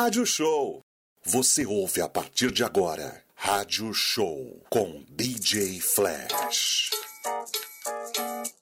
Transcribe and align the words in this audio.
Rádio 0.00 0.24
Show. 0.24 0.80
Você 1.26 1.66
ouve 1.66 2.00
a 2.00 2.08
partir 2.08 2.52
de 2.52 2.62
agora. 2.62 3.20
Rádio 3.34 3.92
Show 3.92 4.64
com 4.70 5.02
DJ 5.10 5.80
Flash. 5.80 6.90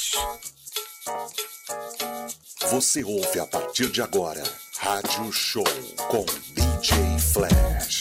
Você 2.70 3.04
ouve 3.04 3.40
a 3.40 3.48
partir 3.48 3.90
de 3.90 4.04
agora. 4.04 4.44
Rádio 4.78 5.32
Show 5.32 5.66
com 6.12 6.24
DJ 6.54 7.18
Flash. 7.34 7.99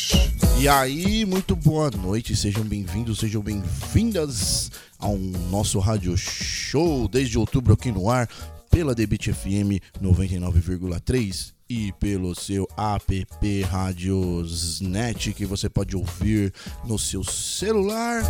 E 0.60 0.66
aí, 0.66 1.24
muito 1.24 1.54
boa 1.54 1.88
noite, 1.88 2.34
sejam 2.34 2.64
bem-vindos, 2.64 3.20
sejam 3.20 3.40
bem-vindas 3.40 4.72
ao 4.98 5.16
nosso 5.16 5.78
rádio 5.78 6.16
show 6.16 7.06
desde 7.06 7.38
outubro 7.38 7.74
aqui 7.74 7.92
no 7.92 8.10
ar 8.10 8.28
pela 8.68 8.92
Debit 8.92 9.32
FM 9.32 9.78
99,3 10.02 11.52
e 11.70 11.92
pelo 12.00 12.34
seu 12.34 12.66
app 12.76 13.26
Radiosnet 13.70 15.32
que 15.32 15.46
você 15.46 15.68
pode 15.68 15.96
ouvir 15.96 16.52
no 16.84 16.98
seu 16.98 17.22
celular. 17.22 18.24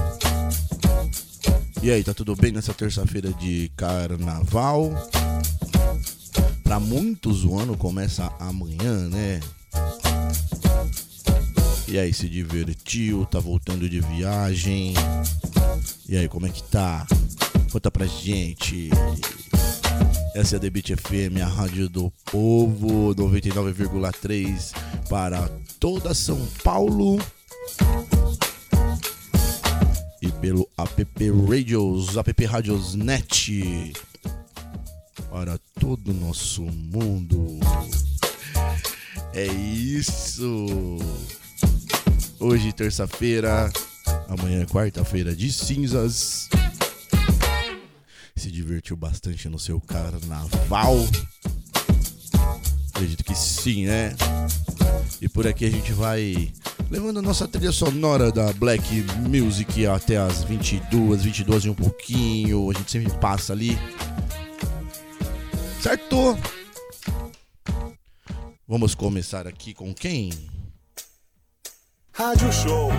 E 1.83 1.91
aí, 1.91 2.05
tá 2.05 2.13
tudo 2.13 2.37
bem 2.37 2.53
nessa 2.53 2.75
terça-feira 2.75 3.33
de 3.33 3.73
carnaval? 3.75 4.93
Para 6.63 6.79
muitos 6.79 7.43
o 7.47 7.59
ano 7.59 7.75
começa 7.75 8.31
amanhã, 8.39 9.09
né? 9.09 9.41
E 11.91 11.99
aí, 11.99 12.13
se 12.13 12.29
divertiu? 12.29 13.25
Tá 13.25 13.41
voltando 13.41 13.89
de 13.89 13.99
viagem? 14.01 14.93
E 16.07 16.19
aí, 16.19 16.29
como 16.29 16.47
é 16.47 16.51
que 16.51 16.63
tá? 16.65 17.07
Conta 17.73 17.91
pra 17.91 18.07
gente. 18.07 18.91
Essa 20.35 20.57
é 20.57 20.59
a 20.59 20.61
Debit 20.61 20.95
FM, 20.95 21.41
a 21.43 21.47
rádio 21.47 21.89
do 21.89 22.13
povo, 22.31 23.15
99,3 23.15 24.73
para 25.09 25.49
toda 25.81 26.13
São 26.13 26.47
Paulo. 26.63 27.19
E 30.21 30.31
pelo 30.33 30.69
app 30.77 31.31
Radios, 31.49 32.19
app 32.19 32.45
Radios 32.45 32.95
Net 32.95 33.95
para 35.31 35.59
todo 35.81 36.11
o 36.11 36.15
nosso 36.15 36.65
mundo. 36.65 37.59
É 39.33 39.47
isso. 39.47 40.67
Hoje, 42.41 42.73
terça-feira, 42.73 43.69
amanhã, 44.29 44.65
quarta-feira 44.65 45.35
de 45.35 45.53
cinzas. 45.53 46.49
Se 48.37 48.49
divertiu 48.49 48.97
bastante 48.97 49.49
no 49.49 49.59
seu 49.59 49.81
carnaval? 49.81 50.97
Acredito 52.91 53.25
que 53.25 53.35
sim, 53.35 53.87
né? 53.87 54.15
E 55.21 55.29
por 55.29 55.49
aqui 55.49 55.65
a 55.65 55.71
gente 55.71 55.93
vai 55.93 56.53
levando 56.89 57.19
a 57.19 57.23
nossa 57.23 57.49
trilha 57.49 57.73
sonora 57.73 58.31
da 58.31 58.53
Black 58.53 59.03
Music 59.29 59.85
até 59.89 60.17
as 60.17 60.45
22, 60.45 61.25
22 61.25 61.65
e 61.65 61.71
um 61.71 61.75
pouquinho. 61.75 62.71
A 62.71 62.75
gente 62.75 62.93
sempre 62.93 63.13
passa 63.19 63.53
ali. 63.53 63.77
Certo? 65.83 66.39
Vamos 68.69 68.95
começar 68.95 69.49
aqui 69.49 69.75
com 69.75 69.93
quem? 69.93 70.31
Rádio 72.19 72.53
Show. 72.53 72.91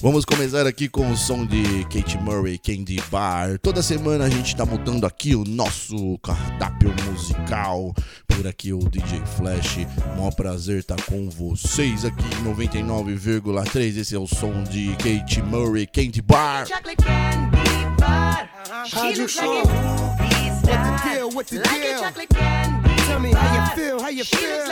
Vamos 0.00 0.24
começar 0.24 0.68
aqui 0.68 0.88
com 0.88 1.10
o 1.10 1.16
som 1.16 1.44
de 1.44 1.82
Kate 1.86 2.16
Murray, 2.18 2.58
Candy 2.58 3.02
Bar. 3.10 3.58
Toda 3.58 3.82
semana 3.82 4.26
a 4.26 4.30
gente 4.30 4.54
tá 4.54 4.64
mudando 4.64 5.04
aqui 5.04 5.34
o 5.34 5.42
nosso 5.44 6.16
cardápio 6.18 6.94
musical. 7.10 7.92
Por 8.28 8.46
aqui 8.46 8.72
o 8.72 8.78
DJ 8.88 9.20
Flash. 9.36 9.78
Mó 10.16 10.30
prazer 10.30 10.78
estar 10.78 10.94
tá 10.94 11.02
com 11.02 11.28
vocês 11.28 12.04
aqui 12.04 12.22
em 12.22 12.44
99,3. 12.54 13.98
Esse 13.98 14.14
é 14.14 14.18
o 14.18 14.28
som 14.28 14.62
de 14.62 14.94
Kate 14.98 15.42
Murray, 15.42 15.84
Candy 15.84 16.22
Bar. 16.22 16.68
Rádio 18.92 19.28
Show. 19.28 19.64
What 19.64 20.68
the 20.68 21.08
deal? 21.08 21.30
What 21.32 21.50
the 21.50 21.62
deal? 21.62 22.84
Tell 23.08 23.18
me 23.18 23.32
how 23.32 23.54
you 23.54 23.66
feel, 23.74 24.00
how 24.00 24.08
you 24.08 24.24
feel. 24.24 24.66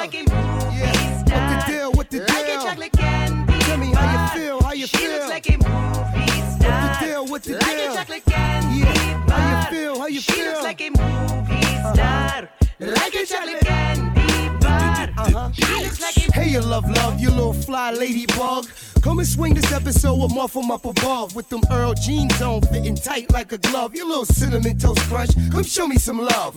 Yeah. 0.78 1.12
What 1.32 1.48
the 1.48 1.72
deal? 1.72 1.92
What 1.92 2.10
the 2.10 2.18
deal? 2.20 3.41
Tell 3.72 3.80
me 3.80 3.90
how 3.94 4.04
you 4.12 4.38
feel, 4.38 4.62
how 4.62 4.72
you 4.74 4.86
feel. 4.86 5.28
What 5.30 5.42
the 5.42 6.98
deal? 7.00 7.24
What 7.26 7.42
the 7.42 7.58
deal? 7.58 7.94
Yeah. 8.28 9.24
How 9.30 9.48
you 9.48 9.78
feel, 9.78 9.98
how 9.98 10.06
you 10.08 10.20
She 10.20 10.32
feel. 10.32 10.44
looks 10.52 10.62
like 10.62 10.80
a 10.82 10.90
movie 10.90 11.62
star, 11.94 12.48
like 12.80 13.14
a 13.14 13.24
chocolate 13.24 13.60
candy 13.60 14.58
bar. 14.60 15.08
Uh-huh. 15.16 15.50
She 15.52 15.64
looks 15.84 16.02
like 16.02 16.16
a 16.18 16.32
Hey, 16.34 16.50
you 16.50 16.60
love, 16.60 16.84
love, 16.90 17.18
you 17.18 17.30
little 17.30 17.54
fly 17.54 17.92
ladybug. 17.92 18.66
Come 19.02 19.18
and 19.18 19.26
swing 19.26 19.54
this 19.54 19.72
episode 19.72 20.14
with 20.14 20.32
Muffle 20.32 20.70
Up 20.70 20.84
above. 20.84 21.34
With 21.34 21.48
them 21.48 21.60
Earl 21.72 21.92
jeans 21.94 22.40
on, 22.40 22.62
fitting 22.62 22.94
tight 22.94 23.32
like 23.32 23.50
a 23.50 23.58
glove. 23.58 23.96
You 23.96 24.06
little 24.06 24.24
cinnamon 24.24 24.78
toast 24.78 25.00
crunch. 25.08 25.30
Come 25.50 25.64
show 25.64 25.88
me 25.88 25.96
some 25.96 26.20
love. 26.20 26.54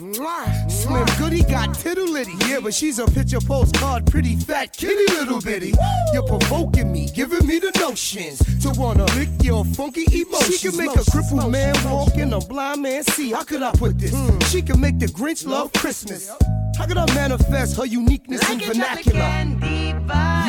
Slim 0.70 1.06
Goody 1.18 1.42
got 1.42 1.74
tittle 1.74 2.08
litty. 2.08 2.34
Yeah, 2.46 2.60
but 2.62 2.72
she's 2.72 3.00
a 3.00 3.06
picture 3.06 3.40
postcard, 3.40 4.06
pretty 4.06 4.36
fat 4.36 4.76
kitty 4.76 5.12
little 5.12 5.40
bitty. 5.40 5.74
You're 6.12 6.22
provoking 6.22 6.92
me, 6.92 7.08
giving 7.12 7.44
me 7.48 7.58
the 7.58 7.72
notions 7.80 8.38
to 8.62 8.70
wanna 8.80 9.06
lick 9.16 9.28
your 9.42 9.64
funky 9.64 10.04
emotions. 10.16 10.60
She 10.60 10.68
can 10.68 10.78
make 10.78 10.96
a 10.96 11.10
crippled 11.10 11.50
man 11.50 11.74
walk 11.84 12.14
and 12.14 12.32
a 12.32 12.38
blind 12.38 12.80
man 12.80 13.02
see. 13.02 13.32
How 13.32 13.42
could 13.42 13.62
I 13.62 13.72
put 13.72 13.98
this? 13.98 14.14
Hmm. 14.14 14.38
She 14.50 14.62
can 14.62 14.80
make 14.80 15.00
the 15.00 15.06
Grinch 15.06 15.44
love 15.44 15.72
Christmas. 15.72 16.30
How 16.78 16.86
could 16.86 16.98
I 16.98 17.06
manifest 17.14 17.76
her 17.78 17.86
uniqueness 17.86 18.42
in 18.50 18.58
like 18.58 18.66
chocolate 18.66 19.04
vernacular? 19.04 19.18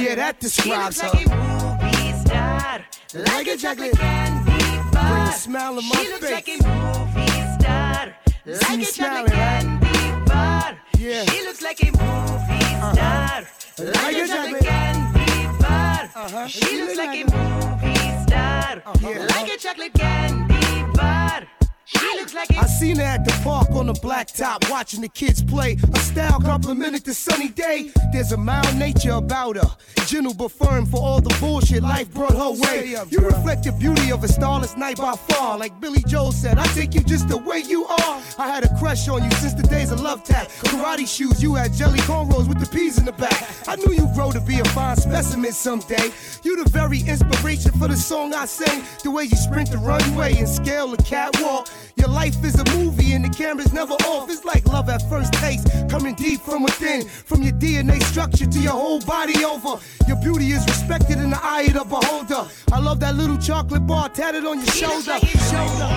Yeah, 0.01 0.15
that 0.15 0.39
describes 0.39 0.99
her. 1.01 1.07
like 1.07 1.25
a 1.25 3.19
like 3.19 3.47
a 3.47 3.57
chocolate 3.57 3.97
candy 3.97 4.91
bar. 4.91 5.09
Bring 5.09 5.23
a 5.23 5.31
smile 5.31 5.77
on 5.77 5.87
my 5.87 5.95
She 5.95 6.09
looks 6.09 6.31
like 6.31 6.47
a 6.49 6.57
movie 6.57 7.27
star, 7.59 8.15
like 8.45 8.81
a 8.81 8.91
chocolate 8.91 9.31
candy 9.31 10.25
bar. 10.25 10.77
Yeah. 10.97 11.25
She 11.25 11.43
looks 11.43 11.61
like 11.61 11.81
a 11.81 11.85
movie 11.85 12.65
star, 12.75 13.43
like, 13.79 13.95
Like 13.95 14.15
a 14.17 14.27
chocolate 14.27 14.63
candy 14.63 15.63
bar. 15.63 16.09
Uh-huh. 16.15 16.47
She 16.47 16.81
looks 16.81 16.97
like 16.97 17.15
a 17.15 17.23
movie 17.23 18.23
star, 18.27 18.81
Yeah. 19.01 19.27
like 19.29 19.49
a 19.53 19.57
chocolate 19.57 19.93
candy 19.93 20.83
bar. 20.93 21.47
She 21.87 22.05
looks 22.19 22.33
like 22.33 22.49
a 22.49 22.57
I 22.59 22.65
seen 22.65 22.97
her 22.97 23.03
at 23.03 23.23
the 23.23 23.31
park 23.45 23.69
on 23.71 23.87
the 23.87 23.93
blacktop 23.93 24.69
watching 24.69 24.99
the 24.99 25.07
kids 25.07 25.41
play. 25.41 25.77
A 25.93 25.99
style 25.99 26.41
complimented 26.41 27.05
the 27.05 27.13
sunny 27.13 27.47
day. 27.47 27.91
There's 28.11 28.33
a 28.33 28.37
mild 28.37 28.75
nature 28.75 29.13
about 29.13 29.55
her. 29.55 29.69
Gentle 30.05 30.33
but 30.33 30.51
firm 30.51 30.85
for 30.85 30.97
all 30.97 31.21
the 31.21 31.33
bullshit 31.39 31.83
life 31.83 32.13
brought 32.13 32.33
her 32.33 32.51
way. 32.51 32.97
You 33.09 33.19
reflect 33.19 33.63
the 33.63 33.71
beauty 33.71 34.11
of 34.11 34.21
a 34.25 34.27
starless 34.27 34.75
night 34.75 34.97
by 34.97 35.15
far. 35.15 35.57
Like 35.57 35.79
Billy 35.79 36.03
Joel 36.07 36.33
said, 36.33 36.57
I 36.57 36.65
take 36.67 36.93
you 36.93 37.01
just 37.01 37.29
the 37.29 37.37
way 37.37 37.59
you 37.59 37.85
are. 37.85 38.21
I 38.37 38.47
had 38.47 38.65
a 38.65 38.77
crush 38.77 39.07
on 39.07 39.23
you 39.23 39.31
since 39.31 39.53
the 39.53 39.63
days 39.63 39.91
of 39.91 40.01
love 40.01 40.25
tap. 40.25 40.49
Karate 40.67 41.07
shoes, 41.07 41.41
you 41.41 41.55
had 41.55 41.71
jelly 41.71 41.99
cornrows 41.99 42.49
with 42.49 42.59
the 42.59 42.67
peas 42.77 42.97
in 42.97 43.05
the 43.05 43.13
back. 43.13 43.47
I 43.65 43.77
knew 43.77 43.93
you'd 43.93 44.13
grow 44.13 44.33
to 44.33 44.41
be 44.41 44.59
a 44.59 44.65
fine 44.65 44.97
specimen 44.97 45.53
someday. 45.53 46.11
You 46.43 46.61
the 46.61 46.69
very 46.69 46.99
inspiration 46.99 47.71
for 47.79 47.87
the 47.87 47.95
song 47.95 48.33
I 48.33 48.45
sang. 48.45 48.83
The 49.03 49.11
way 49.11 49.23
you 49.23 49.37
sprint 49.37 49.71
the 49.71 49.77
runway 49.77 50.35
and 50.35 50.49
scale 50.49 50.89
the 50.89 51.01
catwalk. 51.03 51.69
Your 51.95 52.09
life 52.09 52.43
is 52.43 52.55
a 52.59 52.63
movie 52.77 53.13
and 53.13 53.23
the 53.25 53.29
camera's 53.29 53.73
never 53.73 53.93
off. 53.93 54.29
It's 54.29 54.45
like 54.45 54.65
love 54.67 54.89
at 54.89 55.01
first 55.09 55.33
taste, 55.33 55.67
coming 55.89 56.15
deep 56.15 56.41
from 56.41 56.63
within. 56.63 57.07
From 57.07 57.41
your 57.43 57.53
DNA 57.53 58.01
structure 58.03 58.45
to 58.45 58.59
your 58.59 58.73
whole 58.73 58.99
body 59.01 59.43
over. 59.45 59.79
Your 60.07 60.17
beauty 60.17 60.51
is 60.51 60.63
respected 60.65 61.17
in 61.19 61.29
the 61.31 61.39
eye 61.41 61.63
of 61.63 61.73
the 61.73 61.83
beholder. 61.85 62.47
I 62.71 62.79
love 62.79 62.99
that 63.01 63.15
little 63.15 63.37
chocolate 63.37 63.85
bar 63.87 64.09
tatted 64.09 64.45
on 64.45 64.57
your 64.59 64.67
She 64.67 64.85
shoulder. 64.85 65.11
like 65.11 65.23
a 65.23 65.27
Shoulder. 65.27 65.89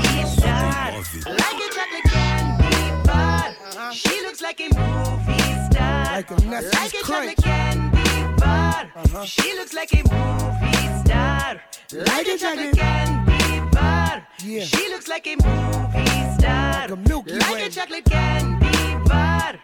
like 1.26 1.54
a 1.54 1.68
chocolate 1.74 2.04
candy 2.04 3.06
bar. 3.06 3.46
Uh-huh. 3.48 3.90
She 3.92 4.20
looks 4.22 4.40
like 4.42 4.60
a 4.60 4.68
movie 4.74 5.70
star, 5.70 6.04
Like 6.04 6.30
a 6.30 6.34
like 6.34 6.94
a 6.94 7.02
chocolate 7.04 7.36
candy 7.36 8.40
bar. 8.40 8.90
Uh-huh. 8.96 9.24
She 9.24 9.54
looks 9.54 9.74
like 9.74 9.92
a 9.92 10.02
movie 10.08 11.04
star, 11.04 11.60
like 11.92 12.26
a 12.26 12.36
chocolate 12.38 12.76
candy 12.76 13.70
bar. 13.72 14.26
Yeah. 14.44 14.64
She 14.64 14.88
looks 14.88 15.08
like 15.08 15.26
a 15.26 15.36
movie 15.36 16.38
star, 16.38 16.80
Like 16.82 16.90
a 16.90 16.96
Milky 16.96 17.32
like 17.34 17.54
Way. 17.54 17.66
a 17.66 17.70
chocolate 17.70 18.04
candy 18.04 19.08
bar. 19.08 19.58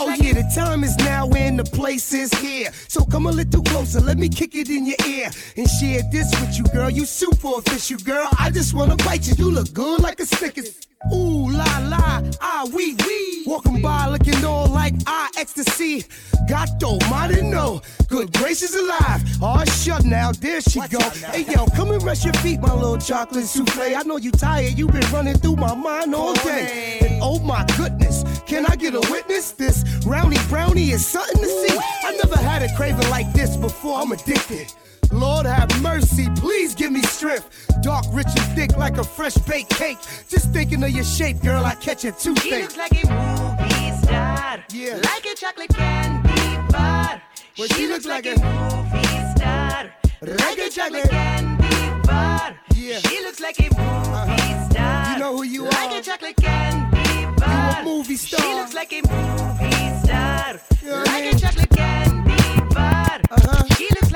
Oh 0.00 0.06
like 0.06 0.22
yeah, 0.22 0.34
the 0.34 0.52
time 0.54 0.84
is 0.84 0.96
now 0.98 1.28
and 1.30 1.58
the 1.58 1.64
place 1.64 2.12
is 2.12 2.32
here. 2.34 2.70
So 2.88 3.04
come 3.04 3.26
a 3.26 3.32
little 3.32 3.62
closer, 3.62 4.00
let 4.00 4.16
me 4.18 4.28
kick 4.28 4.54
it 4.54 4.68
in 4.68 4.86
your 4.86 4.96
ear 5.06 5.30
and 5.56 5.68
share 5.68 6.02
this 6.12 6.30
with 6.40 6.56
you, 6.56 6.64
girl. 6.72 6.88
You 6.90 7.04
super 7.04 7.58
official, 7.58 7.98
girl. 7.98 8.28
I 8.38 8.50
just 8.50 8.74
wanna 8.74 8.96
bite 8.96 9.26
you. 9.26 9.34
You 9.36 9.50
look 9.50 9.72
good 9.72 10.00
like 10.00 10.20
a 10.20 10.26
Snickers. 10.26 10.87
Ooh 11.12 11.50
la 11.50 11.78
la, 11.88 12.22
ah 12.40 12.66
wee 12.72 12.94
wee. 13.06 13.44
Walking 13.46 13.80
by 13.80 14.08
looking 14.08 14.44
all 14.44 14.66
like 14.66 14.94
ah 15.06 15.28
ecstasy. 15.38 16.04
I 16.50 17.28
didn't 17.28 17.50
know. 17.50 17.82
Good 18.08 18.32
gracious 18.32 18.74
alive. 18.74 19.22
Oh 19.42 19.64
shut 19.64 20.04
now, 20.04 20.32
there 20.32 20.60
she 20.60 20.80
go. 20.88 20.98
Hey 21.30 21.44
yo, 21.44 21.66
come 21.66 21.90
and 21.90 22.02
rest 22.02 22.24
your 22.24 22.34
feet, 22.34 22.60
my 22.60 22.72
little 22.72 22.98
chocolate 22.98 23.44
souffle. 23.44 23.96
I 23.96 24.02
know 24.02 24.16
you 24.16 24.30
tired, 24.30 24.78
you 24.78 24.86
been 24.88 25.08
running 25.12 25.36
through 25.38 25.56
my 25.56 25.74
mind 25.74 26.14
all 26.14 26.34
day. 26.34 26.98
And 27.02 27.20
oh 27.22 27.38
my 27.40 27.64
goodness, 27.76 28.24
can 28.46 28.66
I 28.66 28.76
get 28.76 28.94
a 28.94 29.00
witness? 29.10 29.52
This 29.52 29.84
brownie 30.04 30.38
brownie 30.48 30.90
is 30.90 31.06
something 31.06 31.42
to 31.42 31.48
see. 31.48 31.78
I 32.04 32.16
never 32.22 32.38
had 32.38 32.62
a 32.62 32.74
craving 32.76 33.08
like 33.10 33.32
this 33.32 33.56
before. 33.56 34.00
I'm 34.00 34.12
addicted. 34.12 34.72
Lord 35.12 35.46
have 35.46 35.70
mercy, 35.82 36.28
please 36.36 36.74
give 36.74 36.92
me 36.92 37.02
strength. 37.02 37.66
Dark, 37.82 38.04
rich, 38.12 38.26
and 38.28 38.54
thick 38.56 38.76
like 38.76 38.98
a 38.98 39.04
fresh 39.04 39.34
baked 39.34 39.70
cake. 39.70 39.98
Just 40.28 40.50
thinking 40.52 40.82
of 40.82 40.90
your 40.90 41.04
shape, 41.04 41.40
girl, 41.42 41.64
I 41.64 41.74
catch 41.76 42.04
a 42.04 42.12
She 42.18 42.34
toothache. 42.34 42.62
looks 42.62 42.76
like 42.76 42.92
a 42.92 43.06
movie 43.08 44.02
star. 44.02 44.64
Yeah. 44.72 45.00
Like 45.04 45.24
a 45.26 45.34
chocolate 45.34 45.70
candy 45.74 46.72
bar. 46.72 47.22
Well, 47.58 47.68
she, 47.68 47.74
she 47.74 47.86
looks 47.88 48.04
looks 48.04 48.06
like, 48.06 48.26
like 48.26 48.36
a 48.36 48.40
movie 48.40 49.34
star. 49.36 49.90
Like 50.22 50.58
a 50.58 50.68
chocolate 50.70 51.10
candy 51.10 52.06
bar. 52.06 52.56
Yeah. 52.74 52.98
She 52.98 53.20
looks 53.22 53.40
like 53.40 53.58
a 53.60 53.62
movie 53.74 54.70
star. 54.70 55.12
You 55.14 55.18
know 55.18 55.36
who 55.36 55.42
you 55.44 55.64
like 55.64 55.90
are. 55.92 55.98
a 55.98 56.02
chocolate 56.02 56.36
candy 56.36 57.40
bar. 57.40 57.80
a 57.80 57.84
movie 57.84 58.16
star. 58.16 58.40
She 58.40 58.54
looks 58.54 58.74
like 58.74 58.92
a 58.92 59.02
movie 59.02 60.06
star. 60.06 60.60
You 60.82 60.88
know 60.90 60.98
what 60.98 61.08
I 61.08 61.12
like 61.12 61.24
mean? 61.24 61.34
a 61.34 61.38
chocolate 61.38 61.70
candy 61.70 62.74
bar. 62.74 63.20
Uh-huh. 63.30 63.64
She 63.76 63.88
looks 63.94 64.07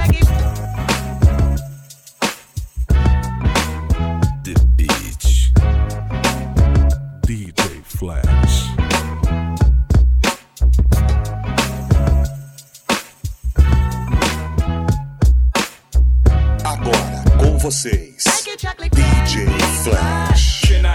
vocês, 17.63 18.25
like 18.27 18.51
a 18.51 18.59
chocolate 18.59 18.91
DJ 18.91 19.47
Flash. 19.85 20.52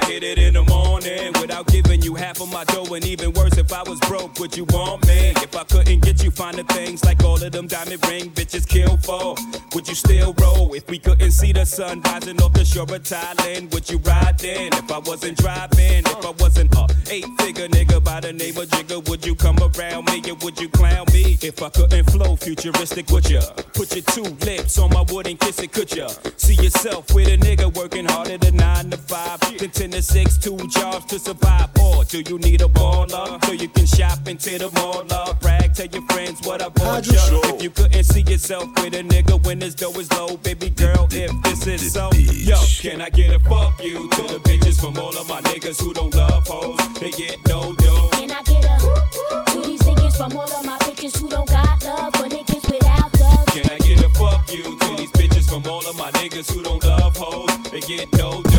Hit 0.07 0.23
it 0.23 0.37
in 0.37 0.53
the 0.53 0.63
morning 0.63 1.33
without 1.41 1.67
giving 1.67 2.01
you 2.01 2.15
half 2.15 2.39
of 2.39 2.49
my 2.49 2.63
dough? 2.63 2.93
And 2.93 3.03
even 3.05 3.33
worse, 3.33 3.57
if 3.57 3.73
I 3.73 3.83
was 3.83 3.99
broke, 4.01 4.39
would 4.39 4.55
you 4.55 4.63
want 4.69 5.05
me? 5.05 5.33
If 5.43 5.53
I 5.53 5.65
couldn't 5.65 5.99
get 5.99 6.23
you 6.23 6.31
finer 6.31 6.63
things 6.63 7.03
like 7.03 7.21
all 7.25 7.43
of 7.43 7.51
them 7.51 7.67
diamond 7.67 8.07
ring 8.07 8.31
bitches 8.31 8.65
kill 8.65 8.95
for, 8.97 9.35
would 9.75 9.85
you 9.85 9.95
still 9.95 10.33
roll? 10.39 10.73
If 10.73 10.89
we 10.89 10.97
couldn't 10.97 11.31
see 11.31 11.51
the 11.51 11.65
sun 11.65 12.01
rising 12.01 12.41
off 12.41 12.53
the 12.53 12.63
shore 12.63 12.83
of 12.83 13.03
Thailand, 13.03 13.73
would 13.73 13.89
you 13.89 13.97
ride 13.97 14.39
then? 14.39 14.71
If 14.73 14.89
I 14.89 14.99
wasn't 14.99 15.37
driving, 15.39 16.05
if 16.05 16.25
I 16.25 16.31
wasn't 16.39 16.73
a 16.75 16.87
eight 17.09 17.27
figure 17.41 17.67
nigga 17.67 18.01
by 18.01 18.21
the 18.21 18.31
name 18.31 18.55
of 18.57 18.69
Jigger, 18.69 18.99
would 19.09 19.25
you 19.25 19.35
come 19.35 19.57
around 19.59 20.05
me 20.05 20.23
or 20.31 20.35
would 20.35 20.57
you 20.57 20.69
clown 20.69 21.05
me? 21.11 21.37
If 21.41 21.61
I 21.61 21.69
couldn't 21.69 22.09
flow 22.11 22.37
futuristic, 22.37 23.09
would 23.11 23.29
ya? 23.29 23.41
Put 23.73 23.93
your 23.93 24.03
two 24.03 24.23
lips 24.45 24.79
on 24.79 24.89
my 24.91 25.03
wooden 25.09 25.31
and 25.31 25.39
kiss 25.39 25.59
it, 25.59 25.73
could 25.73 25.93
ya? 25.93 26.07
See 26.37 26.55
yourself 26.55 27.13
with 27.13 27.27
a 27.27 27.37
nigga 27.37 27.75
working 27.75 28.05
harder 28.05 28.37
than 28.37 28.55
nine 28.55 28.89
to 28.89 28.97
five, 28.97 29.39
ten 29.73 29.96
to 29.97 30.03
six, 30.03 30.37
two 30.37 30.57
jobs 30.67 31.05
to 31.05 31.17
survive. 31.17 31.69
Or 31.81 32.03
do 32.03 32.21
you 32.21 32.37
need 32.37 32.61
a 32.61 32.65
baller 32.65 33.43
so 33.45 33.51
you 33.51 33.67
can 33.67 33.87
shop 33.87 34.27
into 34.27 34.57
the 34.59 34.69
mall? 34.75 35.03
Up? 35.11 35.41
Brag, 35.41 35.73
tell 35.73 35.87
your 35.87 36.03
friends 36.03 36.39
what 36.45 36.61
I 36.61 36.69
bought 36.69 37.05
Hydro 37.05 37.13
ya. 37.13 37.21
Show. 37.21 37.55
If 37.55 37.63
you 37.63 37.69
couldn't 37.71 38.03
see 38.03 38.21
yourself 38.21 38.65
with 38.75 38.93
a 38.93 39.01
nigga 39.01 39.43
when 39.45 39.59
his 39.59 39.73
dough 39.73 39.99
is 39.99 40.11
low, 40.13 40.37
baby 40.37 40.69
girl, 40.69 41.07
if 41.11 41.31
this 41.41 41.65
is 41.65 41.93
so, 41.93 42.11
yo, 42.13 42.57
can 42.79 43.01
I 43.01 43.09
get 43.09 43.33
a 43.33 43.39
fuck 43.39 43.81
you 43.83 44.07
to 44.09 44.21
the 44.33 44.39
bitches 44.45 44.79
from 44.79 44.97
all 44.97 45.17
of 45.17 45.27
my 45.27 45.41
niggas 45.41 45.81
who 45.81 45.93
don't 45.93 46.13
love 46.13 46.47
hoes? 46.47 46.77
They 46.99 47.11
get 47.11 47.37
no 47.47 47.73
dough. 47.73 48.09
Can 48.13 48.31
I 48.31 48.43
get 48.43 48.65
a 48.65 49.51
to 49.51 49.61
these 49.65 49.81
niggas 49.81 50.15
from 50.15 50.37
all 50.37 50.51
of 50.51 50.65
my 50.65 50.77
bitches 50.79 51.19
who 51.19 51.27
don't 51.27 51.49
got 51.49 51.83
love 51.83 52.13
for 52.13 52.27
niggas 52.29 52.71
without 52.71 53.19
love? 53.19 53.45
Can 53.47 53.65
I 53.71 53.77
get 53.79 54.05
a 54.05 54.09
fuck 54.09 54.51
you 54.51 54.77
to 54.77 54.95
these 54.95 55.11
bitches 55.11 55.49
from 55.49 55.65
all 55.71 55.87
of 55.87 55.97
my 55.97 56.11
niggas 56.11 56.51
who 56.53 56.61
don't 56.61 56.83
love 56.83 57.17
hoes? 57.17 57.71
They 57.71 57.79
get 57.79 58.13
no 58.13 58.43
dough. 58.43 58.56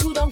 Who 0.00 0.14
don't 0.14 0.31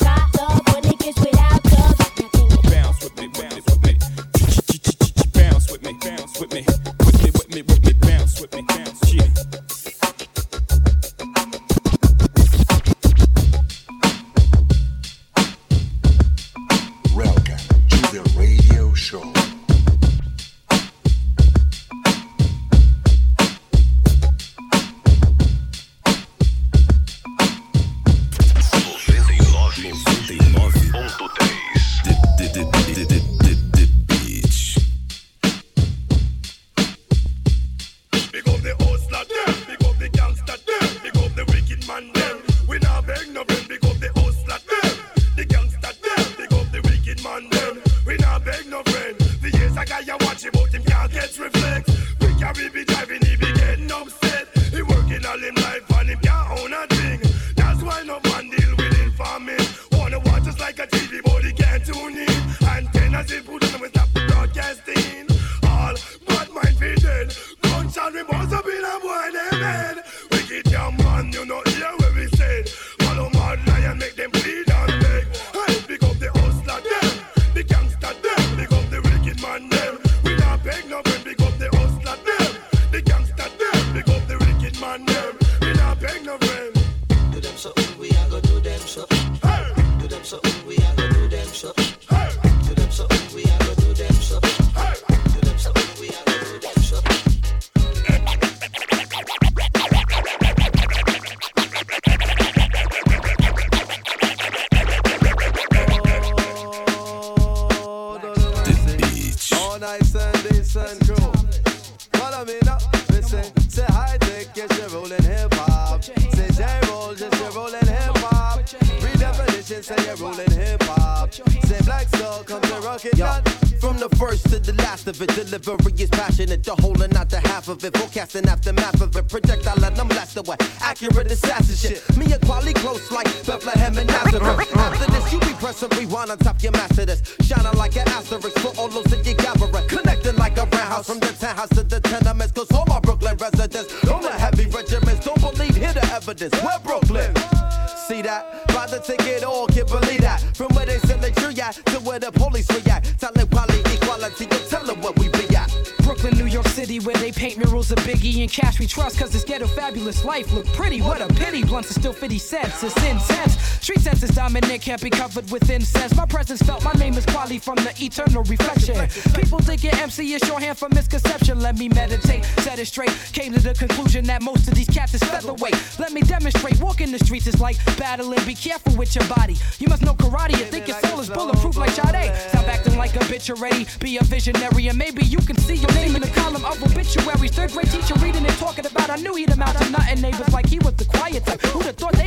from 167.58 167.76
the 167.76 167.92
eternal 168.00 168.42
reflection. 168.44 168.94
People 169.34 169.58
thinking 169.58 169.90
MC 169.94 170.34
is 170.34 170.42
shorthand 170.42 170.78
for 170.78 170.88
misconception. 170.90 171.60
Let 171.60 171.78
me 171.78 171.88
meditate, 171.88 172.44
set 172.60 172.78
it 172.78 172.86
straight. 172.86 173.12
Came 173.32 173.52
to 173.52 173.60
the 173.60 173.74
conclusion 173.74 174.24
that 174.26 174.42
most 174.42 174.68
of 174.68 174.74
these 174.74 174.88
cats 174.88 175.14
is 175.14 175.22
featherweight. 175.22 175.74
Let 175.98 176.12
me 176.12 176.20
demonstrate, 176.22 176.80
walking 176.80 177.10
the 177.12 177.18
streets 177.18 177.46
is 177.46 177.60
like 177.60 177.76
battling. 177.96 178.44
Be 178.44 178.54
careful 178.54 178.96
with 178.96 179.14
your 179.14 179.26
body. 179.28 179.56
You 179.78 179.88
must 179.88 180.02
know 180.02 180.14
karate 180.14 180.60
and 180.60 180.70
think 180.70 180.88
your 180.88 180.98
soul 181.00 181.20
is 181.20 181.30
bulletproof 181.30 181.76
like 181.76 181.90
Sade. 181.90 182.34
Stop 182.50 182.68
acting 182.68 182.96
like 182.96 183.14
a 183.16 183.20
bitch 183.20 183.50
already. 183.50 183.86
Be 184.00 184.18
a 184.18 184.24
visionary 184.24 184.88
and 184.88 184.98
maybe 184.98 185.24
you 185.24 185.38
can 185.38 185.56
see 185.56 185.74
your 185.74 185.92
name 185.92 186.14
in 186.14 186.22
the 186.22 186.28
column 186.28 186.64
of 186.64 186.82
obituaries. 186.82 187.52
Third 187.52 187.72
grade 187.72 187.90
teacher 187.90 188.14
reading 188.20 188.44
and 188.44 188.56
talking 188.58 188.86
about. 188.86 189.10
I 189.10 189.16
knew 189.16 189.34
he'd 189.34 189.50
amount 189.50 189.78
to 189.78 189.90
nothing. 189.90 190.20
Neighbors 190.20 190.52
like 190.52 190.66
he 190.66 190.78
was 190.78 190.94
the 190.94 191.06
quiet 191.06 191.44
type. 191.46 191.60
Who'd 191.62 191.86
have 191.86 191.96
thought 191.96 192.19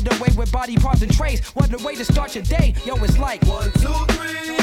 RCA. 0.00 0.04
Get 0.04 0.10
carted 0.10 0.20
away 0.20 0.36
with 0.36 0.52
body 0.52 0.76
parts 0.76 1.02
and 1.02 1.12
trays. 1.12 1.46
What 1.48 1.72
a 1.72 1.84
way 1.84 1.94
to 1.96 2.04
start 2.04 2.34
your 2.34 2.44
day. 2.44 2.74
Yo, 2.84 2.94
it's 2.96 3.18
like 3.18 3.42
one, 3.44 3.70
two, 3.72 3.88
three. 4.14 4.56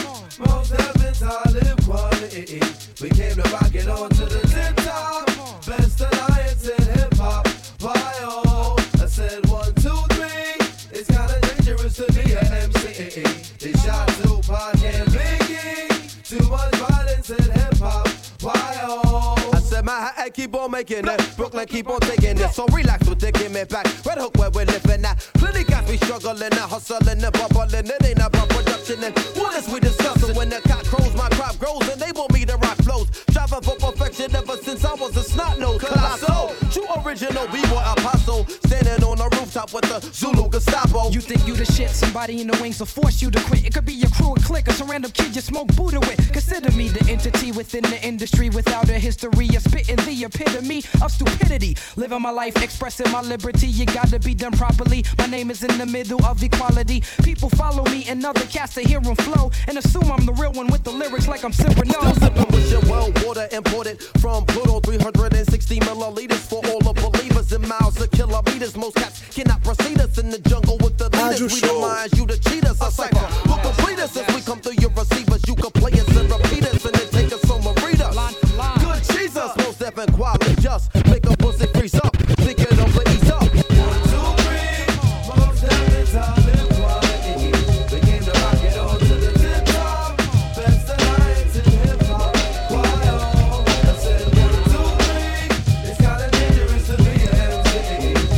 Most 0.46 0.72
heavens 0.72 1.24
I 1.24 1.50
live 1.52 1.78
quality. 1.86 2.62
We 3.02 3.10
came 3.10 3.36
to 3.36 3.50
rock 3.52 3.74
it 3.74 3.88
on 3.88 4.10
to 4.10 4.26
the 4.26 4.40
tip 4.48 4.76
top. 4.86 5.26
Best 5.66 6.02
alliance 6.02 6.70
in 6.70 6.84
hip 6.94 7.14
hop. 7.16 7.48
Why 7.82 8.14
oh? 8.22 8.76
I 9.02 9.06
said 9.06 9.46
one, 9.48 9.74
two, 9.76 9.98
three. 10.12 10.56
It's 10.92 11.08
kinda 11.08 11.40
dangerous 11.42 11.96
to 11.98 12.12
be 12.14 12.34
an 12.34 12.48
MC. 12.48 13.24
They 13.60 13.74
shot 13.80 14.08
Tupac 14.22 14.84
and 14.84 15.08
Biggie. 15.10 16.24
Too 16.24 16.50
much 16.50 16.76
violence 16.76 17.30
in 17.30 17.44
hip 17.44 17.78
hop. 17.78 18.08
Why 18.42 18.78
oh? 18.84 19.52
I 19.54 19.60
said 19.60 19.86
my 19.86 20.12
hat 20.16 20.34
keep 20.34 20.54
on 20.56 20.72
making 20.72 21.08
it. 21.08 21.34
Brooklyn 21.36 21.66
keep 21.66 21.90
on 21.90 22.00
taking 22.02 22.38
it. 22.38 22.52
So 22.52 22.66
relax 22.68 23.07
the 23.20 23.32
give 23.32 23.52
me 23.52 23.64
back. 23.64 23.86
Red 24.06 24.18
Hook 24.18 24.38
where 24.38 24.50
we're 24.52 24.66
living 24.66 25.06
at. 25.06 25.18
Plenty 25.36 25.64
guys 25.64 25.88
we 25.90 25.98
struggling 25.98 26.42
and 26.42 26.54
hustling 26.54 27.24
and 27.24 27.34
bubbling. 27.34 27.88
It 27.88 28.06
ain't 28.06 28.20
about 28.20 28.50
production 28.50 29.04
and 29.04 29.18
what 29.36 29.56
is 29.58 29.68
we 29.72 29.80
discussing? 29.80 30.36
When 30.36 30.50
the 30.50 30.62
cock 30.68 30.86
crows, 30.86 31.14
my 31.16 31.30
crop 31.30 31.58
grows 31.60 31.88
and 31.90 32.00
they 32.02 32.12
want 32.12 32.34
me 32.34 32.46
to 32.46 32.58
rock 32.58 32.78
flows. 32.84 33.08
Striving 33.30 33.62
for 33.62 33.76
perfection 33.76 34.36
ever 34.36 34.58
since 34.58 34.86
I 34.86 34.94
was 34.94 35.16
a 35.18 35.24
snot 35.24 35.60
nose. 35.60 35.82
Colossal, 35.82 36.54
true 36.72 36.88
original 37.04 37.48
we 37.52 37.62
were 37.74 37.84
apostle. 37.86 38.46
Standing 38.66 39.04
on 39.04 39.17
rooftop 39.58 39.74
with 39.74 39.90
the 39.90 40.14
Zulu 40.14 40.50
Gestapo. 40.50 41.10
You 41.10 41.22
think 41.22 41.48
you 41.48 41.56
the 41.56 41.66
shit, 41.66 41.90
somebody 41.90 42.42
in 42.42 42.48
the 42.48 42.58
wings 42.62 42.80
will 42.80 42.86
force 42.86 43.22
you 43.22 43.32
to 43.32 43.40
quit. 43.44 43.66
It 43.66 43.74
could 43.74 43.86
be 43.86 43.94
your 43.94 44.10
crew, 44.12 44.34
a 44.34 44.40
clique, 44.40 44.68
or 44.68 44.72
some 44.72 44.90
random 44.90 45.12
kid 45.12 45.36
you 45.36 45.42
smoke 45.42 45.68
Buddha 45.76 46.00
with. 46.00 46.32
Consider 46.32 46.72
me 46.76 46.90
the 46.90 47.10
entity 47.10 47.52
within 47.52 47.84
the 47.84 48.00
industry 48.04 48.50
without 48.50 48.90
a 48.90 49.00
history 49.00 49.48
of 49.56 49.64
spitting 49.64 49.96
the 49.98 50.26
epitome 50.26 50.84
of 51.02 51.12
stupidity. 51.12 51.76
Living 51.96 52.22
my 52.22 52.30
life, 52.30 52.62
expressing 52.62 53.10
my 53.12 53.22
liberty, 53.22 53.68
you 53.68 53.86
gotta 53.86 54.20
be 54.20 54.34
done 54.34 54.54
properly. 54.54 55.04
My 55.18 55.28
name 55.28 55.50
is 55.50 55.64
in 55.64 55.78
the 55.78 55.86
middle 55.86 56.24
of 56.26 56.42
equality. 56.44 57.04
People 57.24 57.50
follow 57.50 57.84
me 57.86 58.06
and 58.08 58.26
other 58.26 58.46
cats 58.48 58.74
to 58.76 58.82
hear 58.82 59.00
'em 59.00 59.16
flow 59.16 59.52
and 59.68 59.78
assume 59.78 60.12
I'm 60.12 60.26
the 60.26 60.34
real 60.34 60.52
one 60.52 60.68
with 60.68 60.84
the 60.84 60.92
lyrics 60.92 61.28
like 61.28 61.44
I'm 61.44 61.54
sipping 61.54 61.90
Still 61.90 62.16
sipping 62.16 62.48
with 62.52 62.72
your 62.72 62.82
well 62.82 63.12
water 63.26 63.48
imported 63.52 64.02
from 64.22 64.46
Pluto 64.46 64.80
360 64.82 65.80
milliliters 65.80 66.44
for 66.52 66.62
all 66.68 66.80
the 66.80 66.94
believers 66.94 67.52
in 67.52 67.68
miles 67.68 68.00
of 68.00 68.12
kilometers. 68.12 68.76
Most 68.76 68.96
cats 68.96 69.22
cannot 69.48 69.64
proceed 69.64 70.00
us 70.00 70.18
in 70.18 70.30
the 70.30 70.40
jungle 70.40 70.78
with 70.80 70.98
the 70.98 71.10
leaders. 71.10 71.54
We 71.54 71.62
don't 71.62 71.82
mind 71.82 72.12
you 72.18 72.26
to 72.28 72.38
cheat 72.40 72.66
us. 72.66 72.82
A 72.82 72.92
cipher 72.92 73.18
who 73.18 73.62
complete 73.62 74.00
us 74.00 74.18
as 74.18 74.36
we 74.36 74.42
come 74.42 74.60
through 74.60 74.76
your 74.80 74.92
receivers. 74.92 75.42
You 75.48 75.56
can 75.56 75.72
play 75.72 75.92
us 75.94 76.08
and 76.18 76.30
repeat 76.30 76.66
us 76.66 76.86
and 76.86 76.96
then 76.96 77.10
take 77.10 77.34
us 77.34 77.50
on 77.50 77.66
us. 77.66 78.36
Good 78.84 79.04
Jesus, 79.16 79.56
most 79.58 79.80
deaf 79.80 79.98
and 79.98 80.14
quality. 80.14 80.56
Just 80.62 80.92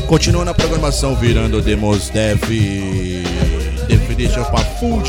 Continua 0.10 0.44
na 0.44 0.56
programação 0.56 1.16
virando 1.16 1.62
Demos 1.62 2.10
Dev 2.10 2.42
Definition 3.88 4.44
pra 4.46 4.58
Food 4.80 5.08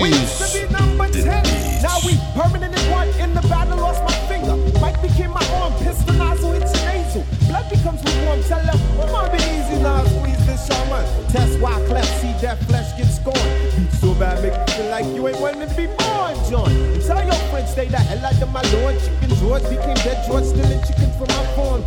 We 0.00 0.08
used 0.08 0.38
to 0.38 0.58
be 0.58 0.72
number 0.72 1.06
10. 1.10 1.82
Now 1.82 2.00
we 2.00 2.16
permanent 2.32 2.72
in 2.72 2.90
one. 2.90 3.08
In 3.20 3.34
the 3.34 3.46
battle, 3.46 3.76
lost 3.76 4.02
my 4.04 4.16
finger. 4.32 4.56
Mike 4.80 5.02
became 5.02 5.28
my 5.28 5.44
arm. 5.60 5.74
Nozzle 6.16 6.54
your 6.54 6.64
nasal. 6.64 7.26
Blood 7.46 7.68
becomes 7.68 8.02
lukewarm. 8.02 8.42
Tell 8.48 8.64
them, 8.64 8.80
come 8.96 9.14
on, 9.14 9.30
be 9.36 9.36
easy 9.36 9.76
now. 9.82 10.02
Squeeze 10.02 10.46
this 10.46 10.66
shaman. 10.66 11.04
Test 11.28 11.60
why 11.60 11.76
cleft. 11.84 12.08
See 12.22 12.32
that 12.40 12.56
flesh 12.64 12.88
get 12.96 13.12
scorned. 13.12 13.36
Beat 13.76 13.92
so 14.00 14.14
bad, 14.14 14.42
make 14.42 14.54
you 14.56 14.74
feel 14.74 14.90
like 14.90 15.04
you 15.14 15.28
ain't 15.28 15.40
wanting 15.40 15.68
to 15.68 15.76
be 15.76 15.88
born, 16.00 16.32
John. 16.48 16.72
And 16.72 17.02
tell 17.04 17.22
your 17.22 17.36
friends, 17.52 17.72
stay 17.72 17.88
the 17.88 17.98
hell 17.98 18.24
out 18.24 18.40
of 18.40 18.50
my 18.50 18.62
lawn. 18.72 18.96
Chicken 18.96 19.36
George 19.36 19.68
became 19.68 20.00
dead 20.00 20.24
George, 20.26 20.44
stealing 20.44 20.80
chicken 20.88 21.12
from 21.20 21.28
my 21.28 21.44
farm. 21.52 21.84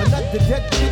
Another 0.00 0.38
dead 0.38 0.70
pigeon. 0.70 0.89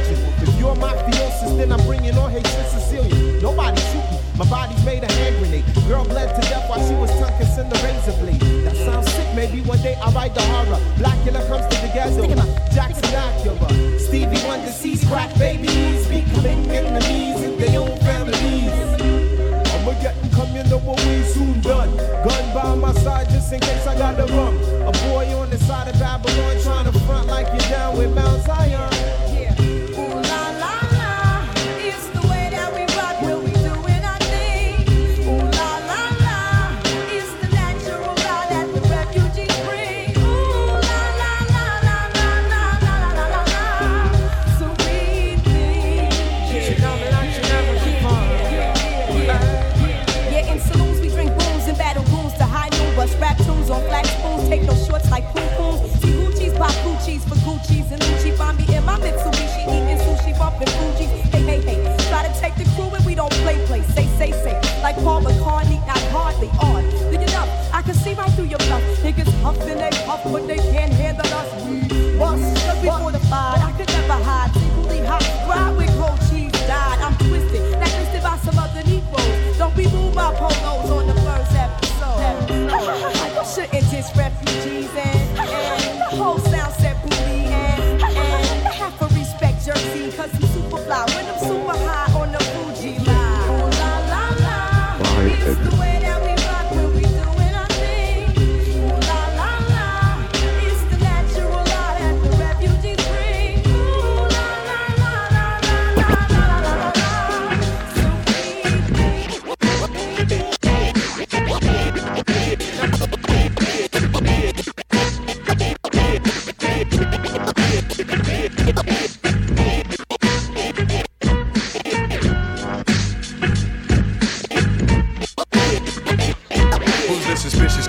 Mafiosis, 0.78 1.56
then 1.58 1.72
I'm 1.72 1.84
bringing 1.86 2.16
on 2.16 2.30
hatred 2.30 2.66
Sicilian. 2.70 3.42
Nobody 3.42 3.80
shoot 3.90 4.06
me. 4.10 4.18
My 4.38 4.48
body's 4.48 4.84
made 4.84 5.02
a 5.02 5.10
hand 5.12 5.36
grenade. 5.38 5.64
Girl 5.88 6.04
bled 6.04 6.34
to 6.34 6.40
death 6.48 6.70
while 6.70 6.78
she 6.86 6.94
was 6.94 7.10
tongue 7.18 7.36
kissing 7.38 7.68
the 7.68 7.78
razor 7.82 8.16
blade. 8.22 8.40
That 8.64 8.76
sounds 8.76 9.10
sick. 9.10 9.26
Maybe 9.34 9.60
one 9.62 9.82
day 9.82 9.96
I'll 10.00 10.12
write 10.12 10.34
the 10.34 10.42
horror. 10.42 10.80
Blackula 10.96 11.42
comes 11.48 11.66
to 11.74 11.80
the 11.82 11.90
ghetto. 11.92 12.22
Jackson 12.72 13.10
Acura. 13.18 13.98
Stevie 13.98 14.38
Wonder 14.46 14.70
sees 14.70 15.04
crack 15.04 15.36
babies 15.38 16.06
becoming 16.06 16.70
enemies 16.70 17.42
in 17.42 17.58
their 17.58 17.80
own 17.80 17.98
families. 17.98 18.70
I'ma 19.74 19.92
get 20.00 20.14
come, 20.32 20.54
you 20.54 20.62
know 20.70 20.78
what 20.78 21.04
we 21.04 21.22
soon 21.24 21.60
done. 21.60 21.96
Gun 21.96 22.54
by 22.54 22.74
my 22.76 22.92
side 23.02 23.28
just 23.30 23.52
in 23.52 23.60
case 23.60 23.86
I 23.86 23.98
gotta 23.98 24.24
run. 24.32 24.54
A 24.86 24.92
boy 25.10 25.26
on 25.36 25.50
the 25.50 25.58
side 25.58 25.88
of 25.88 25.98
Babylon 25.98 26.56
trying 26.62 26.84
to 26.90 26.98
front 27.00 27.26
like 27.26 27.48
you're 27.48 27.70
down 27.70 27.98
with 27.98 28.14
Mount 28.14 28.42
Zion. 28.44 28.97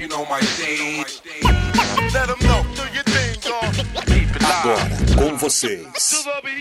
You 0.00 0.08
know 0.08 0.24
my 0.30 0.40
stage. 0.40 1.20
Let 2.14 2.28
them 2.28 2.38
know, 2.48 2.64
do 2.74 2.84
your 2.94 3.02
thing, 3.02 3.36
dog. 3.42 4.09
Agora, 4.44 4.88
com 5.16 5.36
vocês, 5.36 5.86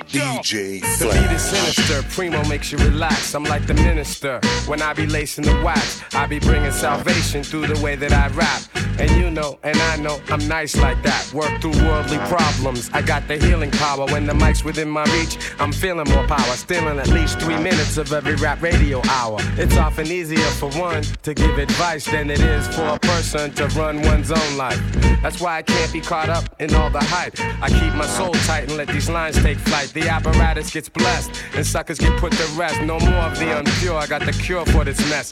DJ 0.08 0.80
The 0.82 1.06
beat 1.06 1.32
is 1.34 1.50
Flash. 1.50 1.76
sinister, 1.76 2.04
primo 2.16 2.44
makes 2.48 2.72
you 2.72 2.78
relax. 2.80 3.34
I'm 3.34 3.44
like 3.44 3.66
the 3.68 3.74
minister. 3.74 4.40
When 4.68 4.82
I 4.82 4.94
be 4.94 5.06
lacing 5.08 5.46
the 5.46 5.62
wax, 5.64 6.02
I 6.14 6.26
be 6.28 6.40
bringing 6.40 6.72
salvation 6.72 7.44
through 7.44 7.68
the 7.68 7.80
way 7.82 7.96
that 7.96 8.12
I 8.12 8.28
rap. 8.36 8.62
And 9.00 9.10
you 9.12 9.32
know, 9.32 9.58
and 9.64 9.78
I 9.78 9.96
know, 9.96 10.20
I'm 10.30 10.46
nice 10.48 10.76
like 10.76 11.02
that. 11.04 11.32
Work 11.34 11.62
through 11.62 11.78
worldly 11.86 12.18
problems. 12.28 12.90
I 12.94 13.02
got 13.02 13.28
the 13.30 13.38
healing 13.38 13.72
power. 13.72 14.06
When 14.08 14.26
the 14.26 14.34
mic's 14.34 14.64
within 14.66 14.90
my 14.90 15.06
reach, 15.18 15.38
I'm 15.60 15.72
feeling 15.72 16.10
more 16.14 16.28
power. 16.28 16.56
Stealing 16.58 17.00
at 17.00 17.08
least 17.08 17.40
three 17.40 17.58
minutes 17.58 17.98
of 17.98 18.12
every 18.12 18.36
rap 18.36 18.62
radio 18.62 19.02
hour. 19.08 19.38
It's 19.58 19.78
often 19.78 20.08
easier 20.08 20.50
for 20.60 20.70
one 20.72 21.04
to 21.24 21.34
give 21.34 21.58
advice 21.58 22.06
than 22.06 22.30
it 22.30 22.42
is 22.42 22.68
for 22.76 22.88
a 22.88 23.00
person 23.00 23.52
to 23.54 23.68
run 23.70 24.02
one's 24.02 24.32
own 24.32 24.58
life. 24.58 24.82
That's 25.22 25.40
why 25.40 25.58
I 25.58 25.62
can't 25.62 25.94
be 25.94 26.02
caught 26.02 26.30
up 26.30 26.44
in 26.60 26.74
all 26.76 26.90
the 26.90 27.00
hype. 27.04 27.40
I 27.62 27.69
keep 27.70 27.94
my 27.94 28.06
soul 28.06 28.34
tight 28.46 28.64
and 28.64 28.78
let 28.78 28.88
these 28.88 29.10
lines 29.10 29.42
take 29.42 29.58
flight. 29.58 29.90
The 29.90 30.08
apparatus 30.10 30.72
gets 30.72 30.90
blessed 30.90 31.32
and 31.56 31.66
suckers 31.66 32.00
get 32.00 32.18
put 32.20 32.32
to 32.34 32.46
rest. 32.58 32.82
No 32.82 33.00
more 33.00 33.24
of 33.30 33.38
the 33.38 33.46
unpure. 33.46 33.96
I 33.96 34.08
got 34.08 34.26
the 34.26 34.32
cure 34.32 34.66
for 34.66 34.84
this 34.84 35.00
mess. 35.10 35.32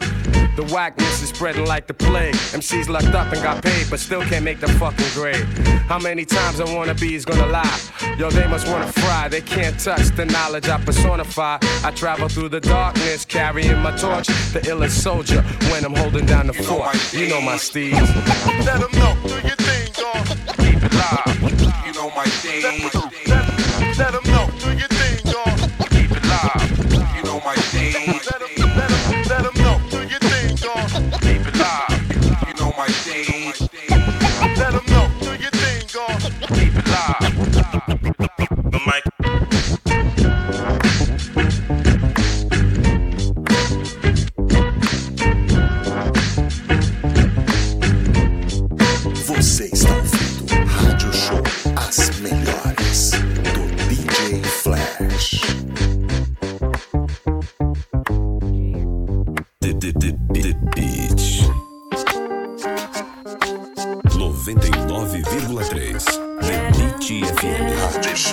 The 0.58 0.64
whackness 0.74 1.22
is 1.22 1.30
spreading 1.30 1.66
like 1.66 1.88
the 1.88 1.94
plague. 1.94 2.34
MCs 2.34 2.90
locked 2.90 3.14
up 3.14 3.32
and 3.32 3.42
got 3.44 3.64
paid, 3.64 3.88
but 3.90 4.00
still 4.00 4.24
can't 4.24 4.44
make 4.44 4.60
the 4.60 4.68
fucking 4.68 5.06
grade. 5.14 5.46
How 5.88 6.00
many 6.00 6.26
times 6.26 6.60
I 6.60 6.66
wanna 6.74 6.96
be 6.96 7.16
is 7.16 7.26
gonna 7.26 7.46
lie? 7.46 7.80
Yo, 8.18 8.32
they 8.32 8.48
must 8.48 8.68
wanna 8.68 8.92
fry. 8.92 9.28
They 9.28 9.42
can't 9.42 9.80
touch 9.80 10.08
the 10.16 10.26
knowledge 10.26 10.68
I 10.68 10.78
personify. 10.84 11.60
I 11.84 11.92
travel 11.92 12.28
through 12.28 12.50
the 12.50 12.60
darkness, 12.60 13.24
carrying 13.24 13.78
my 13.84 13.96
torch. 13.96 14.28
The 14.54 14.62
illest 14.62 15.02
soldier 15.02 15.42
when 15.70 15.86
I'm 15.86 15.96
holding 15.96 16.26
down 16.26 16.48
the 16.48 16.54
fort. 16.54 16.96
You 17.14 17.30
know 17.30 17.42
my 17.42 17.58
steeds. 17.58 18.10
Let 18.66 18.80
them 18.80 18.92
know, 18.94 19.16
do 19.24 19.36
your 19.48 19.56
thing, 19.58 19.92
dog. 19.94 20.28
Keep 20.58 20.84
it 20.84 20.94
live. 20.94 21.57
Know 21.98 22.12
my 22.16 22.26
stage. 22.26 22.64
Let 23.98 24.12
them 24.14 24.24
know, 24.26 24.48
do 24.60 24.70
your 24.78 24.88
thing, 24.88 25.34
dog. 25.34 25.58
Keep 25.90 26.12
it 26.12 26.24
live. 26.26 27.16
You 27.18 27.24
know 27.24 27.42
my 27.44 27.56
stage. 27.56 28.08
Let 28.08 28.40
them, 28.40 28.78
let 28.78 28.90
them, 28.90 29.24
let 29.28 29.44
them 29.44 29.64
know, 29.64 29.82
do 29.90 30.08
your 30.08 30.20
thing, 30.20 30.56
dog. 30.58 31.22
Keep 31.22 31.48
it 31.48 31.58
live. 31.58 32.48
You 32.48 32.54
know 32.54 32.72
my 32.78 32.88
stage. 32.88 33.67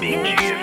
G. 0.05 0.54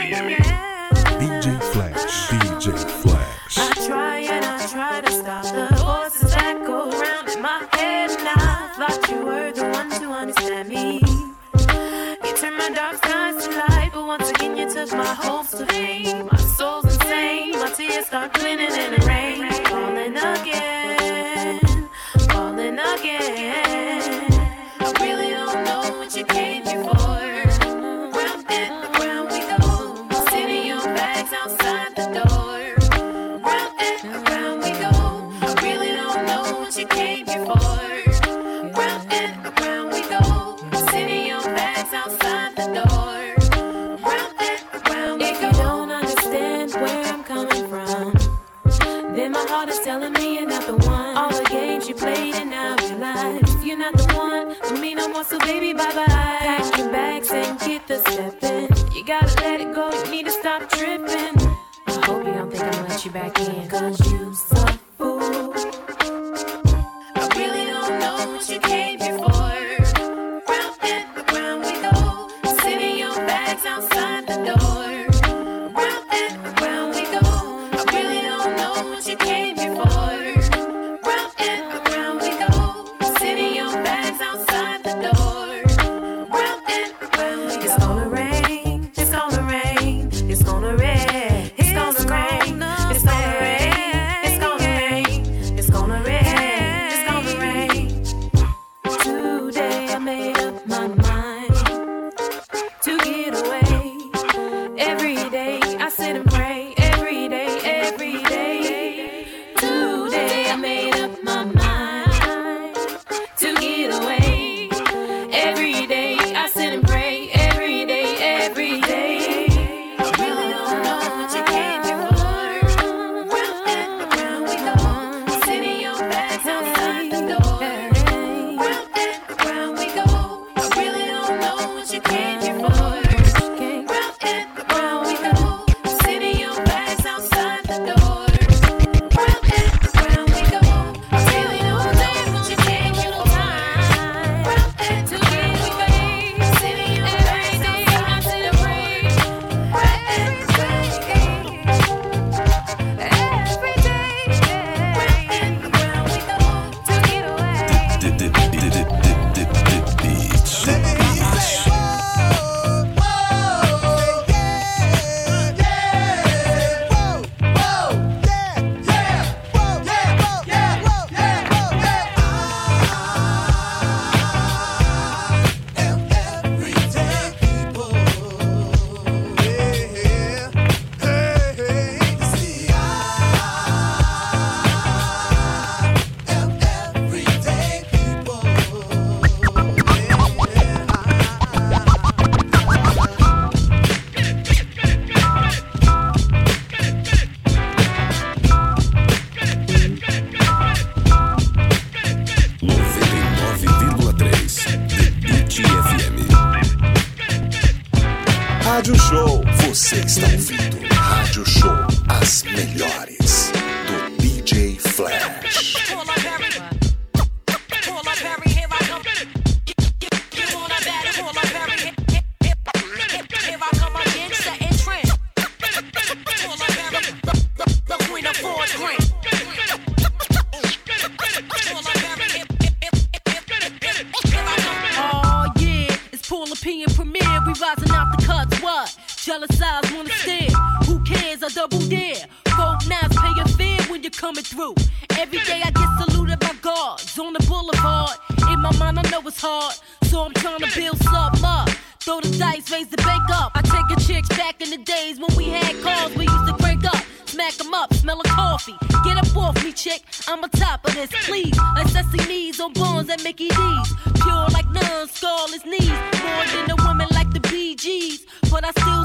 heart 49.62 49.70
is 49.70 49.80
telling 49.86 50.12
me 50.14 50.36
you're 50.38 50.48
not 50.48 50.66
the 50.66 50.76
one. 50.88 51.16
All 51.16 51.30
the 51.30 51.48
games 51.48 51.88
you 51.88 51.94
played 51.94 52.34
and 52.34 52.50
now 52.50 52.76
you 52.82 52.96
realize 52.96 53.64
you're 53.64 53.78
not 53.78 53.94
the 53.96 54.08
one 54.16 54.56
for 54.56 54.76
me 54.76 54.96
no 54.96 55.08
more. 55.08 55.24
So 55.24 55.38
baby, 55.38 55.72
bye 55.74 55.94
bye. 55.94 56.31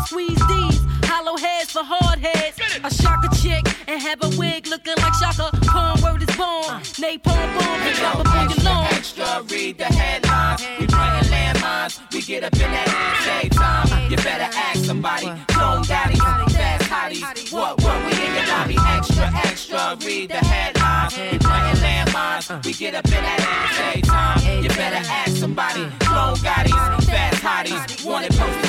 Squeeze 0.07 0.47
these. 0.47 0.81
Hollow 1.05 1.37
heads 1.37 1.73
for 1.73 1.83
hard 1.83 2.19
heads. 2.19 2.59
I 2.83 2.89
shock 2.89 3.25
a 3.25 3.31
chick 3.37 3.65
and 3.89 4.01
have 4.01 4.23
a 4.23 4.31
wig 4.39 4.67
looking 4.67 4.95
like 4.97 5.15
Shaka. 5.15 5.51
Palm 5.67 6.01
word 6.03 6.23
is 6.23 6.37
born. 6.37 6.65
Uh. 6.67 6.81
Napalm 7.03 7.47
bomb, 7.57 7.95
drop 7.95 8.21
up 8.21 8.35
on 8.35 8.51
your 8.51 8.63
lawn. 8.65 8.87
Extra, 8.93 9.43
read 9.51 9.79
the 9.79 9.85
headlines. 9.85 10.63
We 10.79 10.87
playing 10.87 11.27
landmines. 11.33 11.95
We 12.13 12.23
get 12.23 12.45
up 12.45 12.55
in 12.55 12.71
that 12.71 12.89
ass 12.89 13.25
same 13.25 13.51
time. 13.51 14.11
You 14.11 14.17
better 14.17 14.51
ask 14.55 14.85
somebody. 14.85 15.27
Clone 15.49 15.83
daddies, 15.83 16.23
fast 16.55 16.85
hotties. 16.91 17.53
What, 17.53 17.83
what, 17.83 17.99
we 18.07 18.13
in 18.27 18.35
your 18.35 18.47
lobby. 18.47 18.77
Extra, 18.97 19.27
extra, 19.47 19.97
read 20.07 20.31
the 20.31 20.43
headlines. 20.53 21.17
We 21.19 21.39
playing 21.39 21.79
landmines. 21.83 22.51
Uh. 22.51 22.61
We 22.65 22.73
get 22.73 22.95
up 22.95 23.07
in 23.07 23.23
that 23.29 23.41
ass 23.43 23.77
same 23.77 24.03
time. 24.03 24.63
You 24.63 24.69
better 24.71 25.03
ask 25.03 25.37
somebody. 25.37 25.87
Clone 26.01 26.39
daddies, 26.43 27.07
fast 27.07 27.43
hotties. 27.43 28.05
Wanted 28.05 28.33
posters 28.37 28.66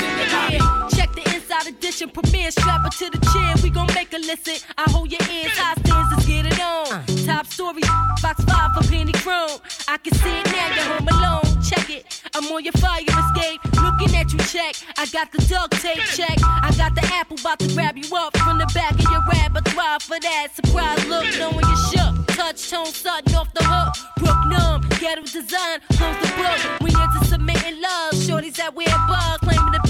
edition 1.98 2.10
premiere. 2.10 2.52
Strap 2.52 2.82
her 2.82 2.90
to 2.90 3.10
the 3.10 3.20
chair. 3.34 3.54
We 3.64 3.70
gon' 3.70 3.88
make 3.94 4.12
her 4.12 4.20
listen. 4.20 4.56
I 4.78 4.90
hold 4.92 5.12
your 5.12 5.22
ears 5.32 5.58
hostage. 5.58 5.92
Let's 6.12 6.26
get 6.26 6.46
it 6.46 6.60
on. 6.62 7.06
Top 7.26 7.48
story, 7.48 7.82
box 8.22 8.44
five 8.46 8.72
for 8.76 8.88
penny 8.90 9.14
chrome. 9.14 9.60
I 9.88 9.98
can 9.98 10.14
see 10.14 10.40
it 10.40 10.46
now. 10.46 10.76
You're 10.76 10.84
home 10.84 11.08
alone. 11.08 11.62
Check 11.64 11.90
it. 11.90 12.22
I'm 12.36 12.46
on 12.52 12.64
your 12.64 12.74
fire 12.74 13.02
escape. 13.02 13.62
Looking 13.82 14.16
at 14.16 14.32
you, 14.32 14.40
check. 14.40 14.76
I 14.98 15.06
got 15.08 15.32
the 15.32 15.40
duct 15.50 15.82
tape 15.82 16.04
check. 16.16 16.38
I 16.44 16.74
got 16.78 16.94
the 16.96 17.04
apple 17.14 17.40
about 17.40 17.60
to 17.60 17.68
grab 17.74 17.98
you 17.98 18.08
up 18.16 18.38
from 18.38 18.58
the 18.58 18.70
back 18.74 18.94
of 18.94 19.10
your 19.12 19.24
repertoire 19.26 20.00
for 20.00 20.20
that 20.20 20.48
surprise 20.54 21.06
look. 21.08 21.26
Knowing 21.40 21.66
you're 21.66 21.84
shook. 21.92 22.28
Touch 22.38 22.70
tone 22.70 22.86
sudden 22.86 23.36
off 23.36 23.52
the 23.54 23.64
hook. 23.64 23.94
Brook 24.18 24.38
numb. 24.48 24.82
Ghetto 25.00 25.24
design. 25.24 25.80
Close 25.98 26.18
the 26.22 26.30
book. 26.38 26.82
We 26.82 26.90
into 26.94 27.26
submitting 27.26 27.82
love. 27.82 28.14
Shorties 28.14 28.56
that 28.58 28.76
wear 28.76 28.94
bugs. 29.08 29.42
Claiming 29.42 29.74
to 29.74 29.87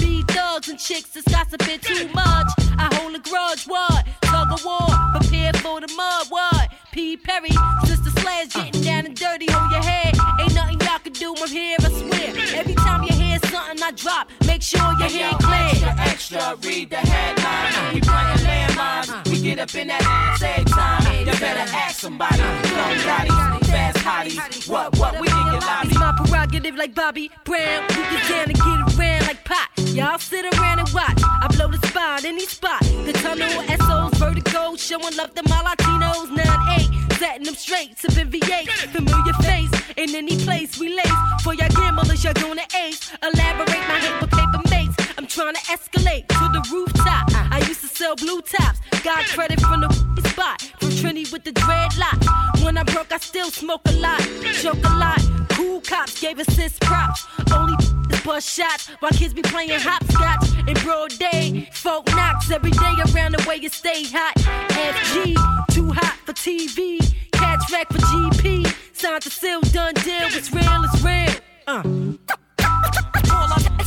thugs 0.58 0.68
and 0.68 0.78
chicks 0.78 1.10
that's 1.10 1.28
gossiping 1.28 1.78
too 1.80 2.08
much. 2.14 2.50
I 2.78 2.88
hold 2.94 3.14
a 3.14 3.18
grudge. 3.18 3.64
What? 3.66 4.06
Tug 4.22 4.52
of 4.52 4.64
war. 4.64 4.88
Prepare 5.14 5.52
for 5.54 5.80
the 5.80 5.92
mud. 5.96 6.26
What? 6.28 6.70
P. 6.92 7.16
Perry. 7.16 7.50
Sister 7.84 8.10
Slash 8.20 8.48
getting 8.54 8.82
down 8.82 9.06
and 9.06 9.14
dirty. 9.14 9.46
Hold 9.50 9.70
your 9.70 9.82
head. 9.82 10.16
Ain't 10.40 10.54
nothing 10.54 10.80
y'all 10.80 10.98
can 10.98 11.12
do. 11.12 11.34
I'm 11.38 11.48
here. 11.48 11.76
I 11.80 11.90
swear. 11.90 12.58
Every 12.58 12.74
time 12.74 13.02
you 13.04 13.12
hear 13.12 13.38
something 13.38 13.82
I 13.82 13.92
drop, 13.92 14.30
make 14.46 14.62
sure 14.62 14.80
your 14.98 15.08
head 15.08 15.38
clear. 15.38 15.94
Extra, 16.00 16.42
extra, 16.42 16.56
read 16.68 16.90
the 16.90 16.96
headline. 16.96 17.94
We 17.94 18.00
playing 18.00 18.38
landmines. 18.38 19.30
We 19.30 19.40
get 19.42 19.58
up 19.58 19.74
in 19.74 19.88
that 19.88 20.02
ass 20.02 20.42
every 20.42 20.64
time. 20.64 21.26
You 21.26 21.32
better 21.38 21.70
ask 21.72 22.00
somebody. 22.00 22.38
Clone 22.38 22.98
daddies, 23.06 23.68
fast 23.68 23.98
hotties. 23.98 24.68
What, 24.68 24.98
what, 24.98 25.20
we 25.20 25.28
your 25.28 25.60
lobby. 25.60 25.88
It's 25.88 25.98
my 25.98 26.12
prerogative 26.16 26.74
like 26.74 26.94
Bobby 26.94 27.30
Brown. 27.44 27.82
You 27.90 28.02
get 28.10 28.28
down 28.28 28.44
and 28.48 28.54
get 28.54 28.98
around 28.98 29.26
like 29.26 29.44
pot. 29.44 29.77
Y'all 29.98 30.16
sit 30.16 30.44
around 30.54 30.78
and 30.78 30.88
watch. 30.94 31.20
I 31.42 31.48
blow 31.56 31.66
the 31.66 31.84
spot, 31.88 32.24
any 32.24 32.46
spot. 32.46 32.82
The 32.82 33.12
tunnel, 33.14 33.50
SOs, 33.50 34.16
vertigo, 34.16 34.76
showing 34.76 35.16
love 35.16 35.34
to 35.34 35.42
my 35.48 35.60
Latinos. 35.66 36.28
9-8, 36.36 37.14
setting 37.14 37.42
them 37.42 37.56
straight. 37.56 37.98
Sipping 37.98 38.30
V8, 38.30 38.68
familiar 38.92 39.32
face. 39.42 39.72
In 39.96 40.14
any 40.14 40.36
place 40.44 40.78
we 40.78 40.94
lace. 40.94 41.10
For 41.42 41.52
y'all 41.54 41.68
gamblers, 41.70 42.22
you're 42.22 42.32
gonna 42.34 42.62
ace. 42.80 43.10
Elaborate 43.24 43.88
my 43.88 43.98
hit 43.98 44.20
with 44.20 44.30
paper 44.30 44.62
mates. 44.70 44.97
I'm 45.18 45.26
trying 45.26 45.54
to 45.54 45.60
escalate 45.62 46.28
to 46.28 46.48
the 46.52 46.64
rooftop. 46.72 47.26
I 47.52 47.58
used 47.66 47.80
to 47.80 47.88
sell 47.88 48.14
blue 48.14 48.40
tops. 48.40 48.78
Got 49.02 49.24
credit 49.24 49.60
from 49.60 49.80
the 49.80 50.22
spot. 50.28 50.62
From 50.78 50.90
Trini 50.90 51.32
with 51.32 51.42
the 51.42 51.50
dreadlock. 51.50 52.62
When 52.64 52.78
I 52.78 52.84
broke, 52.84 53.10
I 53.10 53.18
still 53.18 53.50
smoke 53.50 53.80
a 53.86 53.92
lot. 53.94 54.20
Choke 54.62 54.76
a 54.76 54.94
lot. 54.96 55.20
Cool 55.48 55.80
cops 55.80 56.20
gave 56.20 56.38
assist 56.38 56.80
props. 56.82 57.26
Only 57.52 57.74
bust 58.24 58.48
shots 58.48 58.90
while 59.00 59.10
kids 59.10 59.34
be 59.34 59.42
playing 59.42 59.80
hopscotch 59.80 60.56
in 60.68 60.74
broad 60.84 61.10
day. 61.18 61.68
Folk 61.72 62.06
knocks 62.10 62.48
every 62.52 62.70
day 62.70 62.94
around 63.12 63.34
the 63.34 63.44
way 63.48 63.56
you 63.56 63.70
stay 63.70 64.04
hot. 64.04 64.36
FG, 64.36 65.34
too 65.72 65.90
hot 65.90 66.16
for 66.24 66.32
TV. 66.32 67.00
Catch 67.32 67.72
wreck 67.72 67.88
for 67.88 67.98
GP. 67.98 68.72
Signed 68.92 69.22
to 69.22 69.30
seal, 69.30 69.62
done 69.62 69.94
deal. 69.94 70.28
It's 70.30 70.52
real, 70.52 70.84
it's 70.84 71.02
real. 71.02 71.34
Uh. 71.66 71.82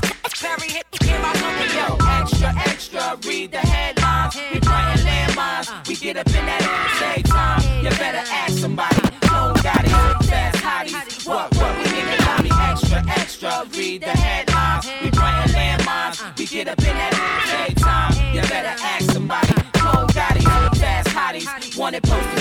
Yo, 0.43 1.97
extra, 2.09 2.51
extra, 2.65 3.17
read 3.27 3.51
the 3.51 3.59
headlines. 3.59 4.35
We 4.51 4.59
playing 4.59 4.97
landmines. 5.05 5.87
We 5.87 5.95
get 5.95 6.17
up 6.17 6.25
in 6.29 6.45
that 6.47 6.63
ass 6.63 7.01
every 7.03 7.23
time. 7.23 7.83
You 7.83 7.89
better 7.91 8.23
ask 8.27 8.57
somebody. 8.57 8.95
Clone 9.21 9.53
daddies, 9.61 9.91
fast 10.27 10.57
hotties. 10.57 11.27
What, 11.27 11.55
what, 11.55 11.77
we 11.77 11.83
in 11.99 12.07
your 12.07 12.17
lobby. 12.25 12.49
Extra, 12.51 13.03
extra, 13.07 13.67
read 13.77 14.01
the 14.01 14.09
headlines. 14.09 14.87
We 15.03 15.11
playing 15.11 15.49
landmines. 15.53 16.37
We 16.39 16.47
get 16.47 16.67
up 16.67 16.79
in 16.79 16.85
that 16.85 17.13
ass 17.13 17.53
every 17.61 17.75
time. 17.75 18.33
You 18.33 18.41
better 18.41 18.75
ask 18.81 19.11
somebody. 19.11 19.53
Clone 19.73 20.07
daddies, 20.07 20.43
fast 20.79 21.09
hotties. 21.09 21.77
Wanted 21.77 22.01
posters 22.01 22.39
in 22.39 22.40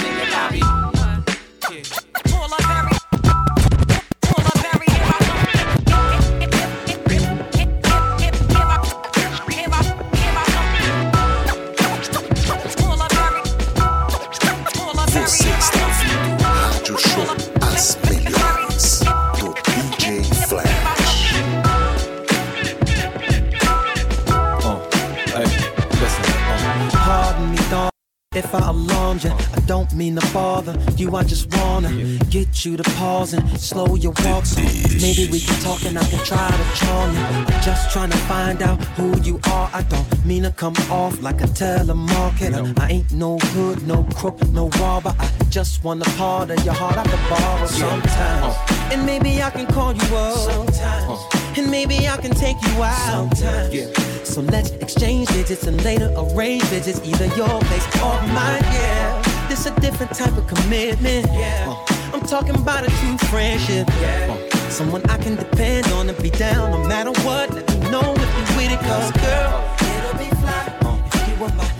If 28.37 28.55
I 28.55 28.69
alarmed 28.69 29.25
you, 29.25 29.33
I 29.33 29.59
don't 29.67 29.93
mean 29.93 30.15
to 30.15 30.33
bother 30.33 30.79
you. 30.97 31.17
I 31.17 31.25
just 31.25 31.53
wanna 31.53 31.91
get 32.31 32.65
you 32.65 32.77
to 32.77 32.85
pause 32.93 33.35
and 33.35 33.43
slow 33.59 33.97
your 33.97 34.13
walk. 34.23 34.47
So 34.47 34.63
maybe 35.01 35.29
we 35.33 35.41
can 35.41 35.61
talk 35.61 35.85
and 35.85 35.99
I 35.99 36.05
can 36.05 36.25
try 36.25 36.49
to 36.49 36.77
charm 36.79 37.13
you. 37.13 37.23
I'm 37.23 37.63
just 37.65 37.91
trying 37.91 38.11
to 38.11 38.17
find 38.29 38.63
out 38.63 38.81
who 38.95 39.21
you 39.23 39.41
are. 39.51 39.69
I 39.73 39.83
don't 39.83 40.25
mean 40.25 40.45
to 40.45 40.53
come 40.53 40.77
off 40.93 41.21
like 41.21 41.41
a 41.41 41.49
telemarketer. 41.49 42.79
I 42.79 42.91
ain't 42.91 43.11
no 43.11 43.37
hood, 43.39 43.85
no 43.85 44.05
crook, 44.15 44.41
no 44.51 44.69
robber. 44.79 45.13
I 45.19 45.29
just 45.49 45.83
want 45.83 46.07
a 46.07 46.11
part 46.11 46.51
of 46.51 46.65
your 46.65 46.75
heart 46.75 46.99
I 46.99 47.03
can 47.03 47.31
borrow 47.31 47.67
sometimes. 47.67 48.55
Uh. 48.55 48.91
And 48.93 49.05
maybe 49.05 49.43
I 49.43 49.51
can 49.51 49.67
call 49.67 49.93
you 49.93 50.17
up. 50.17 50.37
Sometimes. 50.37 51.50
And 51.57 51.71
maybe 51.71 52.09
I 52.09 52.17
can 52.17 52.31
take 52.31 52.57
you 52.63 52.83
out. 52.83 53.37
Sometimes. 53.37 54.29
So 54.29 54.41
let's 54.43 54.71
exchange 54.71 55.29
digits 55.29 55.67
and 55.67 55.83
later 55.85 56.13
arrange 56.17 56.63
visits, 56.65 57.01
either 57.05 57.27
your 57.37 57.61
place 57.61 57.87
or 57.97 58.15
mine. 58.29 58.63
Yeah, 58.63 59.47
this 59.49 59.67
a 59.67 59.73
different 59.81 60.15
type 60.15 60.37
of 60.37 60.47
commitment. 60.47 61.27
Yeah, 61.33 61.67
uh, 61.69 62.15
I'm 62.15 62.21
talking 62.21 62.55
about 62.55 62.85
a 62.87 62.91
true 63.01 63.19
friendship. 63.29 63.89
Yeah, 64.01 64.39
uh, 64.53 64.71
someone 64.71 65.03
I 65.11 65.19
can 65.19 65.35
depend 65.35 65.87
on 65.89 66.09
and 66.09 66.23
be 66.23 66.31
down 66.31 66.71
no 66.71 66.89
matter 66.89 67.11
what. 67.23 67.53
Let 67.53 67.69
me 67.71 67.91
know 67.91 68.15
if 68.17 68.51
you 68.51 68.57
with 68.57 68.73
it, 68.73 68.81
cause 68.81 69.11
girl, 69.13 69.77
it'll 69.81 70.19
be 70.19 70.31
fly 70.37 71.01
if 71.13 71.29
you 71.29 71.43
were 71.43 71.53
my 71.55 71.80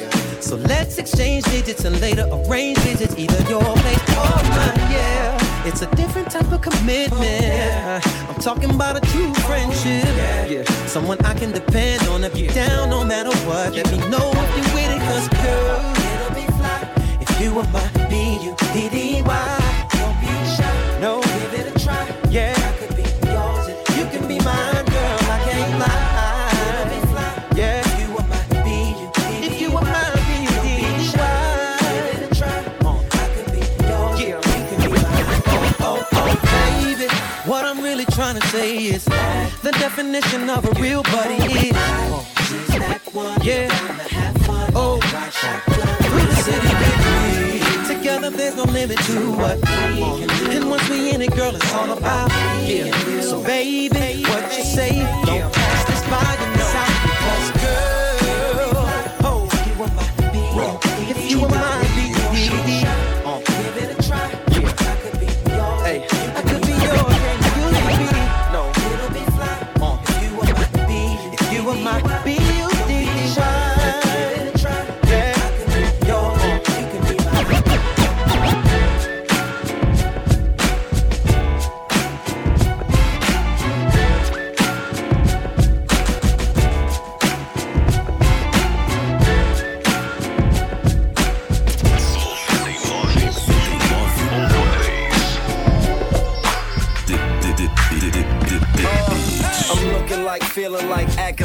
So 0.41 0.55
let's 0.57 0.97
exchange 0.97 1.45
digits 1.45 1.85
and 1.85 2.01
later 2.01 2.27
arrange 2.29 2.77
visits, 2.79 3.15
either 3.17 3.41
your 3.49 3.61
place 3.61 4.09
or 4.09 4.43
mine. 4.49 4.91
Yeah, 4.91 5.65
it's 5.65 5.81
a 5.81 5.95
different 5.95 6.31
type 6.31 6.51
of 6.51 6.61
commitment. 6.61 8.05
I'm 8.27 8.41
talking 8.41 8.71
about 8.71 8.97
a 8.97 9.01
true 9.11 9.33
friendship. 9.45 10.03
Yeah, 10.49 10.63
someone 10.87 11.19
I 11.25 11.35
can 11.35 11.51
depend 11.51 12.07
on 12.07 12.23
if 12.23 12.35
you're 12.37 12.53
down 12.53 12.89
no 12.89 13.05
matter 13.05 13.33
what. 13.47 13.73
Let 13.73 13.89
me 13.91 13.97
know 14.09 14.31
if 14.33 14.49
you're 14.57 14.75
with 14.75 14.91
it, 14.91 15.01
cause 15.07 15.29
girl, 15.29 15.79
it'll 16.11 16.35
be 16.35 16.45
fly 16.57 16.89
if 17.21 17.39
you 17.39 17.53
were 17.53 17.67
my 17.71 17.87
B-U-D-D-Y. 18.09 19.70
Trying 38.31 38.41
to 38.41 38.47
say 38.47 38.77
is 38.85 39.03
the 39.61 39.71
definition 39.79 40.49
of 40.49 40.65
a 40.65 40.81
real 40.81 41.03
buddy 41.03 41.35
is 41.35 41.75
yeah. 43.43 43.67
Oh, 44.73 44.99
through 45.01 46.27
the 46.27 46.35
city. 46.35 47.93
Together 47.93 48.29
there's 48.29 48.55
no 48.55 48.63
limit 48.63 48.99
to 48.99 49.31
what 49.33 49.57
we 49.57 49.65
can. 49.65 50.51
And 50.51 50.69
once 50.69 50.87
we 50.89 51.11
in 51.11 51.21
it, 51.21 51.35
girl, 51.35 51.53
it's 51.53 51.73
all 51.73 51.91
about 51.91 52.29
yeah. 52.63 52.91
So 53.21 53.43
baby, 53.43 54.23
what 54.23 54.57
you 54.57 54.63
say? 54.63 54.99
Don't 55.25 55.51
pass 55.53 55.85
this 55.85 56.01
by 56.09 56.50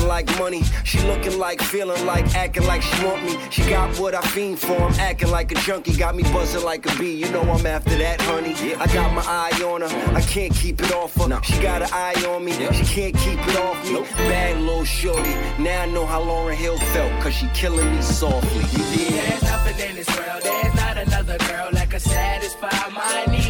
like, 0.06 0.26
like 0.26 0.38
money. 0.38 0.62
She 0.84 0.98
looking 1.06 1.38
like, 1.38 1.60
feeling 1.60 2.06
like, 2.06 2.34
acting 2.34 2.66
like 2.66 2.82
she 2.82 3.04
want 3.04 3.22
me. 3.24 3.36
She 3.50 3.62
got 3.68 3.98
what 3.98 4.14
I 4.14 4.22
fiend 4.22 4.58
for. 4.58 4.76
I'm 4.76 4.94
acting 4.94 5.30
like 5.30 5.52
a 5.52 5.56
junkie. 5.56 5.94
Got 5.96 6.16
me 6.16 6.22
buzzing 6.24 6.64
like 6.64 6.86
a 6.90 6.98
bee. 6.98 7.12
You 7.12 7.30
know 7.30 7.42
I'm 7.42 7.66
after 7.66 7.96
that, 7.98 8.20
honey. 8.22 8.54
I 8.74 8.86
got 8.92 9.12
my 9.14 9.22
eye 9.22 9.62
on 9.62 9.82
her. 9.82 10.16
I 10.16 10.20
can't 10.22 10.54
keep 10.54 10.80
it 10.80 10.92
off 10.92 11.14
her. 11.16 11.42
She 11.42 11.60
got 11.60 11.82
an 11.82 11.88
eye 11.92 12.14
on 12.28 12.44
me. 12.44 12.52
She 12.52 12.84
can't 12.84 13.16
keep 13.16 13.38
it 13.48 13.56
off 13.56 13.76
me. 13.84 14.00
Bad 14.28 14.60
little 14.60 14.84
shorty. 14.84 15.34
Now 15.58 15.82
I 15.82 15.86
know 15.86 16.06
how 16.06 16.22
Lauryn 16.22 16.54
Hill 16.54 16.78
felt. 16.78 17.12
Cause 17.22 17.34
she 17.34 17.46
killing 17.54 17.94
me 17.94 18.02
softly. 18.02 18.64
Dig? 18.96 19.12
There's 19.12 19.42
nothing 19.42 19.88
in 19.88 19.96
this 19.96 20.08
world, 20.08 20.42
there's 20.42 20.74
not 20.74 20.96
another 20.96 21.38
girl 21.38 21.70
that 21.72 21.90
can 21.90 22.00
satisfy 22.00 22.88
my 22.90 23.24
needs. 23.32 23.45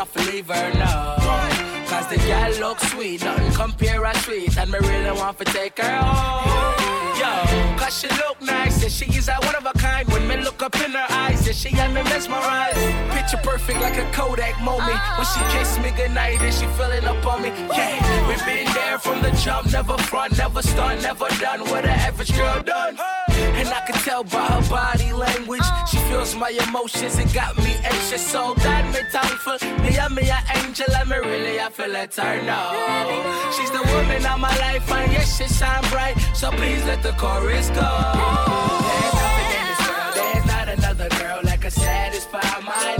Never 0.00 0.32
leave 0.32 0.46
her, 0.46 0.72
no. 0.78 1.16
Cause 1.86 2.06
the 2.08 2.16
girl 2.16 2.52
look 2.60 2.80
sweet, 2.80 3.22
nothing 3.22 3.52
compare 3.52 4.04
her 4.06 4.14
sweet, 4.20 4.56
and 4.56 4.70
me 4.70 4.78
really 4.80 5.12
want 5.12 5.36
to 5.38 5.44
take 5.44 5.76
her 5.78 5.98
home. 5.98 7.20
Yo, 7.20 7.76
cause 7.76 8.00
she 8.00 8.08
look 8.08 8.40
nice, 8.40 8.82
and 8.82 8.90
she 8.90 9.04
is 9.18 9.28
a 9.28 9.34
one 9.44 9.54
of 9.56 9.66
a 9.66 9.78
kind. 9.78 10.08
When 10.08 10.26
me 10.26 10.36
look 10.38 10.62
up 10.62 10.74
in 10.76 10.92
her 10.92 11.06
eyes, 11.10 11.46
and 11.46 11.54
she 11.56 11.68
had 11.68 11.92
me 11.92 12.02
mesmerized. 12.04 12.78
Picture 13.14 13.40
perfect 13.42 13.80
like 13.80 13.98
a 13.98 14.10
Kodak 14.12 14.58
moment. 14.62 15.00
When 15.18 15.26
she 15.32 15.40
kissed 15.54 15.78
me 15.82 15.90
goodnight, 15.90 16.40
and 16.40 16.54
she 16.54 16.66
feeling 16.78 17.04
up 17.04 17.26
on 17.26 17.42
me. 17.42 17.48
Yeah, 17.48 18.28
we 18.28 18.34
been 18.46 18.72
there 18.72 18.98
from 18.98 19.20
the 19.20 19.32
jump, 19.32 19.70
never 19.70 19.98
front, 19.98 20.38
never 20.38 20.62
stunt, 20.62 21.02
never 21.02 21.28
done 21.40 21.60
what 21.68 21.84
an 21.84 21.90
average 21.90 22.34
girl 22.34 22.62
done. 22.62 22.96
And 23.40 23.68
I 23.68 23.80
can 23.86 23.96
tell 24.02 24.24
by 24.24 24.46
her 24.46 24.70
body 24.70 25.12
language, 25.12 25.62
she 25.90 25.98
feels 26.08 26.34
my 26.34 26.50
emotions 26.68 27.16
and 27.16 27.32
got 27.32 27.56
me 27.58 27.74
anxious. 27.84 28.24
So 28.26 28.54
God 28.54 28.84
me 28.92 29.00
thankful, 29.10 29.58
me 29.82 29.96
and 29.98 30.14
me 30.14 30.30
an 30.30 30.42
angel, 30.56 30.86
me 31.06 31.16
really 31.16 31.60
I 31.60 31.70
feel 31.70 31.88
let 31.88 32.14
her 32.16 32.42
know. 32.42 33.52
She's 33.56 33.70
the 33.70 33.82
woman 33.92 34.24
of 34.26 34.38
my 34.38 34.56
life, 34.58 34.90
and 34.90 35.12
yes, 35.12 35.38
she 35.38 35.46
shine 35.52 35.82
bright. 35.90 36.16
So 36.34 36.50
please 36.50 36.84
let 36.84 37.02
the 37.02 37.12
chorus 37.12 37.68
go. 37.70 37.90
There's 38.88 39.14
nothing 39.22 39.50
in 39.58 39.64
this 39.70 39.82
world, 39.88 40.14
there's 40.14 40.46
not 40.46 40.68
another 40.68 41.08
girl 41.18 41.40
that 41.42 41.60
can 41.60 41.70
satisfy 41.70 42.60
my 42.60 42.99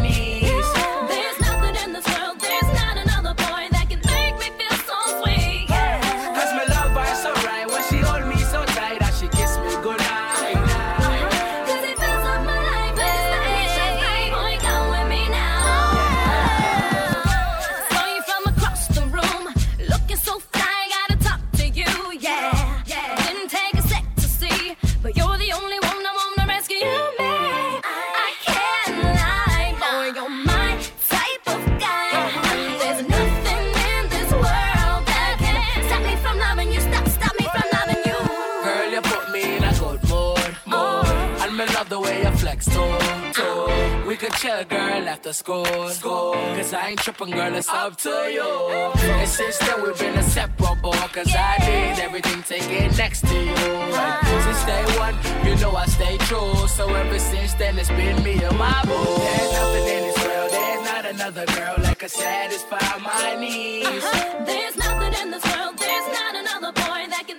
Could 44.40 44.48
chill, 44.48 44.64
girl, 44.64 45.09
after 45.09 45.33
school, 45.35 45.88
school. 45.90 46.33
Cause 46.33 46.72
I 46.72 46.88
ain't 46.88 46.98
tripping, 47.00 47.31
girl, 47.31 47.55
it's 47.55 47.68
up 47.68 47.96
to 47.96 48.09
you. 48.09 48.42
And 48.42 49.29
since 49.29 49.59
then, 49.59 49.83
we've 49.83 49.98
been 49.98 50.16
inseparable. 50.16 50.92
Cause 50.92 51.35
I 51.37 51.57
did 51.59 51.98
everything 51.98 52.42
taken 52.44 52.96
next 52.96 53.20
to 53.26 53.35
you. 53.35 53.53
And 53.53 54.42
since 54.44 54.64
day 54.64 54.85
one, 54.98 55.14
you 55.44 55.57
know 55.61 55.72
I 55.76 55.85
stay 55.87 56.16
true. 56.18 56.55
So 56.68 56.88
ever 56.88 57.18
since 57.18 57.53
then, 57.55 57.79
it's 57.79 57.90
been 57.90 58.22
me 58.22 58.42
and 58.42 58.57
my 58.59 58.81
boo. 58.85 58.92
There's 58.94 59.53
nothing 59.53 59.87
in 59.96 60.03
this 60.09 60.24
world, 60.24 60.50
there's 60.50 60.85
not 60.85 61.05
another 61.05 61.46
girl 61.46 61.74
that 61.79 61.98
can 61.98 62.09
satisfy 62.09 62.98
my 62.98 63.37
needs. 63.38 64.07
There's 64.46 64.76
nothing 64.76 65.14
in 65.22 65.31
this 65.33 65.44
world, 65.53 65.76
there's 65.76 66.09
not 66.18 66.35
another 66.37 66.72
boy 66.72 67.03
that 67.12 67.24
can 67.26 67.30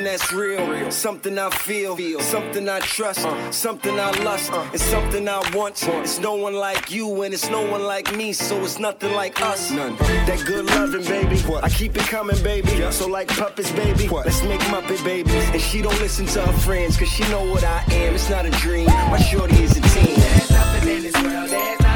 something 0.00 0.12
that's 0.12 0.32
real, 0.32 0.90
something 0.90 1.38
I 1.38 1.50
feel, 1.50 2.20
something 2.20 2.68
I 2.68 2.80
trust, 2.80 3.26
uh. 3.26 3.52
something 3.52 3.98
I 4.00 4.10
lust, 4.22 4.50
uh. 4.52 4.66
and 4.72 4.80
something 4.80 5.28
I 5.28 5.38
want. 5.54 5.82
It's 5.82 6.18
no 6.18 6.36
one 6.36 6.54
like 6.54 6.90
you, 6.90 7.22
and 7.22 7.34
it's 7.34 7.50
no 7.50 7.70
one 7.70 7.84
like 7.84 8.14
me, 8.16 8.32
so 8.32 8.56
it's 8.62 8.78
nothing 8.78 9.12
like 9.14 9.42
us. 9.42 9.70
None. 9.70 9.96
That 10.26 10.42
good 10.46 10.64
loving, 10.66 11.04
baby. 11.04 11.36
I 11.62 11.68
keep 11.68 11.96
it 11.96 12.08
coming, 12.08 12.42
baby. 12.42 12.70
So 12.90 13.08
like 13.08 13.28
puppets, 13.28 13.72
baby. 13.72 14.08
Let's 14.08 14.42
make 14.44 14.60
Muppet 14.72 15.04
babies. 15.04 15.50
And 15.50 15.60
she 15.60 15.82
don't 15.82 15.98
listen 16.00 16.26
to 16.26 16.46
her 16.46 16.58
friends, 16.60 16.96
cause 16.96 17.08
she 17.08 17.22
know 17.24 17.44
what 17.50 17.64
I 17.64 17.82
am. 17.92 18.14
It's 18.14 18.30
not 18.30 18.46
a 18.46 18.50
dream. 18.50 18.86
My 18.86 19.18
shorty 19.18 19.62
is 19.62 19.76
a 19.76 19.82
team. 19.82 20.18
There's 20.18 20.50
nothing 20.50 20.96
in 20.96 21.02
this 21.02 21.22
world, 21.22 21.50
there's 21.50 21.89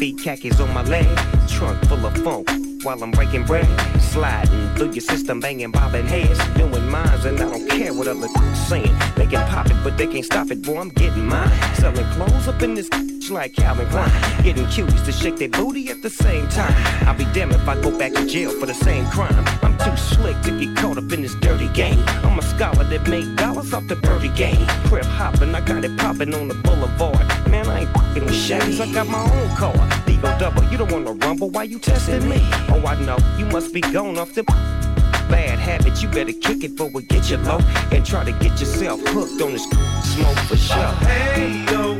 feet, 0.00 0.16
khakis 0.16 0.58
on 0.58 0.72
my 0.72 0.82
leg. 0.84 1.06
Trunk 1.46 1.78
full 1.84 2.06
of 2.06 2.16
funk 2.24 2.48
while 2.82 3.00
I'm 3.02 3.10
breaking 3.10 3.44
bread. 3.44 3.68
Sliding 4.00 4.74
through 4.74 4.92
your 4.92 5.02
system, 5.02 5.40
banging, 5.40 5.70
bobbing 5.70 6.06
heads. 6.06 6.38
Doing 6.54 6.88
mines, 6.88 7.26
and 7.26 7.38
I 7.38 7.44
don't 7.50 7.68
care 7.68 7.92
what 7.92 8.08
other 8.08 8.28
saying. 8.68 8.94
They 9.16 9.26
can 9.26 9.46
pop 9.50 9.66
it, 9.66 9.76
but 9.84 9.98
they 9.98 10.06
can't 10.06 10.24
stop 10.24 10.50
it, 10.50 10.62
boy. 10.62 10.78
I'm 10.78 10.88
getting 10.88 11.26
mine. 11.26 11.52
Selling 11.74 12.06
clothes 12.14 12.48
up 12.48 12.62
in 12.62 12.74
this 12.74 12.88
like 13.28 13.54
Calvin 13.54 13.88
Klein. 13.88 14.10
Getting 14.42 14.66
cues 14.68 15.02
to 15.02 15.12
shake 15.12 15.36
their 15.36 15.48
booty 15.48 15.90
at 15.90 16.00
the 16.00 16.08
same 16.08 16.48
time. 16.48 16.72
I'll 17.06 17.16
be 17.16 17.24
damned 17.34 17.52
if 17.52 17.68
I 17.68 17.80
go 17.80 17.90
back 17.98 18.14
to 18.14 18.24
jail 18.26 18.50
for 18.58 18.66
the 18.66 18.74
same 18.74 19.04
crime. 19.10 19.44
I'm 19.62 19.76
too 19.78 19.96
slick 19.96 20.40
to 20.42 20.58
get 20.58 20.76
caught 20.76 20.96
up 20.96 21.12
in 21.12 21.22
this 21.22 21.34
dirty 21.34 21.68
game. 21.68 22.02
I'm 22.24 22.38
a 22.38 22.42
scholar 22.42 22.84
that 22.84 23.08
make 23.08 23.36
dollars 23.36 23.74
off 23.74 23.86
the 23.88 23.96
birdie 23.96 24.28
game. 24.30 24.66
Crib 24.86 25.04
hopping, 25.04 25.54
I 25.54 25.60
got 25.60 25.84
it 25.84 25.96
popping 25.98 26.34
on 26.34 26.48
the 26.48 26.54
boulevard. 26.54 27.26
Man, 27.50 27.66
I 27.68 27.80
ain't 27.80 27.90
fucking 27.90 28.24
with 28.24 28.34
Chevys, 28.34 28.80
I 28.80 28.92
got 28.92 29.08
my 29.08 29.20
own 29.20 29.56
car. 29.56 29.74
Digo 30.06 30.38
double, 30.38 30.64
you 30.64 30.78
don't 30.78 30.90
wanna 30.90 31.12
rumble, 31.12 31.50
why 31.50 31.64
you 31.64 31.78
testing 31.78 32.28
me? 32.28 32.38
Oh, 32.70 32.82
I 32.86 32.98
know, 33.04 33.18
you 33.36 33.46
must 33.46 33.74
be 33.74 33.80
gone 33.80 34.18
off 34.18 34.32
the 34.34 34.44
bad 35.30 35.58
habit. 35.58 36.02
You 36.02 36.08
better 36.08 36.32
kick 36.32 36.64
it 36.64 36.76
before 36.76 36.90
we 36.90 37.02
get 37.02 37.30
you 37.30 37.38
low 37.38 37.58
and 37.92 38.04
try 38.04 38.24
to 38.24 38.32
get 38.32 38.58
yourself 38.60 39.00
hooked 39.06 39.40
on 39.42 39.52
this 39.52 39.64
smoke 39.64 40.38
for 40.48 40.56
sure. 40.56 40.92
Hey 41.06 41.64
yo, 41.70 41.98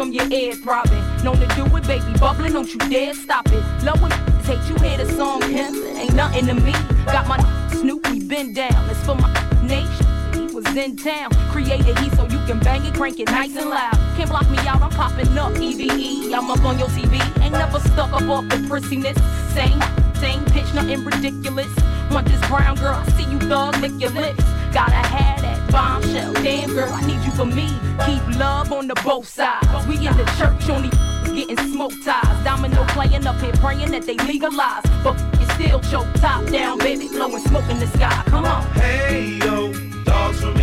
from 0.00 0.14
your 0.14 0.32
ear 0.32 0.54
throbbing. 0.54 1.04
Known 1.22 1.36
to 1.40 1.46
do 1.48 1.66
it, 1.76 1.86
baby, 1.86 2.18
bubbling, 2.18 2.54
don't 2.54 2.72
you 2.72 2.80
dare 2.88 3.12
stop 3.12 3.46
it. 3.48 3.62
Love 3.84 4.00
when 4.00 4.10
hate 4.48 4.66
you 4.66 4.74
hear 4.76 4.96
the 4.96 5.04
song 5.12 5.42
it 5.42 5.74
ain't 5.98 6.14
nothing 6.14 6.46
to 6.46 6.54
me. 6.54 6.72
Got 7.04 7.28
my 7.28 7.36
Snoop, 7.68 8.08
we 8.08 8.24
been 8.24 8.54
down, 8.54 8.88
it's 8.88 9.04
for 9.04 9.14
my 9.14 9.30
nation. 9.62 10.06
He 10.32 10.46
was 10.54 10.64
in 10.74 10.96
town, 10.96 11.28
created 11.52 11.98
he 11.98 12.08
so 12.16 12.22
you 12.28 12.38
can 12.46 12.60
bang 12.60 12.82
it, 12.86 12.94
crank 12.94 13.20
it 13.20 13.26
nice 13.26 13.54
and 13.56 13.68
loud. 13.68 13.92
Can't 14.16 14.30
block 14.30 14.48
me 14.48 14.56
out, 14.60 14.80
I'm 14.80 14.88
popping 14.88 15.36
up, 15.36 15.54
EVE. 15.60 16.32
I'm 16.32 16.50
up 16.50 16.64
on 16.64 16.78
your 16.78 16.88
TV, 16.88 17.20
ain't 17.42 17.52
never 17.52 17.78
stuck 17.80 18.10
up 18.10 18.22
off 18.22 18.48
the 18.48 18.56
prissiness. 18.70 19.18
Same, 19.52 19.82
same 20.14 20.42
pitch, 20.46 20.72
nothing 20.72 21.04
ridiculous. 21.04 21.68
Want 22.10 22.26
this 22.26 22.40
brown 22.48 22.76
girl, 22.76 22.94
I 22.94 23.06
see 23.18 23.30
you 23.30 23.38
thug, 23.38 23.76
lick 23.82 23.92
your 24.00 24.12
lips. 24.12 24.44
Gotta 24.72 24.94
have 24.94 25.42
that 25.42 25.59
bombshell. 25.70 26.32
Damn 26.34 26.72
girl, 26.72 26.92
I 26.92 27.00
need 27.06 27.24
you 27.24 27.32
for 27.32 27.46
me. 27.46 27.68
Keep 28.06 28.38
love 28.38 28.72
on 28.72 28.86
the 28.88 28.94
both 29.04 29.28
sides. 29.28 29.86
We 29.86 29.96
in 29.96 30.16
the 30.16 30.24
church 30.38 30.68
on 30.68 30.82
these 30.82 31.10
getting 31.34 31.72
smoke 31.72 31.92
ties. 32.04 32.44
Domino 32.44 32.84
playing 32.88 33.26
up 33.26 33.40
here 33.40 33.52
praying 33.54 33.90
that 33.92 34.02
they 34.02 34.16
legalize. 34.16 34.84
But 35.02 35.16
it's 35.40 35.52
still 35.54 35.80
choke 35.80 36.12
top 36.14 36.46
down, 36.46 36.78
baby, 36.78 37.08
blowing 37.08 37.42
smoke 37.42 37.68
in 37.70 37.78
the 37.78 37.86
sky. 37.86 38.22
Come 38.26 38.44
on. 38.44 38.62
Hey 38.72 39.38
yo, 39.38 39.72
dogs 40.04 40.40
from 40.40 40.59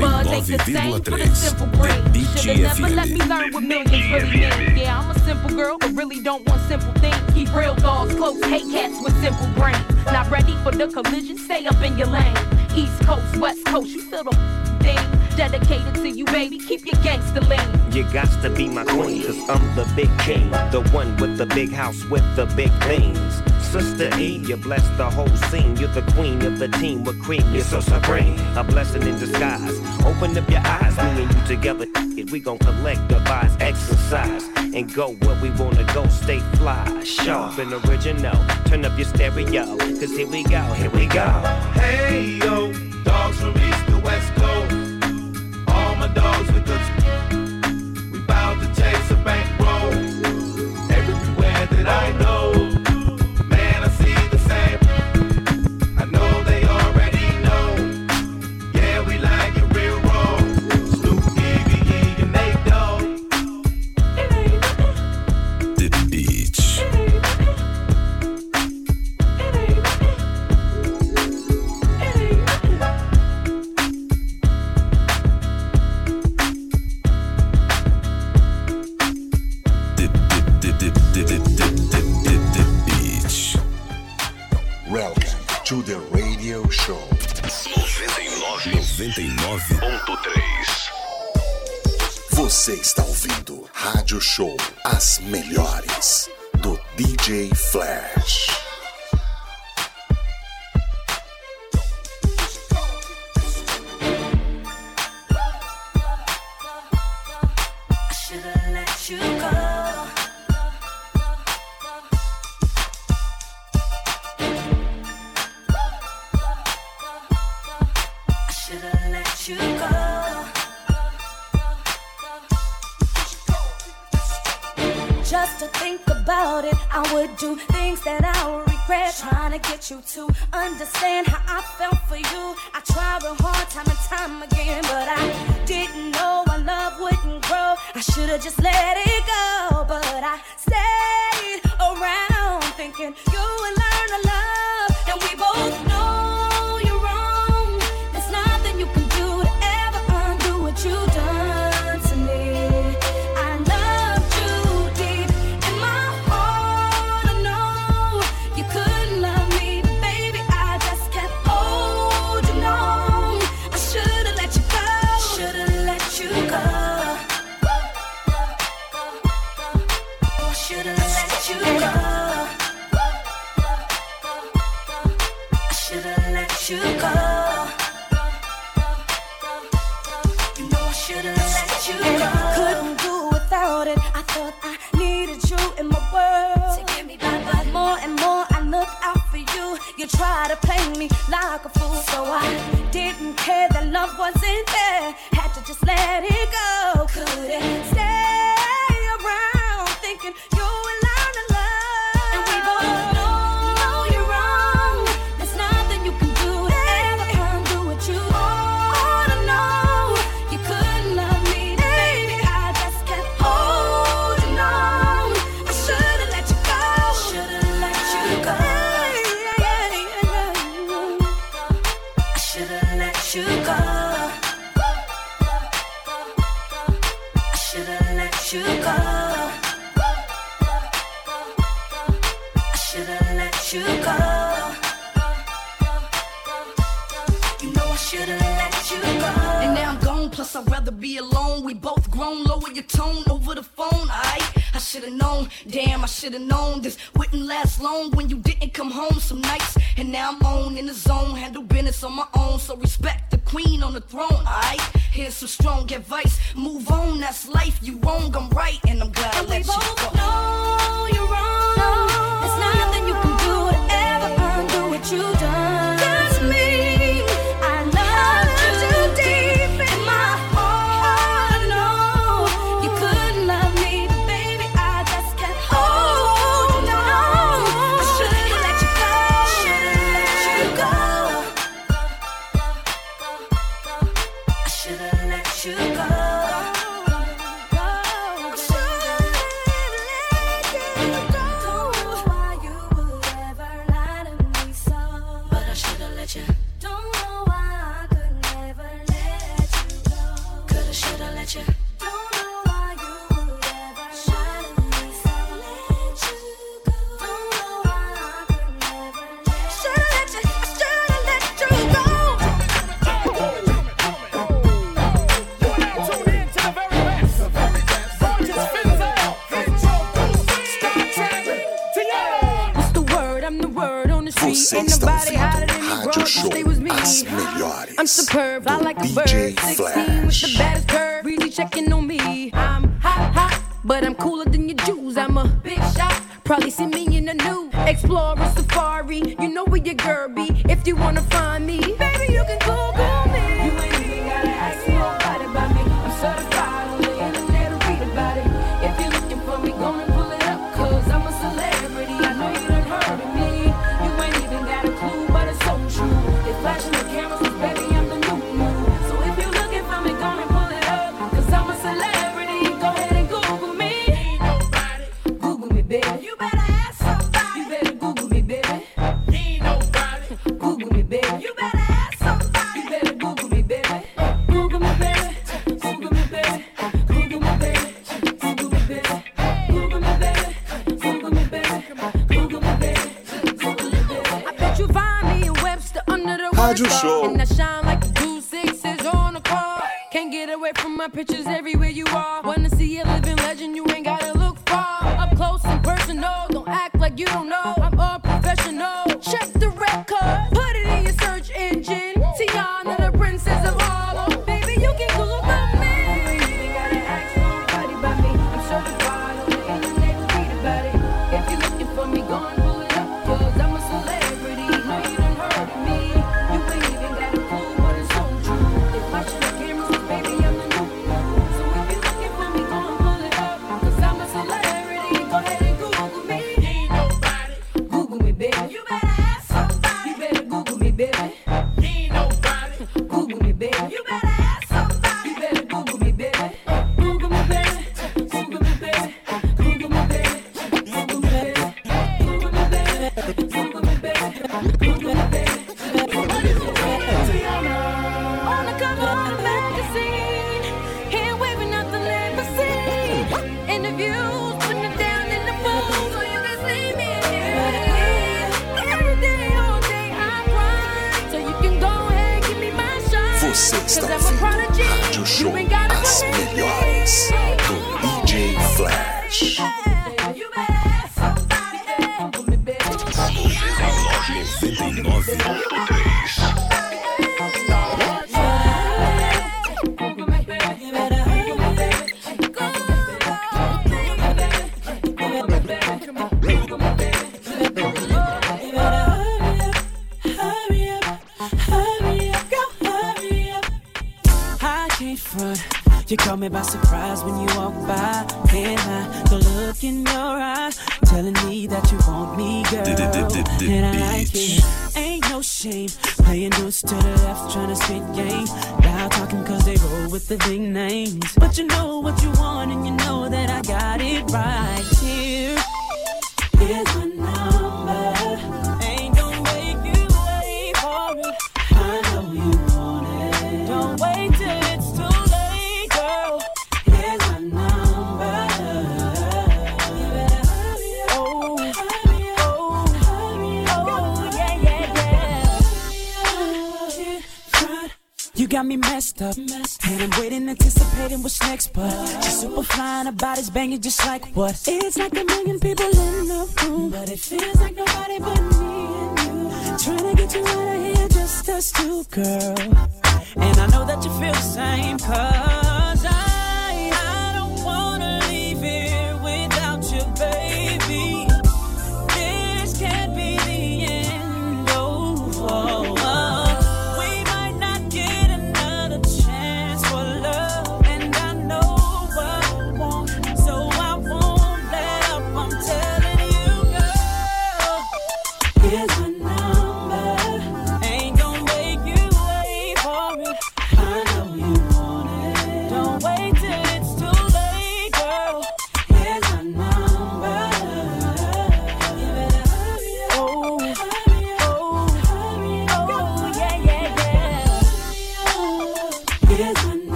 nothing. 0.00 0.32
Ain't 0.32 0.46
the 0.46 0.58
same 0.64 1.02
for 1.02 1.18
the 1.18 1.34
simple 1.34 1.66
brain. 1.78 2.00
Shoulda 2.36 2.62
never 2.62 2.88
let 2.88 3.08
me 3.08 3.22
learn 3.24 3.52
what 3.52 3.62
millions 3.62 4.10
really 4.12 4.30
mean. 4.30 4.76
Yeah, 4.76 4.98
I'm 4.98 5.10
a 5.10 5.18
simple 5.20 5.50
girl, 5.50 5.78
but 5.78 5.92
really 5.92 6.20
don't 6.20 6.48
want 6.48 6.62
simple 6.68 6.92
things. 6.94 7.16
Keep 7.34 7.54
real 7.54 7.74
dogs 7.74 8.14
close, 8.14 8.42
hate 8.44 8.70
cats 8.70 9.02
with 9.02 9.14
simple 9.20 9.46
brains. 9.60 9.84
Not 10.06 10.30
ready 10.30 10.54
for 10.62 10.72
the 10.72 10.88
collision, 10.88 11.36
stay 11.36 11.66
up 11.66 11.80
in 11.82 11.98
your 11.98 12.08
lane. 12.08 12.36
East 12.74 13.00
Coast, 13.02 13.36
West 13.36 13.64
Coast, 13.66 13.90
you 13.90 14.02
feel 14.02 14.24
the 14.24 14.36
thing. 14.80 14.98
Dedicated 15.36 15.94
to 15.94 16.08
you, 16.08 16.24
baby. 16.26 16.58
Keep 16.58 16.86
your 16.86 17.02
gangster 17.02 17.40
lean. 17.42 17.92
You 17.92 18.04
got 18.12 18.30
to 18.42 18.50
be 18.50 18.68
my 18.68 18.84
queen, 18.84 19.22
cause 19.22 19.48
I'm 19.48 19.74
the 19.74 19.90
big 19.96 20.10
king. 20.20 20.50
The 20.70 20.88
one 20.92 21.16
with 21.16 21.36
the 21.36 21.46
big 21.46 21.72
house 21.72 22.04
with 22.06 22.24
the 22.36 22.46
big 22.46 22.70
things. 22.84 23.42
Sister 23.70 24.10
E, 24.18 24.38
you 24.48 24.56
bless 24.56 24.86
the 24.96 25.08
whole 25.08 25.28
scene. 25.48 25.76
You're 25.76 25.94
the 25.94 26.02
queen 26.12 26.42
of 26.42 26.58
the 26.58 26.66
team 26.66 27.04
with 27.04 27.22
cream. 27.22 27.44
You're 27.54 27.62
so 27.62 27.78
supreme. 27.78 28.36
A 28.56 28.64
blessing 28.64 29.02
in 29.02 29.16
disguise. 29.18 29.78
Open 30.04 30.36
up 30.36 30.50
your 30.50 30.60
eyes, 30.64 30.96
me 30.96 31.22
and 31.22 31.32
you 31.32 31.46
together. 31.46 31.86
We 32.32 32.40
gon' 32.40 32.58
collect, 32.58 33.06
devise, 33.08 33.56
exercise, 33.60 34.44
and 34.56 34.92
go 34.92 35.12
where 35.22 35.40
we 35.40 35.50
wanna 35.50 35.84
go. 35.94 36.06
Stay 36.08 36.40
fly, 36.58 37.04
sharp 37.04 37.58
and 37.58 37.72
original. 37.84 38.36
Turn 38.66 38.84
up 38.84 38.98
your 38.98 39.06
stereo, 39.06 39.76
cause 39.76 40.16
here 40.16 40.26
we 40.26 40.42
go, 40.42 40.62
here 40.74 40.90
we 40.90 41.06
go. 41.06 41.28
Hey 41.74 42.38
yo, 42.42 42.72
dogs 43.04 43.40
from 43.40 43.56
east 43.56 43.86
to 43.86 43.98
west 43.98 44.34
coast. 44.34 44.74
All 45.68 45.94
my 45.96 46.08
dogs 46.12 46.52
with 46.52 46.66
good. 46.66 46.80
We 48.12 48.18
to 48.18 48.66
chase 48.74 49.10
a 49.10 49.16
bankroll. 49.24 49.92
Everywhere 50.98 51.66
that 51.66 51.86
I 51.86 52.12
go, 52.18 52.29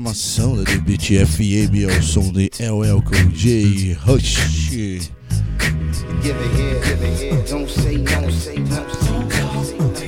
programação 0.00 0.56
da 0.56 0.62
DBT 0.62 1.26
FM 1.26 1.92
ao 1.94 2.02
som 2.02 2.32
de 2.32 2.50
LL 2.58 3.02
com 3.02 3.30
J 3.32 3.92
Rush. 3.92 4.70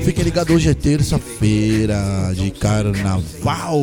Fique 0.03 0.23
ligado, 0.23 0.55
hoje 0.55 0.71
é 0.71 0.75
terça-feira 0.75 2.33
de 2.35 2.51
carnaval. 2.53 3.83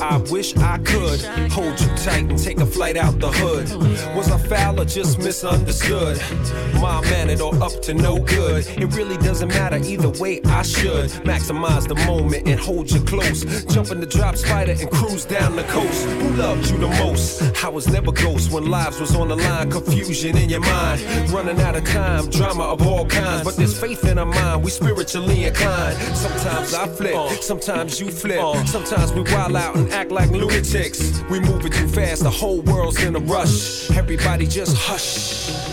I 0.00 0.18
wish 0.30 0.56
I 0.56 0.78
could 0.78 1.20
hold 1.50 1.80
you 1.80 1.95
tight 2.06 2.30
and 2.30 2.38
take 2.38 2.58
a 2.60 2.66
flight 2.66 2.96
out 2.96 3.18
the 3.18 3.30
hood. 3.32 3.66
Was 4.14 4.30
I 4.30 4.38
foul 4.38 4.80
or 4.80 4.84
just 4.84 5.18
misunderstood? 5.18 6.16
My 6.80 7.00
mannered 7.10 7.40
or 7.40 7.54
up 7.62 7.82
to 7.82 7.94
no 7.94 8.18
good? 8.18 8.64
It 8.68 8.94
really 8.94 9.16
doesn't 9.16 9.48
matter 9.48 9.78
either 9.78 10.10
way. 10.20 10.40
I 10.44 10.62
should 10.62 11.10
maximize 11.24 11.88
the 11.88 11.96
moment 12.06 12.46
and 12.46 12.60
hold 12.60 12.90
you 12.92 13.00
close. 13.00 13.64
Jump 13.74 13.90
in 13.90 14.00
the 14.00 14.06
drop 14.06 14.36
spider 14.36 14.76
and 14.78 14.88
cruise 14.90 15.24
down 15.24 15.56
the 15.56 15.64
coast. 15.64 16.06
Who 16.06 16.28
loved 16.36 16.70
you 16.70 16.78
the 16.78 16.88
most? 17.02 17.42
I 17.64 17.68
was 17.68 17.88
never 17.88 18.12
ghost 18.12 18.52
when 18.52 18.70
lives 18.70 19.00
was 19.00 19.14
on 19.16 19.28
the 19.28 19.36
line. 19.36 19.70
Confusion 19.70 20.36
in 20.36 20.48
your 20.48 20.60
mind, 20.60 21.00
running 21.30 21.60
out 21.60 21.74
of 21.74 21.84
time. 21.84 22.30
Drama 22.30 22.64
of 22.64 22.86
all 22.86 23.06
kinds, 23.06 23.42
but 23.42 23.56
there's 23.56 23.78
faith 23.78 24.04
in 24.04 24.18
our 24.18 24.26
mind. 24.26 24.62
We 24.62 24.70
spiritually 24.70 25.44
inclined. 25.44 25.98
Sometimes 26.16 26.72
I 26.72 26.86
flip, 26.86 27.42
sometimes 27.42 28.00
you 28.00 28.10
flip. 28.10 28.40
Sometimes 28.68 29.12
we 29.12 29.22
wild 29.22 29.56
out 29.56 29.74
and 29.76 29.90
act 29.92 30.12
like 30.12 30.30
lunatics. 30.30 31.20
We 31.30 31.40
move 31.40 31.66
it 31.66 31.72
too 31.72 31.88
fast, 31.96 32.22
the 32.22 32.30
whole 32.30 32.60
world's 32.60 33.02
in 33.02 33.16
a 33.16 33.20
rush. 33.20 33.90
Everybody 33.90 34.46
just 34.46 34.76
hush. 34.76 35.48
Hush, 35.48 35.65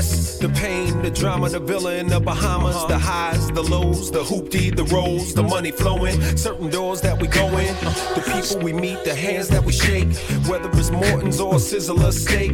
test. 0.00 0.40
The 0.40 0.48
pain, 0.48 1.02
the 1.02 1.10
drama, 1.10 1.48
the 1.48 1.60
villa 1.60 1.94
in 1.96 2.08
the 2.08 2.20
Bahamas, 2.20 2.86
the 2.86 2.98
highs, 2.98 3.48
the 3.48 3.62
lows, 3.62 4.10
the 4.10 4.22
hoopty, 4.22 4.74
the 4.74 4.84
rolls, 4.84 5.34
the 5.34 5.42
money 5.42 5.70
flowing, 5.70 6.20
certain 6.36 6.70
doors 6.70 7.00
that 7.02 7.20
we 7.20 7.28
go 7.28 7.46
in, 7.58 7.74
the 8.14 8.22
people 8.32 8.64
we 8.64 8.72
meet, 8.72 9.04
the 9.04 9.14
hands 9.14 9.48
that 9.48 9.64
we 9.64 9.72
shake, 9.72 10.08
whether 10.48 10.70
it's 10.78 10.90
Morton's 10.90 11.40
or 11.40 11.54
Sizzler 11.54 12.12
steak. 12.12 12.52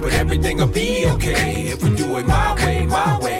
But 0.00 0.12
everything'll 0.12 0.66
be 0.66 1.06
okay 1.06 1.68
if 1.68 1.82
we 1.82 1.94
do 1.94 2.16
it 2.16 2.26
my 2.26 2.54
way, 2.64 2.86
my 2.86 3.18
way. 3.20 3.39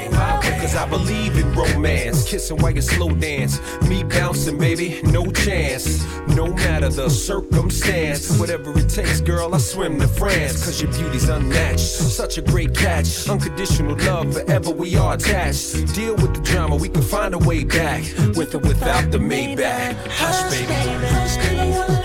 Cause 0.61 0.76
I 0.76 0.86
believe 0.86 1.38
in 1.38 1.52
romance, 1.54 2.28
kissing 2.28 2.58
while 2.58 2.70
you 2.70 2.82
slow 2.82 3.08
dance. 3.08 3.61
Me 3.88 4.04
bouncing, 4.04 4.58
baby, 4.58 5.00
no 5.04 5.24
chance. 5.32 6.04
No 6.28 6.48
matter 6.48 6.90
the 6.90 7.08
circumstance, 7.08 8.38
whatever 8.38 8.78
it 8.78 8.88
takes, 8.90 9.20
girl, 9.22 9.54
I 9.54 9.58
swim 9.58 9.98
to 10.00 10.06
France. 10.06 10.64
Cause 10.64 10.82
your 10.82 10.92
beauty's 10.92 11.28
unmatched. 11.28 11.80
Such 11.80 12.36
a 12.36 12.42
great 12.42 12.74
catch. 12.74 13.28
Unconditional 13.28 13.96
love, 14.04 14.34
forever 14.34 14.70
we 14.70 14.96
are 14.96 15.14
attached. 15.14 15.94
Deal 15.94 16.14
with 16.16 16.34
the 16.34 16.42
drama, 16.42 16.76
we 16.76 16.90
can 16.90 17.02
find 17.02 17.34
a 17.34 17.38
way 17.38 17.64
back. 17.64 18.02
With 18.36 18.54
or 18.54 18.58
without 18.58 19.11
the 19.11 19.18
Maybach. 19.18 19.96
Hush, 20.08 20.42
baby. 20.52 20.74
Hush, 21.06 21.36
baby, 21.38 21.99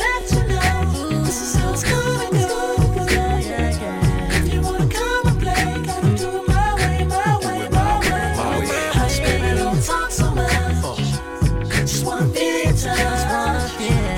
don't 9.65 9.83
talk 9.83 10.11
so 10.11 10.29
much. 10.35 10.51
Just 11.89 12.05
wanna 12.05 12.27
be 12.27 12.65
in 12.65 12.75
touch. 12.77 13.71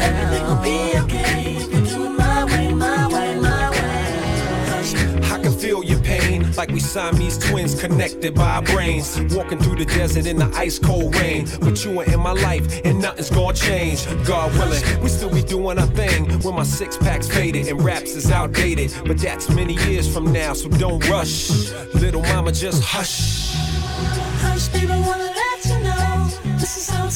Everything 0.08 0.44
will 0.46 0.62
be 0.62 0.98
okay 1.04 1.56
if 1.56 1.74
you 1.74 1.82
do 1.86 2.06
it 2.06 2.10
my 2.10 2.44
way, 2.44 2.74
my 2.74 3.08
way, 3.08 3.40
my 3.40 3.70
way. 3.72 5.32
I 5.32 5.40
can 5.42 5.54
feel 5.54 5.86
your 5.86 6.02
pain, 6.02 6.52
like 6.58 6.70
we 6.70 6.82
Siamese 6.82 7.38
twins 7.38 7.80
connected 7.80 8.36
by 8.36 8.56
our 8.56 8.62
brains. 8.62 9.22
Walking 9.36 9.58
through 9.60 9.78
the 9.78 9.86
desert 9.86 10.26
in 10.26 10.36
the 10.36 10.52
ice 10.54 10.80
cold 10.80 11.16
rain. 11.16 11.48
But 11.62 11.82
you 11.86 11.98
are 12.02 12.06
in 12.14 12.20
my 12.20 12.34
life, 12.34 12.66
and 12.84 13.02
nothing's 13.02 13.30
gonna 13.30 13.54
change. 13.54 14.06
God 14.26 14.52
willing, 14.58 14.84
we 15.02 15.08
still 15.08 15.34
be 15.34 15.44
doing 15.44 15.80
our 15.80 15.88
thing 16.02 16.26
when 16.42 16.56
my 16.56 16.64
six 16.64 16.98
pack's 16.98 17.30
faded 17.30 17.68
and 17.68 17.82
raps 17.82 18.12
is 18.18 18.30
outdated. 18.32 18.94
But 19.06 19.18
that's 19.20 19.50
many 19.50 19.76
years 19.88 20.14
from 20.14 20.34
now, 20.34 20.52
so 20.52 20.68
don't 20.68 21.08
rush. 21.08 21.72
Little 21.94 22.24
mama, 22.24 22.52
just 22.52 22.84
hush. 22.84 23.56
Hush, 24.44 24.68
baby, 24.68 24.88
wanna 24.88 25.27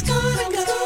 gonna 0.08 0.66
go. 0.66 0.81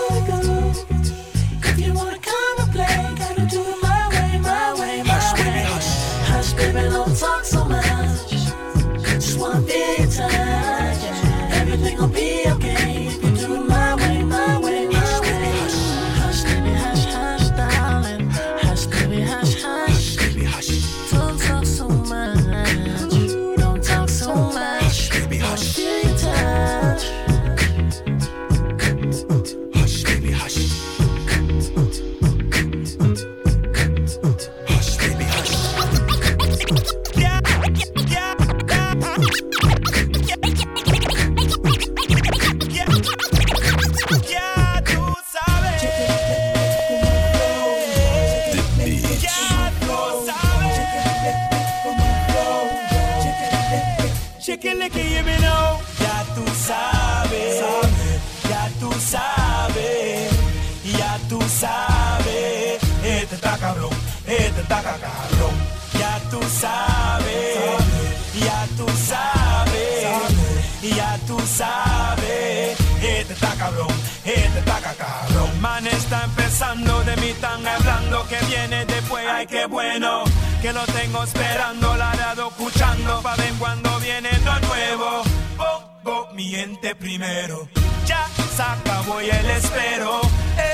Ay, 79.30 79.48
qué 79.48 79.66
bueno. 79.66 80.24
Que 80.62 80.72
lo 80.74 80.86
tengo 80.86 81.24
esperando, 81.24 81.96
la 81.96 82.16
dado 82.16 82.48
escuchando. 82.50 83.22
Pa' 83.22 83.36
ver 83.36 83.54
cuando 83.60 84.00
viene 84.00 84.30
lo 84.44 84.60
nuevo. 84.68 85.24
Pongo 85.58 86.28
mi 86.34 86.56
ente 86.56 86.96
primero. 86.96 87.68
Ya 88.06 88.28
se 88.56 88.62
acabó 88.62 89.22
y 89.22 89.30
el 89.30 89.50
espero. 89.50 90.22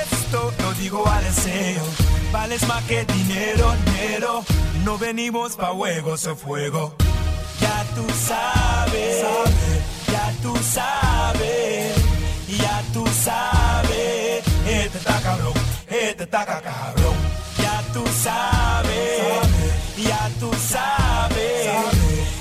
Esto 0.02 0.52
lo 0.62 0.72
digo 0.74 1.06
a 1.08 1.20
deseo. 1.20 1.84
Vales 2.32 2.66
más 2.66 2.82
que 2.84 3.04
dinero, 3.04 3.74
dinero. 3.84 4.44
No 4.84 4.98
venimos 4.98 5.56
pa' 5.56 5.72
juegos 5.72 6.26
o 6.26 6.36
fuego. 6.36 6.96
Ya 7.60 7.84
tú 7.94 8.04
sabes, 8.26 9.24
ya 10.10 10.32
tú 10.42 10.56
sabes, 10.56 11.94
ya 12.48 12.82
tú 12.92 13.06
sabes. 13.06 14.42
Este 14.66 14.98
está 14.98 15.20
cabrón, 15.20 15.52
este 15.88 16.24
está 16.24 16.44
cabrón. 16.44 17.21
Tú 17.92 18.04
sabes, 18.06 19.20
ya 19.98 20.30
tú 20.40 20.50
sabes, 20.66 21.66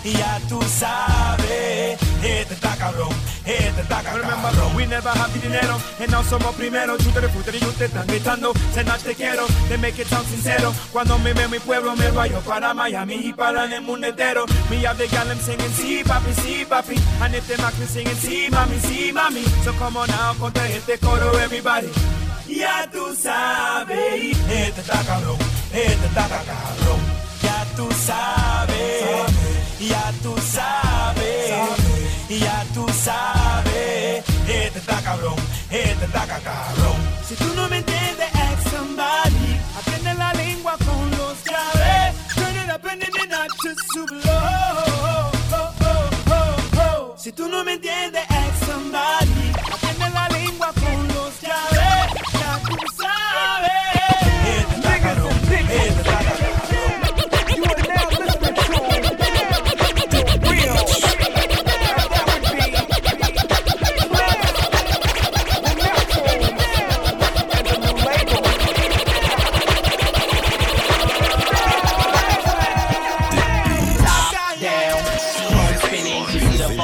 ya 0.04 0.40
tú 0.48 0.62
sabes. 0.62 2.00
Este 2.24 2.54
está 2.54 2.76
cabrón, 2.78 3.10
este 3.46 3.82
está 3.82 4.02
cabrón. 4.02 4.22
Remember, 4.22 4.76
we 4.76 4.86
never 4.86 5.10
have 5.10 5.34
dinero, 5.42 5.78
and 6.00 6.10
now 6.10 6.24
somos 6.24 6.56
primero. 6.56 6.98
Chute 6.98 7.20
de 7.20 7.28
fruta 7.28 7.52
y 7.54 7.60
te 7.78 7.86
están 7.86 8.08
gritando, 8.08 8.54
cenas 8.74 9.04
te 9.04 9.14
quiero, 9.14 9.46
they 9.68 9.78
make 9.78 10.00
it 10.02 10.08
sound 10.08 10.26
sincero. 10.28 10.74
Cuando 10.94 11.18
me 11.20 11.34
ve 11.34 11.48
mi 11.50 11.60
pueblo, 11.60 11.96
me 11.98 12.10
rayo 12.12 12.40
para 12.42 12.74
Miami 12.74 13.16
y 13.16 13.34
para 13.34 13.66
el 13.66 13.82
mundo 13.82 14.08
entero. 14.08 14.46
Me 14.70 14.78
have 14.86 14.98
the 14.98 15.08
gal, 15.14 15.28
I'm 15.28 15.40
singing, 15.40 15.72
sí, 15.76 16.02
papi, 16.06 16.34
sí, 16.42 16.66
papi. 16.66 16.96
And 17.22 17.36
if 17.36 17.46
they 17.48 17.58
make 17.58 17.78
me 17.78 17.86
singing, 17.86 18.16
sí, 18.16 18.48
mami, 18.50 18.80
sí, 18.80 19.12
mami. 19.12 19.44
So 19.66 19.74
come 19.74 19.98
on 19.98 20.08
now, 20.08 20.34
contra 20.40 20.66
este 20.70 20.98
coro, 21.00 21.38
everybody. 21.40 21.90
Ya 22.52 22.88
tú 22.92 23.16
sabes, 23.16 24.38
este 24.50 24.82
está 24.82 25.04
cabrón, 25.04 25.38
este 25.74 26.06
está 26.06 26.28
cabrón. 26.28 27.00
Ya 27.42 27.66
tú 27.76 27.90
sabes, 28.06 29.32
ya 29.80 30.14
tú 30.22 30.36
sabes, 30.38 31.50
ya 32.30 32.66
tú 32.74 32.86
sabes. 33.04 34.24
Este 34.48 34.80
está 34.80 35.02
cabrón, 35.02 35.36
este 35.70 36.06
está 36.06 36.26
cabrón. 36.28 36.98
Si 37.28 37.36
tú 37.36 37.54
no 37.56 37.70
me 37.70 37.78
entiendes, 37.78 38.30
ask 38.36 38.70
somebody. 38.70 39.58
Aprende 39.80 40.14
la 40.16 40.34
lengua 40.34 40.76
con 40.78 41.10
los 41.12 41.38
llaves. 41.46 42.16
Turn 42.36 42.56
it 42.56 42.70
up 42.70 42.86
and 42.86 43.02
then 43.02 43.30
not 43.30 43.50
just 43.64 43.80
super 43.94 44.16
low. 44.26 44.62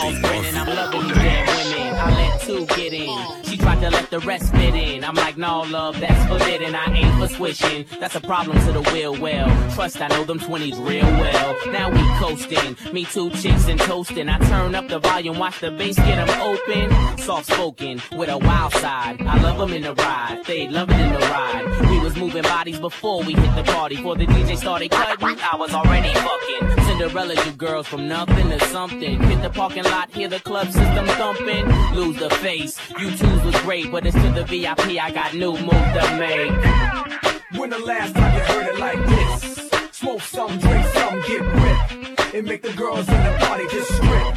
I'm 0.09 0.67
loving 0.67 1.09
you, 1.09 1.15
damn 1.15 1.47
women. 1.47 1.95
I 1.95 2.15
let 2.15 2.41
two 2.41 2.65
get 2.67 2.93
in 2.93 3.46
tried 3.79 3.89
to 3.89 3.95
let 3.95 4.09
the 4.09 4.19
rest 4.19 4.51
fit 4.53 4.75
in. 4.75 5.03
I'm 5.03 5.15
like, 5.15 5.37
no, 5.37 5.61
love, 5.61 5.99
that's 5.99 6.25
forbidden. 6.27 6.75
I 6.75 6.85
ain't 6.93 7.19
for 7.19 7.27
swishing. 7.35 7.85
That's 7.99 8.15
a 8.15 8.21
problem 8.21 8.57
to 8.65 8.71
the 8.71 8.81
will. 8.81 9.19
Well, 9.19 9.47
trust 9.73 10.01
I 10.01 10.07
know 10.07 10.23
them 10.23 10.39
20s 10.39 10.79
real 10.87 11.05
well. 11.05 11.71
Now 11.71 11.89
we 11.89 12.01
coasting. 12.19 12.93
Me 12.93 13.05
two 13.05 13.29
chicks 13.31 13.67
and 13.67 13.79
toasting. 13.79 14.29
I 14.29 14.37
turn 14.39 14.75
up 14.75 14.87
the 14.87 14.99
volume, 14.99 15.37
watch 15.37 15.59
the 15.59 15.71
bass 15.71 15.95
get 15.95 16.17
'em 16.17 16.29
open. 16.41 17.17
Soft 17.17 17.47
spoken 17.47 18.01
with 18.15 18.29
a 18.29 18.37
wild 18.37 18.73
side. 18.73 19.21
I 19.21 19.39
love 19.41 19.59
'em 19.61 19.73
in 19.73 19.83
the 19.83 19.93
ride. 19.93 20.43
They 20.45 20.67
love 20.67 20.89
it 20.89 20.99
in 20.99 21.13
the 21.13 21.19
ride. 21.19 21.89
We 21.89 21.99
was 21.99 22.15
moving 22.15 22.43
bodies 22.43 22.79
before 22.79 23.23
we 23.23 23.33
hit 23.33 23.55
the 23.55 23.63
party. 23.63 23.95
Before 23.97 24.15
the 24.15 24.25
DJ 24.25 24.55
started 24.55 24.91
cutting, 24.91 25.37
I 25.51 25.55
was 25.55 25.73
already 25.73 26.13
fucking. 26.13 26.85
Cinderella, 26.85 27.35
you 27.45 27.51
girls 27.51 27.87
from 27.87 28.07
nothing 28.07 28.49
to 28.49 28.59
something. 28.67 29.21
Hit 29.21 29.41
the 29.41 29.49
parking 29.49 29.83
lot, 29.83 30.09
hear 30.11 30.27
the 30.27 30.39
club 30.39 30.67
system 30.71 31.05
thumping. 31.19 31.65
Lose 31.95 32.17
the 32.17 32.29
face. 32.29 32.79
You 32.99 33.11
twos 33.11 33.43
was 33.43 33.55
great, 33.67 33.91
but 33.91 34.05
it's 34.05 34.15
to 34.15 34.29
the 34.31 34.45
VIP. 34.45 34.97
I 34.97 35.11
got 35.11 35.33
new 35.33 35.51
moves 35.51 35.91
to 35.97 36.03
make. 36.17 37.59
When 37.59 37.69
the 37.69 37.79
last 37.79 38.15
time 38.15 38.33
you 38.33 38.43
heard 38.51 38.67
it 38.73 38.79
like 38.79 39.01
this? 39.11 39.69
Smoke 39.91 40.21
some, 40.21 40.57
drink 40.57 40.85
some, 40.93 41.15
get 41.27 41.41
ripped. 41.41 42.33
And 42.33 42.47
make 42.47 42.61
the 42.61 42.71
girls 42.71 43.09
in 43.09 43.21
the 43.27 43.35
party 43.41 43.65
just 43.69 43.91
strip. 43.97 44.35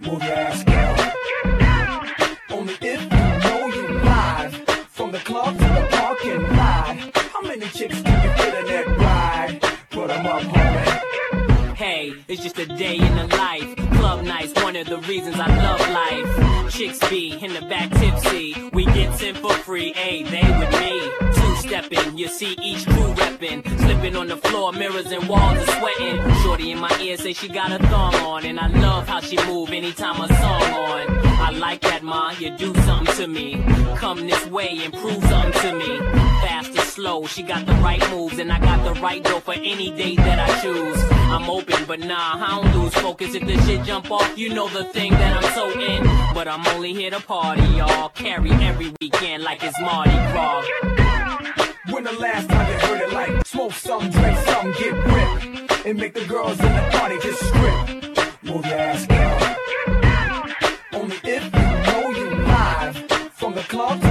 Move 0.00 0.22
your 0.22 0.34
ass, 0.48 0.62
girl. 0.64 0.94
Only 2.50 2.74
if 2.82 3.00
you 3.00 3.32
know 3.44 3.66
you 3.78 3.88
live. 4.10 4.52
From 4.90 5.10
the 5.10 5.20
club 5.20 5.56
to 5.56 5.68
the 5.78 5.88
parking 5.92 6.42
lot. 6.42 6.96
How 7.32 7.40
many 7.40 7.66
chicks 7.68 8.02
can 8.02 8.18
you 8.24 8.32
fit 8.36 8.54
in 8.60 8.66
that 8.72 8.86
ride? 8.98 9.60
Put 9.88 10.10
'em 10.10 10.26
up, 10.26 10.42
homie. 10.42 11.76
Hey, 11.76 12.12
it's 12.28 12.42
just 12.42 12.58
a 12.58 12.66
day 12.66 12.96
in 12.96 13.14
the 13.16 13.26
life. 13.38 13.74
Club 13.98 14.22
nights, 14.22 14.52
one 14.62 14.76
of 14.76 14.86
the 14.86 14.98
reasons 14.98 15.36
I 15.40 15.48
love 15.64 15.80
life. 16.02 16.35
Chicks 16.76 16.98
be 17.08 17.32
in 17.42 17.54
the 17.54 17.62
back 17.62 17.90
tipsy. 17.92 18.54
We 18.74 18.84
get 18.84 19.22
in 19.22 19.34
for 19.36 19.54
free, 19.54 19.94
hey, 19.94 20.22
they 20.24 20.42
with 20.58 20.70
me. 20.78 21.32
Two 21.32 21.56
stepping, 21.56 22.18
you 22.18 22.28
see 22.28 22.54
each 22.62 22.84
crew 22.84 23.14
reppin'. 23.14 23.64
Slipping 23.80 24.14
on 24.14 24.28
the 24.28 24.36
floor, 24.36 24.72
mirrors 24.72 25.10
and 25.10 25.26
walls 25.26 25.56
are 25.56 25.78
sweating. 25.78 26.34
Shorty 26.42 26.72
in 26.72 26.78
my 26.78 26.94
ear 27.00 27.16
say 27.16 27.32
she 27.32 27.48
got 27.48 27.72
a 27.72 27.78
thong 27.86 28.14
on. 28.16 28.44
And 28.44 28.60
I 28.60 28.66
love 28.66 29.08
how 29.08 29.20
she 29.20 29.38
move 29.46 29.70
anytime 29.70 30.20
a 30.20 30.28
song 30.28 30.62
on. 30.62 31.18
I 31.40 31.50
like 31.50 31.80
that, 31.80 32.02
ma, 32.02 32.32
you 32.38 32.54
do 32.58 32.74
something 32.82 33.16
to 33.16 33.26
me. 33.26 33.64
Come 33.96 34.26
this 34.26 34.46
way 34.48 34.78
and 34.84 34.92
prove 34.92 35.24
something 35.24 35.52
to 35.52 35.72
me. 35.72 35.98
Fast 36.42 36.76
or 36.76 36.85
slow, 36.96 37.26
she 37.26 37.42
got 37.42 37.66
the 37.66 37.74
right 37.74 38.02
moves. 38.10 38.38
And 38.38 38.50
I 38.50 38.58
got 38.58 38.82
the 38.82 38.98
right 39.00 39.22
dough 39.22 39.40
for 39.40 39.54
any 39.54 39.90
date 39.90 40.16
that 40.16 40.38
I 40.48 40.60
choose. 40.62 40.98
I'm 41.34 41.48
open, 41.48 41.84
but 41.86 42.00
nah, 42.00 42.44
I 42.44 42.62
don't 42.62 42.82
lose 42.82 42.94
focus. 42.94 43.34
If 43.34 43.46
the 43.46 43.56
shit 43.64 43.84
jump 43.84 44.10
off, 44.10 44.36
you 44.36 44.48
know 44.52 44.68
the 44.68 44.84
thing 44.84 45.12
that 45.12 45.44
I'm 45.44 45.52
so 45.54 45.64
in. 45.78 46.02
But 46.34 46.48
I'm 46.48 46.66
only 46.74 46.94
here 46.94 47.10
to 47.10 47.20
party, 47.20 47.66
y'all. 47.78 48.08
Carry 48.08 48.50
every 48.50 48.92
weekend 49.00 49.42
like 49.44 49.62
it's 49.62 49.78
Mardi 49.80 50.10
Gras. 50.32 50.64
When 51.90 52.04
the 52.04 52.12
last 52.12 52.48
time 52.48 52.66
you 52.66 52.78
heard 52.86 53.00
it 53.02 53.12
like 53.12 53.46
smoke 53.46 53.72
some, 53.72 54.10
drink 54.10 54.38
some, 54.48 54.72
get 54.72 54.92
ripped. 54.92 55.86
And 55.86 55.98
make 55.98 56.14
the 56.14 56.24
girls 56.24 56.58
in 56.58 56.72
the 56.78 56.88
party 56.92 57.16
just 57.22 57.44
strip. 57.44 58.42
Move 58.42 58.64
your 58.66 58.78
ass, 58.78 59.06
girl. 59.06 59.38
Only 60.94 61.16
if 61.22 61.44
you 61.44 61.66
know 61.86 62.10
you 62.20 62.30
live. 62.52 62.96
From 63.32 63.54
the 63.54 63.62
club 63.62 64.05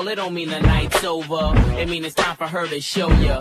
call, 0.00 0.08
it 0.08 0.14
don't 0.16 0.34
mean 0.34 0.48
the 0.48 0.60
night's 0.60 1.04
over. 1.04 1.52
It 1.78 1.88
mean 1.88 2.04
it's 2.04 2.14
time 2.14 2.36
for 2.36 2.46
her 2.46 2.66
to 2.66 2.80
show 2.80 3.10
ya 3.20 3.40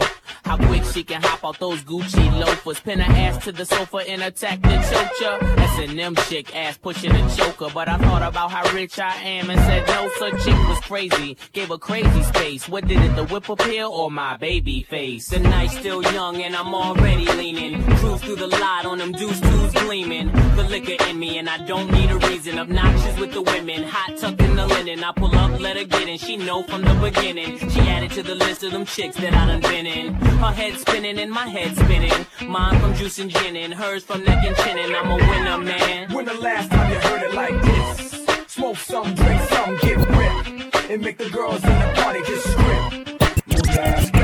how 0.49 0.57
quick 0.57 0.83
she 0.83 1.03
can 1.03 1.21
hop 1.21 1.45
out 1.45 1.59
those 1.59 1.83
Gucci 1.83 2.39
loafers. 2.39 2.79
Pin 2.79 2.99
her 2.99 3.13
ass 3.13 3.43
to 3.43 3.51
the 3.51 3.65
sofa 3.65 3.97
and 3.97 4.23
attack 4.23 4.61
the 4.61 4.69
chocha. 4.69 5.59
S&M 5.59 6.15
chick 6.27 6.55
ass 6.55 6.77
pushing 6.77 7.11
a 7.11 7.29
choker. 7.35 7.69
But 7.71 7.87
I 7.87 7.97
thought 7.97 8.23
about 8.23 8.49
how 8.51 8.67
rich 8.73 8.99
I 8.99 9.15
am 9.15 9.49
and 9.51 9.59
said 9.59 9.87
no, 9.87 10.09
such 10.17 10.43
chick 10.43 10.57
was 10.67 10.79
crazy. 10.79 11.37
Gave 11.53 11.69
her 11.69 11.77
crazy 11.77 12.23
space. 12.23 12.67
What 12.67 12.87
did 12.87 12.99
it, 12.99 13.15
the 13.15 13.25
whip 13.25 13.47
appeal 13.47 13.89
or 13.89 14.09
my 14.09 14.37
baby 14.37 14.83
face? 14.89 15.29
The 15.29 15.39
night's 15.39 15.77
still 15.77 16.01
young 16.01 16.41
and 16.41 16.55
I'm 16.55 16.73
already 16.73 17.25
leaning. 17.25 17.83
Cruise 17.97 18.21
through 18.21 18.37
the 18.37 18.47
lot 18.47 18.85
on 18.85 18.97
them 18.97 19.11
deuce 19.11 19.39
twos 19.39 19.73
gleaming. 19.73 20.31
The 20.55 20.63
liquor 20.63 21.03
in 21.09 21.19
me 21.19 21.37
and 21.37 21.47
I 21.47 21.63
don't 21.65 21.91
need 21.91 22.09
a 22.09 22.17
reason. 22.17 22.57
Obnoxious 22.57 23.19
with 23.19 23.33
the 23.33 23.43
women, 23.43 23.83
hot 23.83 24.17
tucked 24.17 24.41
in 24.41 24.55
the 24.55 24.65
linen. 24.65 25.03
I 25.03 25.11
pull 25.11 25.35
up, 25.35 25.59
let 25.59 25.77
her 25.77 25.83
get 25.83 26.07
in. 26.07 26.17
She 26.17 26.37
know 26.49 26.63
from 26.63 26.81
the 26.81 26.95
beginning. 26.95 27.59
She 27.69 27.79
added 27.81 28.09
to 28.13 28.23
the 28.23 28.33
list 28.33 28.63
of 28.63 28.71
them 28.71 28.83
chicks 28.83 29.15
that 29.17 29.35
I 29.35 29.45
done 29.45 29.61
been 29.61 29.85
in. 29.85 30.15
Her 30.15 30.51
head 30.51 30.79
spinning 30.79 31.19
and 31.19 31.31
my 31.31 31.47
head 31.47 31.75
spinning. 31.77 32.25
Mine 32.43 32.79
from 32.81 32.95
juice 32.95 33.19
and 33.19 33.29
gin 33.29 33.55
and 33.55 33.71
hers 33.71 34.03
from 34.03 34.23
neck 34.23 34.43
and 34.43 34.55
chin 34.57 34.79
and 34.79 34.95
I'm 34.95 35.11
a 35.11 35.15
winner, 35.15 35.59
man. 35.59 36.11
When 36.11 36.25
the 36.25 36.33
last 36.33 36.71
time 36.71 36.91
you 36.91 36.99
heard 37.07 37.21
it 37.21 37.33
like 37.35 37.61
this? 37.61 38.25
Smoke 38.47 38.77
some, 38.77 39.13
drink 39.13 39.41
some, 39.53 39.77
get 39.77 39.97
ripped. 39.97 40.89
And 40.89 41.03
make 41.03 41.19
the 41.19 41.29
girls 41.29 41.63
in 41.63 41.69
the 41.69 41.91
party 41.97 42.21
just 42.25 42.45
strip. 42.49 44.18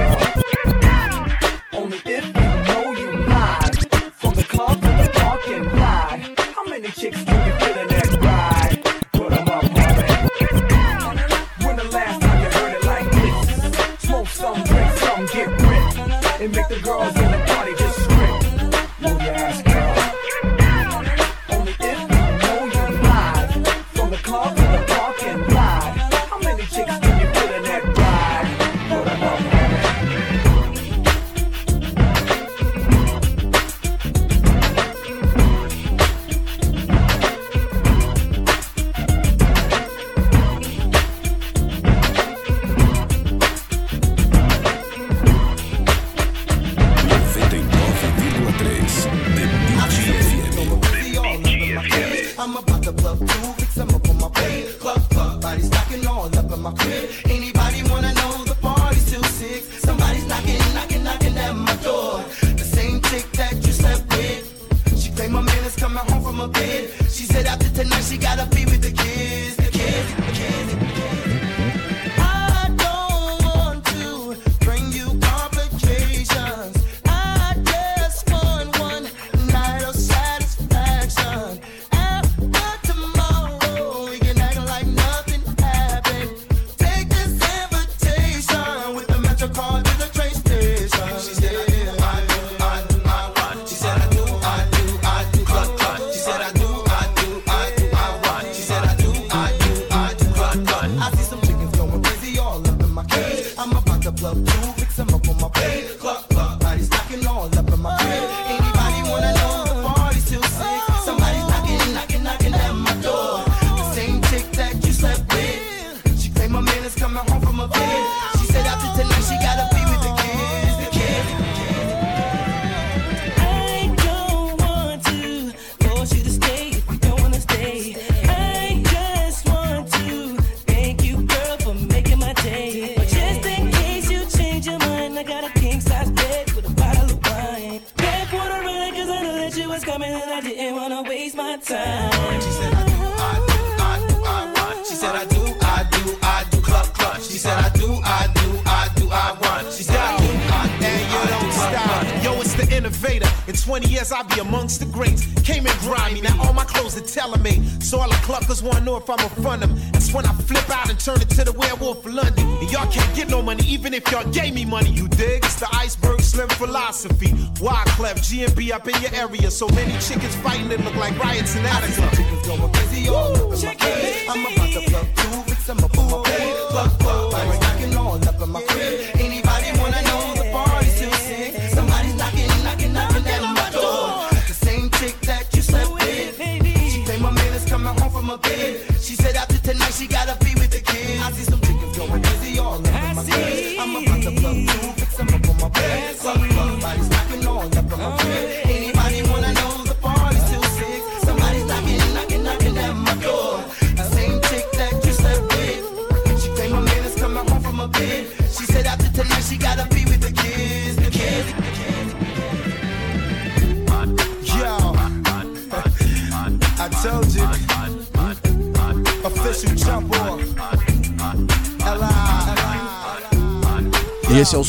Y'all 164.16 164.32
gave 164.32 164.54
me 164.54 164.66
money. 164.66 164.90
You 164.92 165.08
dig? 165.10 165.44
It's 165.44 165.56
the 165.56 165.68
iceberg 165.74 166.22
slim 166.22 166.50
philosophy. 166.50 167.32
Wyclef, 167.60 168.24
G&B 168.24 168.72
up 168.72 168.88
in 168.88 169.02
your 169.02 169.14
area. 169.14 169.52
So 169.52 169.68
many 169.70 169.92
chickens 170.00 170.36
fighting 170.38 170.72
it 170.72 170.84
look 170.84 170.96
like 170.96 171.18
riots 171.20 171.56
in 171.56 171.66
Attica. 171.66 172.16
Chickens 172.16 172.48
going 172.48 172.72
crazy 172.74 173.10
all 173.10 173.36
up 173.36 173.50
my 173.50 173.76
bed. 173.76 174.26
I'm 174.30 174.46
about 174.54 174.72
to 174.74 174.95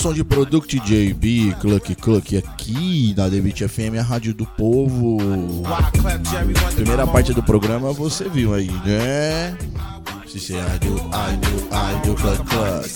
som 0.07 0.15
de 0.15 0.23
Product 0.23 0.79
JB, 0.79 1.57
Cluck 1.61 1.95
Cluck, 1.97 2.37
aqui 2.37 3.13
na 3.17 3.29
Debit 3.29 3.67
FM, 3.67 3.99
a 3.99 4.03
rádio 4.03 4.33
do 4.33 4.47
povo. 4.47 5.19
Primeira 6.77 7.05
parte 7.09 7.35
do 7.35 7.43
programa 7.43 7.93
você 7.93 8.29
viu 8.29 8.55
aí, 8.55 8.71
né? 8.85 9.59
Se 10.29 10.39
você 10.39 10.53
I 10.53 10.79
do, 10.79 10.97
I 10.97 11.37
do, 11.39 11.59
I 11.75 12.07
do, 12.07 12.15
Cluck 12.15 12.45
Cluck. 12.45 12.95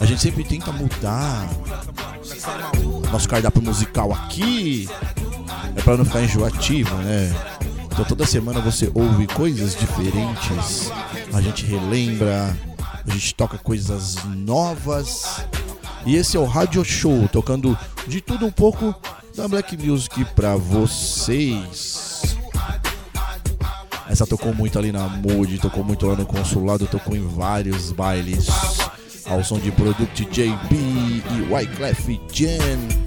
A 0.00 0.04
gente 0.04 0.20
sempre 0.20 0.42
tenta 0.42 0.72
mudar 0.72 1.48
nosso 3.12 3.28
cardápio 3.28 3.62
musical 3.62 4.12
aqui. 4.12 4.88
É 5.76 5.82
pra 5.82 5.96
não 5.96 6.04
ficar 6.04 6.22
enjoativo, 6.22 6.92
né? 6.96 7.32
Então 7.84 8.04
toda 8.04 8.26
semana 8.26 8.60
você 8.60 8.90
ouve 8.94 9.28
coisas 9.28 9.76
diferentes. 9.76 10.90
A 11.32 11.40
gente 11.40 11.64
relembra, 11.64 12.56
gente 13.16 13.34
toca 13.34 13.58
coisas 13.58 14.16
novas. 14.26 15.44
E 16.04 16.16
esse 16.16 16.36
é 16.36 16.40
o 16.40 16.44
Radio 16.44 16.84
Show, 16.84 17.28
tocando 17.28 17.76
de 18.06 18.20
tudo 18.20 18.46
um 18.46 18.50
pouco 18.50 18.94
da 19.34 19.48
Black 19.48 19.76
Music 19.76 20.24
pra 20.34 20.56
vocês. 20.56 22.36
Essa 24.08 24.26
tocou 24.26 24.54
muito 24.54 24.78
ali 24.78 24.92
na 24.92 25.08
Mood, 25.08 25.58
tocou 25.58 25.82
muito 25.82 26.06
lá 26.06 26.14
no 26.14 26.24
consulado, 26.26 26.86
tocou 26.86 27.16
em 27.16 27.26
vários 27.26 27.90
bailes. 27.90 28.46
Ao 29.24 29.42
som 29.42 29.58
de 29.58 29.72
Product 29.72 30.24
JB 30.26 30.76
e 30.76 31.52
Wyclef 31.52 32.20
Jen. 32.32 33.05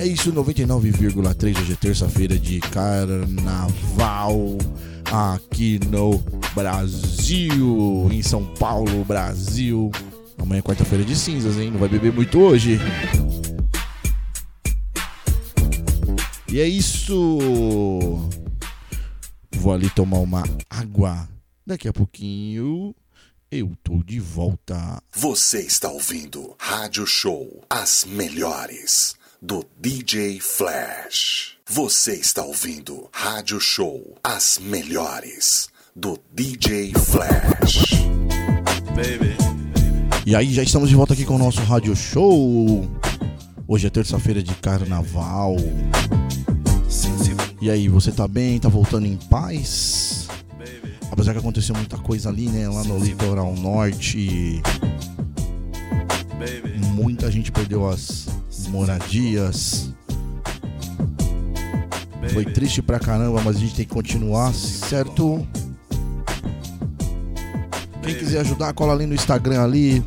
É 0.00 0.06
isso, 0.06 0.32
99,3 0.32 1.60
hoje 1.60 1.72
é 1.74 1.76
terça-feira 1.76 2.38
de 2.38 2.58
carnaval 2.58 4.56
aqui 5.04 5.78
no 5.90 6.16
Brasil, 6.54 8.08
em 8.10 8.22
São 8.22 8.46
Paulo, 8.54 9.04
Brasil. 9.04 9.90
Amanhã 10.38 10.60
é 10.60 10.62
quarta-feira 10.62 11.04
de 11.04 11.14
cinzas, 11.14 11.58
hein? 11.58 11.70
Não 11.70 11.78
vai 11.78 11.90
beber 11.90 12.14
muito 12.14 12.40
hoje. 12.40 12.78
E 16.50 16.58
é 16.58 16.66
isso. 16.66 17.38
Vou 19.52 19.74
ali 19.74 19.90
tomar 19.90 20.20
uma 20.20 20.42
água. 20.70 21.28
Daqui 21.66 21.86
a 21.88 21.92
pouquinho 21.92 22.96
eu 23.50 23.76
tô 23.84 24.02
de 24.02 24.18
volta. 24.18 25.02
Você 25.12 25.60
está 25.60 25.90
ouvindo 25.90 26.56
Rádio 26.58 27.06
Show, 27.06 27.62
as 27.68 28.06
melhores 28.06 29.19
do 29.42 29.64
DJ 29.80 30.38
Flash. 30.38 31.56
Você 31.66 32.12
está 32.12 32.44
ouvindo 32.44 33.08
Rádio 33.10 33.58
Show, 33.58 34.18
as 34.22 34.58
melhores 34.62 35.70
do 35.96 36.18
DJ 36.30 36.92
Flash. 36.92 37.86
Baby. 38.88 39.34
E 40.26 40.36
aí, 40.36 40.52
já 40.52 40.62
estamos 40.62 40.90
de 40.90 40.94
volta 40.94 41.14
aqui 41.14 41.24
com 41.24 41.36
o 41.36 41.38
nosso 41.38 41.62
rádio 41.62 41.96
show. 41.96 42.86
Hoje 43.66 43.86
é 43.86 43.90
terça-feira 43.90 44.42
de 44.42 44.54
carnaval. 44.56 45.56
E 47.62 47.70
aí, 47.70 47.88
você 47.88 48.12
tá 48.12 48.28
bem? 48.28 48.58
Tá 48.58 48.68
voltando 48.68 49.06
em 49.06 49.16
paz? 49.16 50.28
Apesar 51.10 51.32
que 51.32 51.38
aconteceu 51.38 51.74
muita 51.74 51.96
coisa 51.96 52.28
ali, 52.28 52.48
né? 52.48 52.68
Lá 52.68 52.84
no 52.84 52.98
litoral 52.98 53.54
norte. 53.54 54.60
Muita 56.94 57.30
gente 57.30 57.50
perdeu 57.50 57.88
as 57.88 58.29
moradias. 58.70 59.90
Foi 62.32 62.44
triste 62.44 62.80
pra 62.80 62.98
caramba, 62.98 63.40
mas 63.44 63.56
a 63.56 63.58
gente 63.60 63.74
tem 63.74 63.84
que 63.84 63.92
continuar, 63.92 64.52
certo? 64.54 65.46
Quem 68.02 68.14
quiser 68.14 68.40
ajudar, 68.40 68.72
cola 68.72 68.92
ali 68.92 69.06
no 69.06 69.14
Instagram 69.14 69.62
ali. 69.62 70.04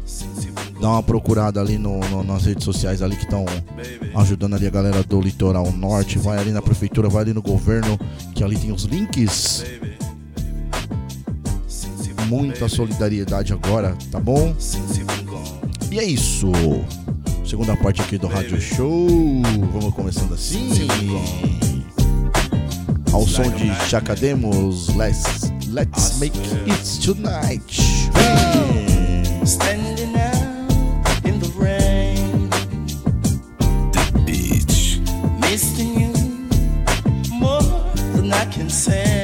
Dá 0.80 0.90
uma 0.90 1.04
procurada 1.04 1.62
ali 1.62 1.78
no, 1.78 2.00
no- 2.10 2.24
nas 2.24 2.44
redes 2.46 2.64
sociais 2.66 3.02
ali 3.02 3.16
que 3.16 3.24
estão 3.24 3.46
ajudando 4.16 4.56
ali 4.56 4.68
a 4.68 4.70
galera 4.70 5.02
do 5.04 5.22
litoral 5.22 5.72
norte. 5.72 6.18
Vai 6.18 6.38
ali 6.38 6.52
na 6.52 6.62
prefeitura, 6.62 7.08
vai 7.10 7.24
ali 7.24 7.34
no 7.34 7.42
governo, 7.42 7.98
que 8.36 8.44
ali 8.44 8.58
tem 8.58 8.72
os 8.72 8.84
links. 8.84 9.64
Muita 12.28 12.68
solidariedade 12.68 13.54
agora, 13.54 13.96
tá 14.12 14.20
bom? 14.20 14.54
E 15.92 16.00
é 16.00 16.04
isso. 16.04 16.52
Segunda 17.54 17.78
parte 17.78 18.02
aqui 18.02 18.18
do 18.18 18.26
Rádio 18.26 18.60
Show. 18.60 19.08
Vamos 19.72 19.94
começando 19.94 20.34
assim. 20.34 20.72
Ao 23.12 23.28
som 23.28 23.44
de 23.44 23.72
Chacademos, 23.88 24.88
let's, 24.96 25.52
let's 25.70 26.18
make 26.18 26.36
it 26.36 27.00
tonight. 27.00 27.62
Standing 29.46 30.16
out 30.16 31.28
in 31.28 31.38
the 31.38 31.52
rain. 31.56 32.50
The 33.92 34.20
beach. 34.26 35.00
Missing 35.40 36.02
you 36.02 36.14
more 37.40 37.62
than 38.16 38.34
I 38.34 38.48
can 38.48 38.68
say. 38.68 39.23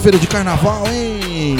Terça-feira 0.00 0.18
de 0.18 0.26
carnaval, 0.26 0.84
hein? 0.90 1.56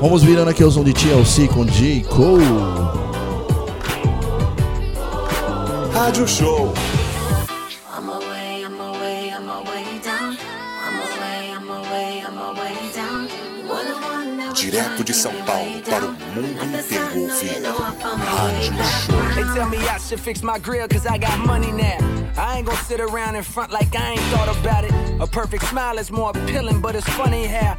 Vamos 0.00 0.22
virando 0.22 0.48
aqui 0.48 0.62
o 0.62 0.70
som 0.70 0.84
de 0.84 0.92
TLC 0.92 1.48
com 1.48 1.64
J. 1.66 2.02
Cole. 2.04 2.44
Rádio 5.92 6.26
Show. 6.26 6.72
Fix 20.22 20.42
my 20.44 20.56
grill 20.56 20.86
cause 20.86 21.04
I 21.04 21.18
got 21.18 21.36
money 21.40 21.72
now. 21.72 21.98
I 22.36 22.58
ain't 22.58 22.66
gonna 22.66 22.78
sit 22.84 23.00
around 23.00 23.34
in 23.34 23.42
front 23.42 23.72
like 23.72 23.94
I 23.96 24.12
ain't 24.12 24.20
thought 24.32 24.56
about 24.56 24.84
it. 24.84 24.92
A 25.20 25.26
perfect 25.26 25.64
smile 25.64 25.98
is 25.98 26.12
more 26.12 26.30
appealing, 26.30 26.80
but 26.80 26.94
it's 26.94 27.08
funny 27.10 27.44
how 27.46 27.76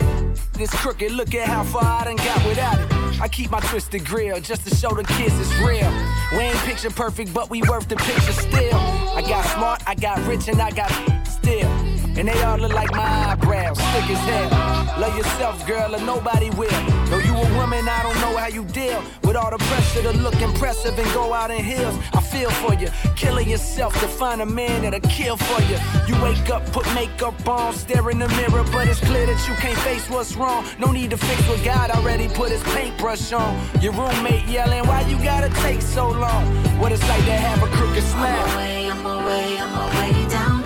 this 0.54 0.70
crooked. 0.72 1.12
Look 1.12 1.34
at 1.36 1.48
how 1.48 1.64
far 1.64 1.84
I 1.84 2.04
done 2.04 2.18
got 2.18 2.46
without 2.46 2.80
it. 2.80 3.22
I 3.22 3.30
keep 3.30 3.50
my 3.50 3.62
twisted 3.62 4.06
grill 4.06 4.42
just 4.42 4.68
to 4.68 4.76
show 4.76 4.90
the 4.90 5.04
kids 5.04 5.40
it's 5.40 5.54
real. 5.60 5.90
We 6.34 6.40
ain't 6.40 6.58
picture 6.68 6.90
perfect, 6.90 7.34
but 7.34 7.50
we 7.50 7.62
worth 7.62 7.88
the 7.88 7.96
picture 7.96 8.34
still. 8.34 8.76
I 9.16 9.22
got 9.22 9.46
smart, 9.46 9.82
I 9.88 9.96
got 9.96 10.20
rich, 10.28 10.50
and 10.50 10.62
I 10.62 10.72
got 10.72 10.92
still. 11.26 11.70
And 12.16 12.28
they 12.28 12.44
all 12.44 12.58
look 12.58 12.74
like 12.74 12.92
my 12.92 13.32
eyebrows, 13.32 13.78
thick 13.78 14.10
as 14.12 14.20
hell. 14.30 15.00
Love 15.00 15.18
yourself, 15.18 15.66
girl, 15.66 15.96
or 15.96 16.02
nobody 16.02 16.52
will. 16.52 16.70
Though 17.10 17.18
you 17.18 17.34
a 17.34 17.58
woman, 17.58 17.90
I 17.90 18.04
don't 18.04 18.20
know 18.22 18.38
how 18.38 18.48
you 18.48 18.64
deal 18.66 19.02
with 19.24 19.36
all 19.36 19.50
the 19.50 19.58
pressure 19.58 20.04
to 20.04 20.12
look 20.20 20.40
impressive 20.40 20.98
and 20.98 21.12
go 21.14 21.34
out 21.34 21.50
in 21.50 21.64
heels. 21.64 21.98
I 22.14 22.22
feel 22.34 22.50
for 22.50 22.74
you, 22.74 22.90
killing 23.16 23.48
yourself 23.48 23.94
to 24.00 24.08
find 24.08 24.42
a 24.42 24.46
man 24.46 24.82
that'll 24.82 25.08
kill 25.10 25.38
for 25.38 25.62
you. 25.70 25.78
You 26.08 26.16
wake 26.24 26.50
up, 26.50 26.66
put 26.72 26.86
makeup 26.96 27.48
on, 27.48 27.74
stare 27.74 28.10
in 28.10 28.18
the 28.18 28.28
mirror, 28.30 28.64
but 28.74 28.88
it's 28.88 29.00
clear 29.00 29.26
that 29.28 29.48
you 29.48 29.54
can't 29.56 29.78
face 29.80 30.10
what's 30.10 30.36
wrong. 30.36 30.66
No 30.80 30.92
need 30.92 31.12
to 31.12 31.18
fix 31.18 31.48
what 31.48 31.64
God 31.64 31.92
already 31.92 32.28
put 32.28 32.50
his 32.52 32.64
paintbrush 32.76 33.32
on. 33.34 33.52
Your 33.82 33.94
roommate 33.94 34.46
yelling, 34.46 34.86
why 34.88 35.02
you 35.02 35.18
gotta 35.18 35.50
take 35.62 35.82
so 35.82 36.10
long? 36.10 36.44
What 36.80 36.92
it's 36.92 37.08
like 37.08 37.26
to 37.26 37.38
have 37.48 37.62
a 37.62 37.68
crooked 37.68 38.04
smile. 38.04 38.46
I'm 38.46 38.56
away, 38.56 38.90
I'm 38.90 39.06
away, 39.06 39.58
I'm 39.60 39.76
away 39.86 40.30
down. 40.30 40.64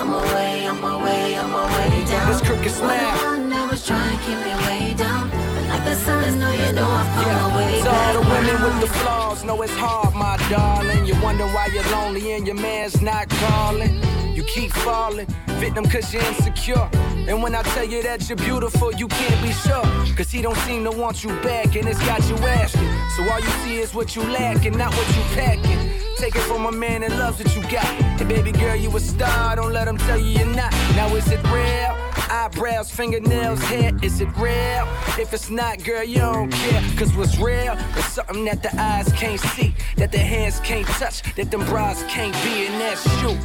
I'm 0.00 0.12
away, 0.14 0.66
I'm 0.66 0.82
away, 0.82 1.36
I'm 1.36 1.54
away 1.54 2.04
down. 2.06 2.32
This 2.32 2.40
crooked 2.40 2.72
smile. 2.72 3.48
That 3.50 3.70
was 3.70 3.86
trying 3.86 4.16
to 4.16 4.24
keep 4.24 4.38
me 4.38 4.54
way 4.66 4.94
down. 4.94 5.29
Like 5.80 5.96
the 5.96 6.04
sun, 6.04 6.38
no, 6.38 6.50
you 6.50 6.72
know 6.74 6.86
I 6.86 7.04
found 7.24 7.52
my 7.52 7.56
way 7.56 7.80
To 7.80 7.90
all 7.90 8.12
the 8.12 8.28
women 8.28 8.62
with 8.62 8.80
the 8.82 8.86
flaws, 8.98 9.44
know 9.44 9.62
it's 9.62 9.72
hard, 9.72 10.14
my 10.14 10.36
darling. 10.50 11.06
You 11.06 11.14
wonder 11.22 11.46
why 11.46 11.70
you're 11.72 11.90
lonely 11.90 12.32
and 12.32 12.46
your 12.46 12.56
man's 12.56 13.00
not 13.00 13.30
calling. 13.30 14.02
You 14.34 14.42
keep 14.42 14.72
falling, 14.72 15.26
victim 15.58 15.86
cause 15.86 16.12
you're 16.12 16.22
insecure. 16.24 16.86
And 17.28 17.42
when 17.42 17.54
I 17.54 17.62
tell 17.62 17.84
you 17.84 18.02
that 18.02 18.28
you're 18.28 18.36
beautiful, 18.36 18.92
you 18.92 19.08
can't 19.08 19.42
be 19.42 19.52
sure. 19.52 19.82
Cause 20.16 20.30
he 20.30 20.42
don't 20.42 20.58
seem 20.68 20.84
to 20.84 20.90
want 20.90 21.24
you 21.24 21.30
back 21.40 21.74
and 21.74 21.88
it's 21.88 22.04
got 22.04 22.28
you 22.28 22.36
asking. 22.36 22.90
So 23.16 23.24
So 23.24 23.32
all 23.32 23.40
you 23.40 23.50
see 23.64 23.78
is 23.78 23.94
what 23.94 24.14
you 24.14 24.22
lack 24.24 24.66
and 24.66 24.76
not 24.76 24.94
what 24.94 25.08
you 25.16 25.22
packing. 25.34 25.78
Take 26.18 26.36
it 26.36 26.42
from 26.42 26.66
a 26.66 26.72
man 26.72 27.00
that 27.00 27.12
loves 27.12 27.42
what 27.42 27.56
you 27.56 27.62
got. 27.62 27.86
Hey, 28.18 28.26
baby 28.26 28.52
girl, 28.52 28.76
you 28.76 28.94
a 28.94 29.00
star. 29.00 29.56
Don't 29.56 29.72
let 29.72 29.86
them 29.86 29.96
tell 29.96 30.18
you 30.18 30.40
you're 30.40 30.54
not. 30.54 30.72
Now, 30.94 31.14
is 31.16 31.26
it 31.32 31.42
real? 31.44 32.09
Eyebrows, 32.32 32.92
fingernails, 32.92 33.58
hair, 33.62 33.90
is 34.02 34.20
it 34.20 34.28
real? 34.36 34.86
If 35.18 35.34
it's 35.34 35.50
not, 35.50 35.82
girl, 35.82 36.04
you 36.04 36.18
don't 36.18 36.52
care. 36.52 36.80
Cause 36.96 37.12
what's 37.16 37.36
real 37.38 37.72
is 37.98 38.04
something 38.04 38.44
that 38.44 38.62
the 38.62 38.70
eyes 38.80 39.12
can't 39.14 39.40
see, 39.40 39.74
that 39.96 40.12
the 40.12 40.18
hands 40.18 40.60
can't 40.60 40.86
touch, 40.86 41.22
that 41.34 41.50
them 41.50 41.64
bras 41.66 42.04
can't 42.04 42.32
be, 42.44 42.66
and 42.66 42.80
that's 42.80 43.04
you. 43.20 43.36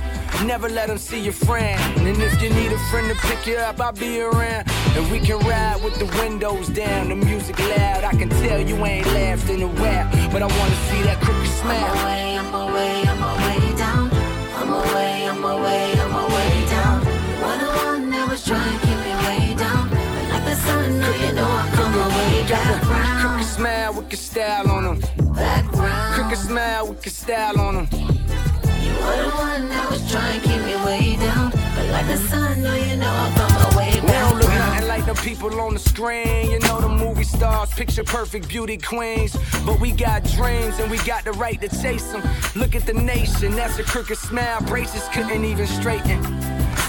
Never 0.46 0.70
let 0.70 0.88
them 0.88 1.00
see 1.00 1.20
your 1.20 1.34
friend. 1.34 1.82
And 1.98 2.22
if 2.22 2.40
you 2.40 2.52
need 2.52 2.72
a 2.72 2.78
friend 2.92 3.10
to 3.10 3.16
pick 3.28 3.48
you 3.48 3.56
up, 3.56 3.80
I'll 3.80 3.92
be 3.92 4.22
around. 4.22 4.70
And 4.96 5.12
we 5.12 5.20
can 5.20 5.40
ride 5.40 5.84
with 5.84 5.98
the 5.98 6.06
windows 6.22 6.68
down, 6.68 7.10
the 7.10 7.16
music 7.16 7.58
loud. 7.58 8.04
I 8.04 8.12
can 8.12 8.30
tell 8.30 8.62
you 8.62 8.76
ain't 8.86 9.08
laughed 9.08 9.50
in 9.50 9.64
a 9.64 9.68
while, 9.68 10.12
but 10.32 10.44
I 10.44 10.46
wanna 10.46 10.76
see 10.90 11.02
that 11.02 11.20
crooked 11.22 11.50
smile. 11.50 11.86
I'm 11.86 12.04
away, 12.06 12.38
I'm 12.38 12.54
away, 12.54 13.04
I'm 13.08 13.24
away 13.24 13.78
down. 13.78 14.12
I'm 14.58 14.72
away, 14.72 15.28
I'm 15.28 15.44
away, 15.44 16.00
I'm 16.00 16.05
that 18.46 18.56
trying 18.56 18.80
to 18.80 18.86
keep 18.86 18.98
me 18.98 19.14
way 19.26 19.56
down. 19.56 19.90
But 19.90 20.30
like 20.30 20.46
the 20.46 20.56
sun, 20.56 21.00
now 21.00 21.16
you 21.16 21.34
know 21.34 21.46
I 21.46 21.70
come 21.74 21.94
away 21.94 22.48
background. 22.50 23.22
Crooked 23.22 23.46
smile 23.46 23.94
with 23.94 24.12
your 24.12 24.18
style 24.18 24.72
on 24.72 24.84
them. 24.84 25.34
Background. 25.34 26.14
Crooked 26.16 26.38
smile 26.38 26.88
with 26.88 27.06
your 27.06 27.14
style 27.14 27.60
on 27.60 27.76
them. 27.76 27.88
You 27.92 28.92
were 28.94 29.24
the 29.24 29.32
one 29.36 29.70
that 29.70 29.90
was 29.90 30.12
trying 30.12 30.42
to 30.42 30.48
keep 30.48 30.62
me 30.62 30.76
way 30.86 31.16
down. 31.18 31.52
But 31.76 31.90
like 31.90 32.08
the 32.08 32.18
sun, 32.18 32.62
now 32.62 32.76
you 32.76 32.98
know 32.98 33.10
I 33.10 33.34
come 33.36 33.74
away 33.74 33.92
We 34.02 34.08
don't 34.08 34.40
look 34.40 34.50
nothing 34.50 34.88
like 34.88 35.06
the 35.06 35.16
people 35.16 35.60
on 35.60 35.74
the 35.74 35.80
screen. 35.80 36.52
You 36.52 36.60
know 36.60 36.82
the 36.82 36.90
movie 36.90 37.24
stars, 37.24 37.70
picture 37.72 38.04
perfect 38.04 38.48
beauty 38.48 38.78
queens. 38.78 39.36
But 39.66 39.80
we 39.80 39.92
got 39.92 40.24
dreams 40.24 40.80
and 40.80 40.90
we 40.92 40.98
got 41.00 41.26
the 41.26 41.34
right 41.34 41.60
to 41.62 41.70
chase 41.82 42.12
them. 42.12 42.22
Look 42.56 42.76
at 42.76 42.86
the 42.86 42.94
nation, 42.94 43.56
that's 43.56 43.80
a 43.80 43.84
crooked 43.84 44.18
smile. 44.18 44.62
Braces 44.62 45.08
couldn't 45.14 45.46
even 45.46 45.68
straighten. 45.68 46.22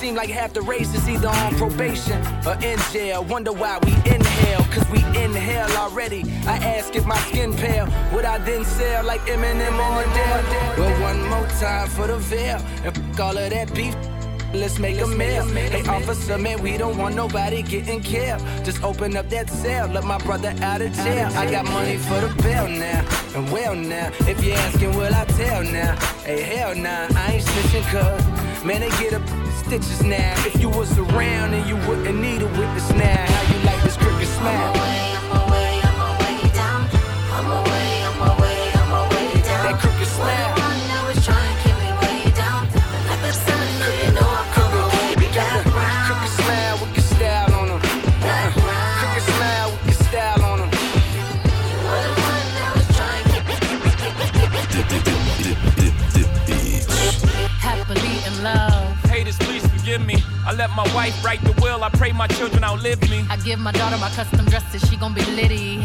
Seem 0.00 0.14
like 0.14 0.28
half 0.30 0.52
the 0.52 0.60
race 0.62 0.94
is 0.94 1.08
either 1.08 1.28
on 1.28 1.54
probation 1.56 2.20
or 2.46 2.54
in 2.62 2.78
jail. 2.92 3.24
Wonder 3.24 3.52
why 3.52 3.78
we 3.84 3.92
inhale, 4.10 4.62
cause 4.72 4.88
we 4.90 4.98
inhale 5.20 5.70
already. 5.76 6.22
I 6.46 6.56
ask 6.58 6.94
if 6.94 7.04
my 7.06 7.18
skin 7.28 7.54
pale, 7.54 7.88
would 8.12 8.24
I 8.24 8.38
then 8.38 8.64
sell 8.64 9.04
like 9.04 9.20
Eminem 9.22 9.72
and 9.72 10.10
Adele? 10.10 10.74
Well, 10.78 11.02
one 11.02 11.28
more 11.28 11.46
time 11.58 11.88
for 11.88 12.06
the 12.06 12.18
veil, 12.18 12.60
and 12.84 12.96
f- 12.96 13.20
all 13.20 13.36
of 13.36 13.50
that 13.50 13.74
beef. 13.74 13.94
Let's 14.52 14.78
make 14.78 15.00
a 15.00 15.06
meal. 15.06 15.44
Hey, 15.44 15.82
officer, 15.88 16.38
man, 16.38 16.62
we 16.62 16.76
don't 16.76 16.96
want 16.96 17.14
nobody 17.14 17.62
getting 17.62 18.00
killed. 18.00 18.40
Just 18.64 18.82
open 18.82 19.16
up 19.16 19.28
that 19.30 19.50
cell, 19.50 19.88
let 19.88 20.04
my 20.04 20.18
brother 20.18 20.54
out 20.62 20.80
of 20.80 20.92
jail. 20.92 21.28
I 21.34 21.50
got 21.50 21.64
money 21.66 21.96
for 21.96 22.20
the 22.20 22.28
bill 22.42 22.68
now, 22.68 23.04
and 23.34 23.50
well 23.50 23.74
now. 23.74 24.10
If 24.20 24.42
you're 24.42 24.56
asking, 24.56 24.96
will 24.96 25.14
I 25.14 25.24
tell 25.24 25.62
now? 25.62 25.96
Hey, 26.24 26.42
hell 26.42 26.74
nah, 26.74 27.08
I 27.16 27.32
ain't 27.34 27.44
snitching, 27.44 27.84
cuz. 27.90 28.64
Man, 28.64 28.80
they 28.80 28.90
get 28.98 29.12
up 29.14 29.22
stitches 29.64 30.02
now. 30.02 30.34
If 30.46 30.60
you 30.60 30.70
was 30.70 30.96
around 30.98 31.54
and 31.54 31.66
you 31.68 31.76
wouldn't 31.88 32.18
need 32.18 32.42
a 32.42 32.46
witness 32.46 32.90
now, 32.90 33.26
how 33.26 33.52
you 33.52 33.64
like 33.64 33.82
this 33.82 33.96
crooked 33.96 34.26
smile? 34.28 34.95
Forgive 59.96 60.06
me. 60.06 60.22
I 60.46 60.52
let 60.54 60.70
my 60.70 60.84
wife 60.94 61.24
write 61.24 61.42
the 61.42 61.52
will. 61.62 61.82
I 61.84 61.90
pray 61.90 62.12
my 62.12 62.26
children 62.26 62.64
outlive 62.64 63.00
me. 63.10 63.24
I 63.30 63.36
give 63.36 63.58
my 63.58 63.72
daughter 63.72 63.96
my 63.98 64.10
custom 64.10 64.44
dresses, 64.46 64.88
she 64.88 64.96
gon' 64.96 65.14
be 65.14 65.24
litty. 65.32 65.78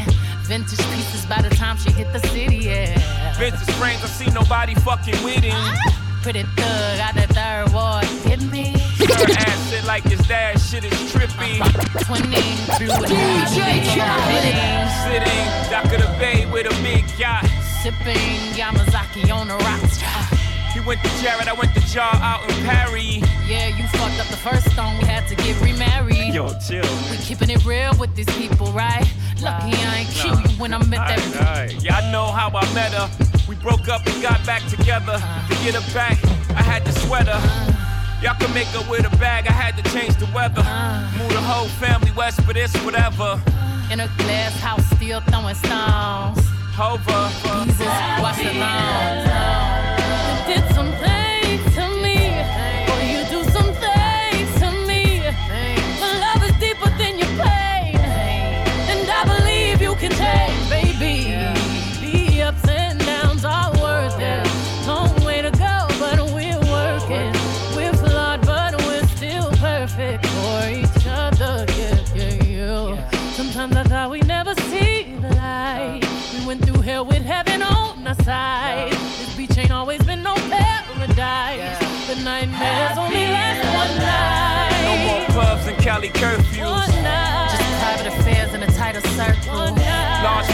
Vintage 0.43 0.79
pieces 0.91 1.25
by 1.25 1.41
the 1.41 1.49
time 1.55 1.77
she 1.77 1.91
hit 1.91 2.11
the 2.13 2.19
city, 2.27 2.57
yeah. 2.57 3.37
Vintage 3.37 3.73
frames, 3.75 4.03
I 4.03 4.07
see 4.07 4.29
nobody 4.31 4.75
fucking 4.75 5.23
with 5.23 5.43
him. 5.43 5.53
Ah, 5.55 6.19
pretty 6.21 6.43
thug 6.43 6.99
out 6.99 7.15
the 7.15 7.27
third 7.33 7.73
ward, 7.73 8.05
hit 8.27 8.41
me. 8.51 8.73
Her 8.99 9.31
ass 9.31 9.69
sit 9.69 9.85
like 9.85 10.03
his 10.03 10.19
dad, 10.27 10.59
shit 10.59 10.83
is 10.83 10.93
trippy. 11.11 11.59
Twinning 12.05 12.57
through 12.77 12.91
a 12.91 13.07
DJ 13.07 13.83
Sitting, 15.03 15.45
dock 15.71 15.85
of 15.85 16.01
the 16.01 16.15
bay 16.19 16.45
with 16.51 16.65
a 16.65 16.83
big 16.83 17.05
yacht. 17.17 17.45
Sipping 17.81 18.53
Yamazaki 18.55 19.31
on 19.33 19.47
the 19.47 19.55
rocks. 19.57 20.50
He 20.81 20.87
went 20.87 21.03
to 21.03 21.09
Jared, 21.21 21.47
I 21.47 21.53
went 21.53 21.75
to 21.75 21.79
Jar 21.81 22.15
out 22.15 22.41
in 22.49 22.65
Paris. 22.65 23.21
Yeah, 23.45 23.67
you 23.67 23.85
fucked 23.89 24.19
up 24.19 24.27
the 24.29 24.37
first 24.37 24.75
song, 24.75 24.97
we 24.97 25.05
had 25.05 25.27
to 25.27 25.35
get 25.35 25.61
remarried. 25.61 26.33
Yo, 26.33 26.57
chill. 26.57 26.81
We 27.11 27.17
keeping 27.17 27.51
it 27.51 27.63
real 27.65 27.93
with 27.99 28.15
these 28.15 28.29
people, 28.37 28.65
right? 28.71 29.05
Lucky 29.43 29.77
I 29.77 29.97
ain't 29.99 30.09
kill 30.09 30.39
you 30.41 30.49
when 30.59 30.73
I 30.73 30.79
met 30.85 31.05
that 31.07 31.19
Alright, 31.35 31.83
Yeah, 31.83 31.97
I 31.97 32.11
know 32.11 32.25
how 32.25 32.49
I 32.49 32.65
met 32.73 32.93
her. 32.93 33.07
We 33.47 33.55
broke 33.57 33.89
up 33.89 34.07
and 34.07 34.23
got 34.23 34.43
back 34.43 34.65
together. 34.69 35.13
Uh-huh. 35.13 35.53
To 35.53 35.63
get 35.63 35.75
her 35.75 35.93
back, 35.93 36.17
I 36.57 36.63
had 36.63 36.83
to 36.85 36.91
sweat 36.93 37.27
her. 37.27 37.33
Uh-huh. 37.33 38.23
Y'all 38.23 38.39
can 38.39 38.51
make 38.55 38.67
her 38.69 38.83
with 38.89 39.05
a 39.05 39.15
bag, 39.17 39.45
I 39.47 39.51
had 39.51 39.77
to 39.77 39.83
change 39.93 40.15
the 40.15 40.25
weather. 40.33 40.61
Uh-huh. 40.61 41.17
Move 41.19 41.29
the 41.29 41.41
whole 41.41 41.67
family 41.77 42.11
west 42.17 42.41
for 42.41 42.53
this, 42.53 42.75
whatever. 42.77 43.39
In 43.91 43.99
a 43.99 44.09
glass 44.17 44.59
house, 44.59 44.85
still 44.97 45.21
throwing 45.29 45.53
stones. 45.53 46.41
Hover. 46.73 47.29
Jesus, 47.65 47.85
watch 48.17 48.37
the 48.37 48.57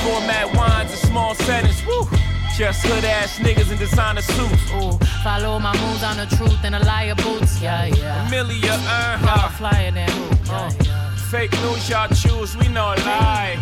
format 0.07 0.47
wines 0.55 0.91
and 0.91 1.01
small 1.09 1.35
settings. 1.35 1.85
Woo. 1.85 2.07
Just 2.57 2.85
hood 2.87 3.05
ass 3.05 3.37
niggas 3.39 3.71
in 3.71 3.77
designer 3.77 4.21
suits. 4.21 4.65
Ooh, 4.79 4.97
follow 5.23 5.59
my 5.59 5.73
moves 5.83 6.03
on 6.03 6.17
the 6.17 6.27
truth 6.37 6.61
and 6.63 6.75
a 6.75 6.79
liar 6.79 7.15
boots. 7.15 7.61
Yeah, 7.61 7.85
yeah. 7.85 8.27
Amelia 8.27 8.71
uh-huh. 8.71 8.97
Earhart. 8.97 9.51
flyer 9.59 9.91
than 9.91 10.09
who? 10.09 10.25
Yeah, 10.45 10.57
uh, 10.57 10.71
yeah. 10.83 11.15
Fake 11.31 11.53
news 11.61 11.89
y'all 11.89 12.07
choose, 12.21 12.55
we 12.57 12.67
know 12.69 12.95
lie. 13.05 13.57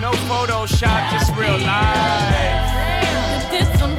No 0.00 0.10
Photoshop, 0.28 1.10
just 1.12 1.30
real 1.36 1.58
life. 1.58 3.50
Did 3.50 3.68
some 3.78 3.96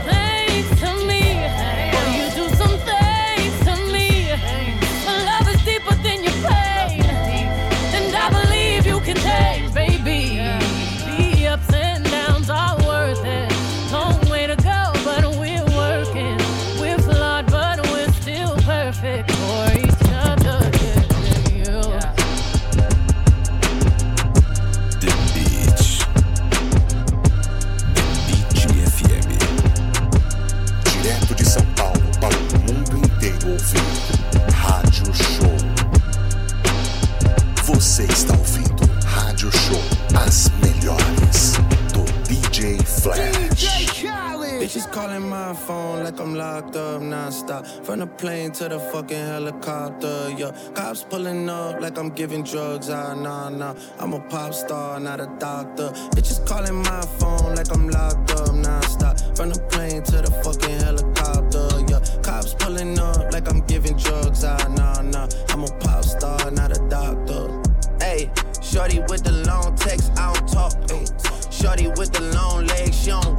locked 46.60 46.76
up 46.76 47.02
non-stop. 47.02 47.66
From 47.86 48.00
the 48.00 48.08
plane 48.08 48.52
to 48.52 48.68
the 48.70 48.80
fucking 48.80 49.18
helicopter, 49.18 50.30
yeah. 50.38 50.52
Cops 50.74 51.04
pulling 51.04 51.50
up 51.50 51.80
like 51.82 51.98
I'm 51.98 52.10
giving 52.10 52.44
drugs, 52.44 52.90
ah, 52.90 53.14
nah, 53.14 53.50
nah. 53.50 53.76
I'm 54.00 54.14
a 54.14 54.20
pop 54.20 54.54
star, 54.54 55.00
not 55.00 55.20
a 55.20 55.28
doctor. 55.40 55.90
Bitches 56.12 56.46
calling 56.46 56.76
my 56.76 57.02
phone 57.20 57.56
like 57.56 57.72
I'm 57.74 57.90
locked 57.90 58.32
up 58.32 58.54
non-stop. 58.54 59.20
From 59.36 59.50
the 59.50 59.60
plane 59.72 60.04
to 60.04 60.18
the 60.22 60.32
fucking 60.44 60.80
helicopter, 60.80 61.68
yeah. 61.90 62.22
Cops 62.22 62.54
pulling 62.56 63.00
up 63.00 63.32
like 63.32 63.50
I'm 63.50 63.62
giving 63.62 63.96
drugs, 63.98 64.44
ah, 64.44 64.58
nah, 64.76 65.02
nah. 65.02 65.28
I'm 65.50 65.64
a 65.64 65.72
pop 65.80 66.04
star, 66.04 66.52
not 66.52 66.76
a 66.76 66.90
doctor. 66.90 67.62
Hey, 68.00 68.32
shorty 68.62 69.00
with 69.10 69.24
the 69.24 69.32
long 69.48 69.76
text, 69.76 70.12
I 70.18 70.34
don't 70.34 70.48
talk. 70.48 70.74
Ay. 70.92 71.06
Shorty 71.52 71.88
with 71.88 72.12
the 72.14 72.22
long 72.36 72.66
legs, 72.68 72.98
she 73.02 73.10
don't 73.10 73.39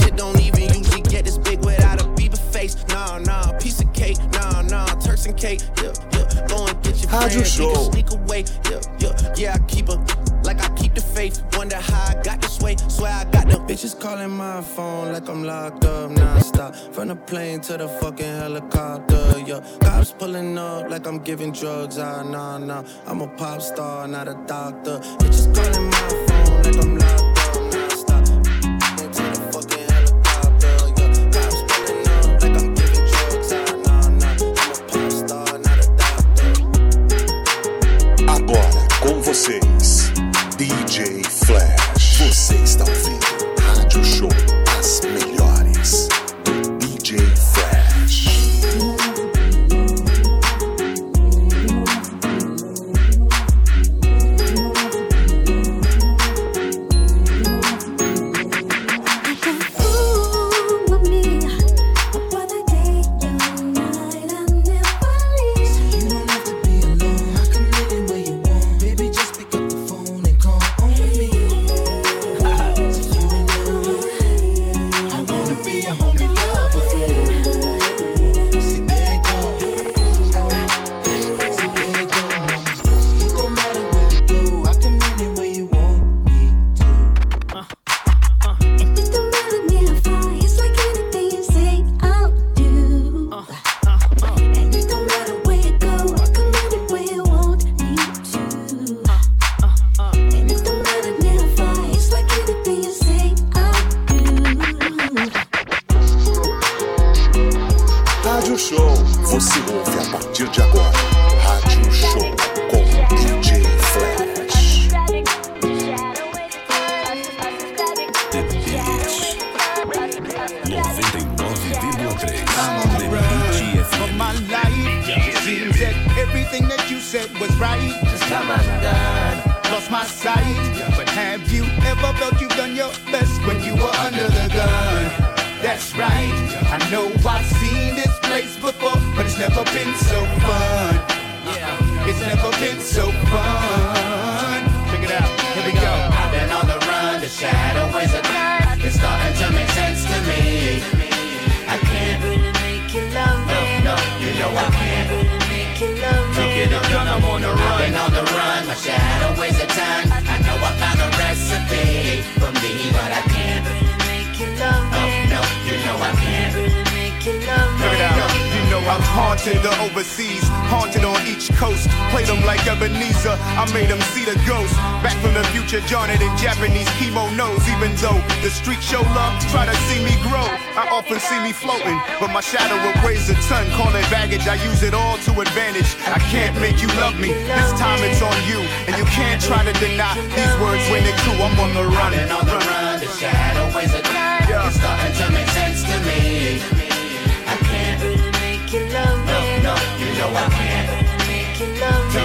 Shit 0.00 0.16
don't 0.16 0.40
even 0.40 0.62
usually 0.74 1.02
get 1.02 1.24
this 1.24 1.38
big 1.38 1.64
without 1.64 2.00
a 2.00 2.04
Bieber 2.04 2.38
face. 2.52 2.76
Nah, 2.88 3.18
nah, 3.18 3.52
piece 3.58 3.80
of 3.80 3.92
cake. 3.92 4.18
Nah, 4.32 4.62
nah, 4.62 4.86
Turks 5.00 5.26
and 5.26 5.36
cake. 5.36 5.60
Yeah, 5.82 5.92
yeah. 6.12 6.46
Go 6.48 6.66
and 6.66 6.82
get 6.82 7.00
your 7.02 7.10
friends. 7.10 7.36
You 7.36 7.44
Show. 7.44 7.90
sneak 7.90 8.10
away. 8.10 8.44
Yeah, 8.70 8.80
yeah, 8.98 9.34
yeah. 9.36 9.54
I 9.54 9.58
keep 9.66 9.88
her 9.88 9.98
like 10.44 10.60
I 10.62 10.68
keep 10.74 10.94
the 10.94 11.00
faith. 11.00 11.42
Wonder 11.56 11.76
how 11.76 12.16
I 12.18 12.22
got 12.22 12.40
this 12.40 12.60
way. 12.60 12.76
Swear 12.88 13.12
I 13.12 13.24
got 13.24 13.48
the 13.48 13.58
Bitches 13.58 13.98
calling 13.98 14.30
my 14.30 14.60
phone 14.62 15.12
like 15.12 15.28
I'm 15.28 15.44
locked 15.44 15.84
up 15.84 16.10
nonstop. 16.10 16.94
From 16.94 17.08
the 17.08 17.16
plane 17.16 17.60
to 17.62 17.76
the 17.76 17.88
fucking 17.88 18.34
helicopter, 18.42 19.42
yeah. 19.46 19.60
Cops 19.80 20.12
pulling 20.12 20.58
up 20.58 20.90
like 20.90 21.06
I'm 21.06 21.18
giving 21.18 21.52
drugs, 21.52 21.98
ah, 21.98 22.22
nah, 22.22 22.58
nah. 22.58 22.82
I'm 23.06 23.20
a 23.20 23.28
pop 23.28 23.62
star, 23.62 24.08
not 24.08 24.28
a 24.28 24.34
doctor. 24.46 24.98
Bitches 25.18 25.54
calling 25.54 25.86
my 25.90 26.08
phone 26.26 26.62
like 26.62 26.84
I'm 26.84 26.98
locked 26.98 27.19
com 39.46 39.69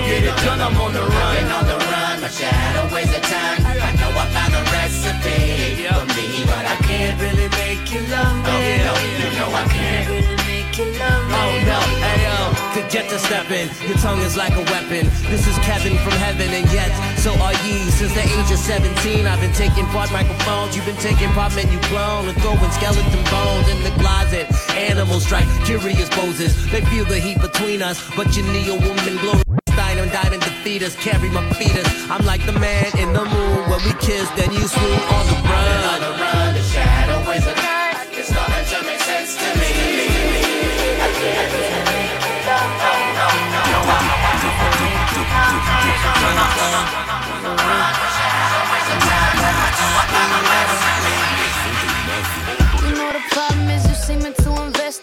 get 0.06 0.23
it 0.23 0.38
done, 0.45 0.61
I'm 0.61 0.77
on 0.77 0.94
the 0.94 1.02
run. 1.02 1.11
I've 1.11 1.41
Been 1.41 1.52
on 1.52 1.65
the 1.65 1.80
run, 1.90 2.15
but 2.22 2.34
you 2.40 2.45
had 2.45 2.76
a 2.77 2.86
waste 2.94 3.15
of 3.18 3.23
time. 3.26 3.61
I 3.65 3.91
know 3.98 4.11
I 4.14 4.26
found 4.36 4.53
a 4.53 4.64
recipe 4.69 5.90
for 5.90 6.06
me, 6.14 6.27
but 6.45 6.64
I 6.64 6.77
can't 6.86 7.18
really 7.19 7.49
make 7.57 7.84
you 7.91 8.02
love 8.14 8.38
me. 8.45 8.53
Oh, 8.53 8.61
you 8.61 8.77
oh, 8.77 8.86
know, 8.86 8.98
you 9.19 9.30
know 9.38 9.49
I 9.49 9.65
can't 9.65 10.07
really 10.10 10.38
make 10.45 10.72
you 10.77 10.88
love 11.02 11.23
me. 11.26 11.36
Oh 11.41 11.53
no, 11.69 11.80
ayo, 12.11 12.38
could 12.73 12.90
get 12.91 13.10
to 13.10 13.18
stepping. 13.18 13.68
Your 13.88 13.98
tongue 13.98 14.22
is 14.22 14.38
like 14.38 14.53
a 14.53 14.65
weapon. 14.69 15.10
This 15.32 15.48
is 15.49 15.57
Kevin 15.65 15.98
from 16.06 16.15
heaven, 16.22 16.49
and 16.53 16.68
yet 16.72 16.94
so 17.18 17.34
are 17.41 17.57
ye. 17.65 17.90
Since 17.90 18.14
the 18.14 18.26
age 18.26 18.52
of 18.53 18.61
17, 18.61 19.26
I've 19.26 19.41
been 19.41 19.53
taking 19.53 19.86
part 19.90 20.11
microphones. 20.11 20.76
You've 20.76 20.86
been 20.86 21.02
taking 21.02 21.30
part 21.34 21.56
men 21.56 21.72
you 21.72 21.80
clone 21.90 22.30
and 22.30 22.38
throwing 22.41 22.72
skeleton 22.77 23.23
bones 23.34 23.68
in 23.73 23.82
the 23.82 23.94
closet. 24.02 24.45
Animals 24.76 25.26
strike 25.26 25.49
curious 25.65 26.10
poses. 26.10 26.53
They 26.72 26.82
feel 26.91 27.06
the 27.06 27.19
heat 27.19 27.41
between 27.41 27.82
us, 27.82 27.98
but 28.15 28.36
you 28.38 28.44
need 28.53 28.69
a 28.69 28.76
woman 28.76 29.18
glory. 29.18 29.44
Dine 30.06 30.14
and 30.14 30.23
dine 30.23 30.34
and 30.34 30.44
defeat 30.44 30.84
us, 30.84 30.95
carry 30.98 31.30
my 31.30 31.41
fetus. 31.53 31.88
I'm 32.11 32.23
like 32.26 32.45
the 32.45 32.52
man 32.52 32.95
in 32.98 33.11
the 33.11 33.26
moon 33.26 33.69
when 33.69 33.84
we 33.86 33.94
kiss, 33.94 34.30
then 34.38 34.52
you 34.52 34.68
swoon 34.68 34.99
on 34.99 35.26
the 35.26 35.34
run. 35.49 35.84
On 35.94 36.02
the 36.02 36.11
run, 36.22 36.53
the 36.53 36.61
shadow 36.61 37.32
is 37.32 37.48
a 37.48 37.53
curse. 37.53 38.19
It's 38.19 38.30
starting 38.30 38.65
to 38.69 38.86
make 38.86 38.99
sense 38.99 39.36
to 39.38 39.45
me. 39.57 39.72
I 41.02 41.10
can't 41.10 41.56
You 50.45 50.55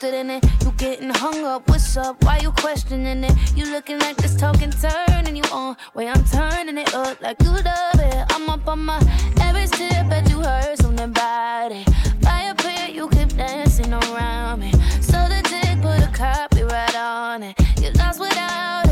invested 0.02 0.14
in 0.14 0.30
it. 0.30 0.64
You 0.64 0.72
getting 0.72 1.10
hung 1.10 1.44
up. 1.44 1.68
What's 1.68 1.96
up? 1.96 2.22
Why 2.24 2.38
you 2.38 2.50
questioning 2.52 3.24
it? 3.24 3.56
You 3.56 3.66
looking 3.72 3.98
like 3.98 4.16
this 4.16 4.34
talking 4.36 4.70
turning 4.70 5.36
you 5.36 5.44
on. 5.52 5.76
Way 5.94 6.08
I'm 6.08 6.24
turning 6.24 6.78
it 6.78 6.94
up 6.94 7.20
like 7.20 7.40
you 7.42 7.50
love 7.50 8.00
it. 8.00 8.24
I'm 8.30 8.48
up 8.48 8.66
on 8.68 8.80
my 8.80 8.98
every 9.40 9.66
step 9.66 10.08
that 10.10 10.28
you 10.28 10.40
heard 10.40 10.76
something 10.78 11.04
about 11.04 11.72
it. 11.72 11.88
Fire 12.22 12.54
pit, 12.54 12.94
you 12.94 13.08
keep 13.08 13.28
dancing 13.36 13.92
around 13.92 14.60
me. 14.60 14.72
So 15.00 15.18
the 15.28 15.40
dick 15.48 15.80
put 15.82 16.00
a 16.02 16.10
copyright 16.12 16.96
on 16.96 17.42
it. 17.42 17.54
You 17.80 17.90
lost 17.92 18.20
without 18.20 18.86
it. 18.86 18.91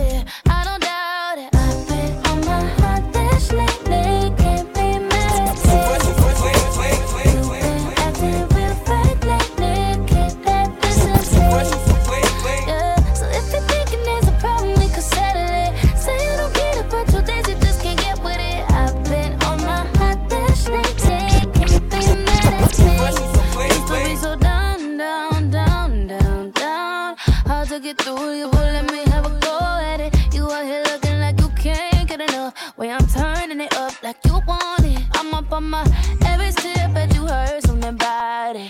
Through, 28.02 28.35
you 28.35 28.48
won't 28.48 28.72
let 28.77 28.90
me 28.90 29.02
have 29.10 29.27
a 29.27 29.40
go 29.40 29.59
at 29.60 30.01
it. 30.01 30.35
You 30.35 30.51
out 30.51 30.64
here 30.64 30.82
looking 30.85 31.18
like 31.20 31.39
you 31.40 31.48
can't 31.51 32.09
get 32.09 32.20
enough. 32.20 32.55
Way 32.78 32.90
I'm 32.90 33.06
turning 33.06 33.60
it 33.60 33.74
up 33.77 34.02
like 34.02 34.16
you 34.24 34.40
want 34.47 34.85
it. 34.85 35.02
I'm 35.14 35.35
up 35.35 35.52
on 35.52 35.64
my 35.70 35.82
every 36.24 36.51
step 36.52 36.94
that 36.94 37.14
you 37.14 37.27
heard 37.27 37.62
something 37.62 37.90
about 37.90 38.56
it. 38.56 38.69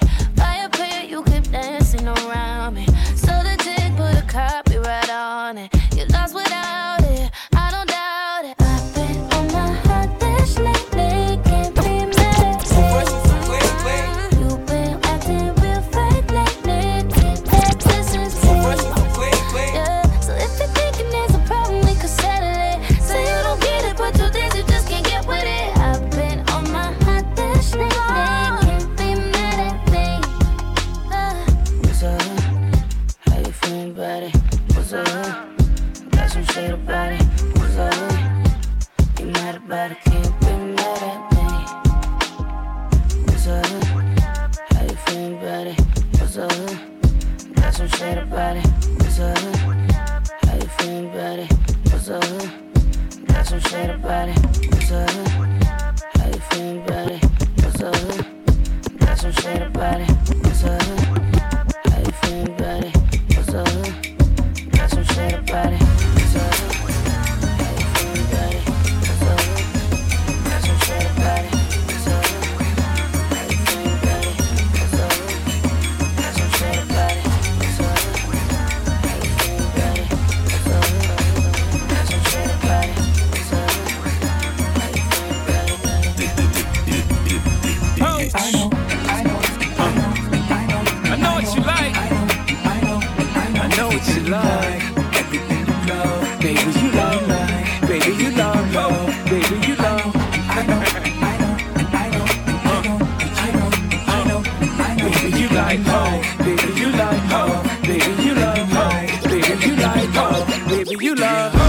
Like 105.78 106.38
baby, 106.38 106.80
you 106.80 106.90
like 106.90 107.30
love, 107.30 107.82
baby, 107.82 108.22
you 108.22 108.34
love, 108.34 108.72
love, 108.72 109.22
baby, 109.22 109.66
you 109.66 109.76
like 109.76 110.14
love, 110.14 110.68
baby, 110.68 110.96
you 111.04 111.14
love. 111.14 111.59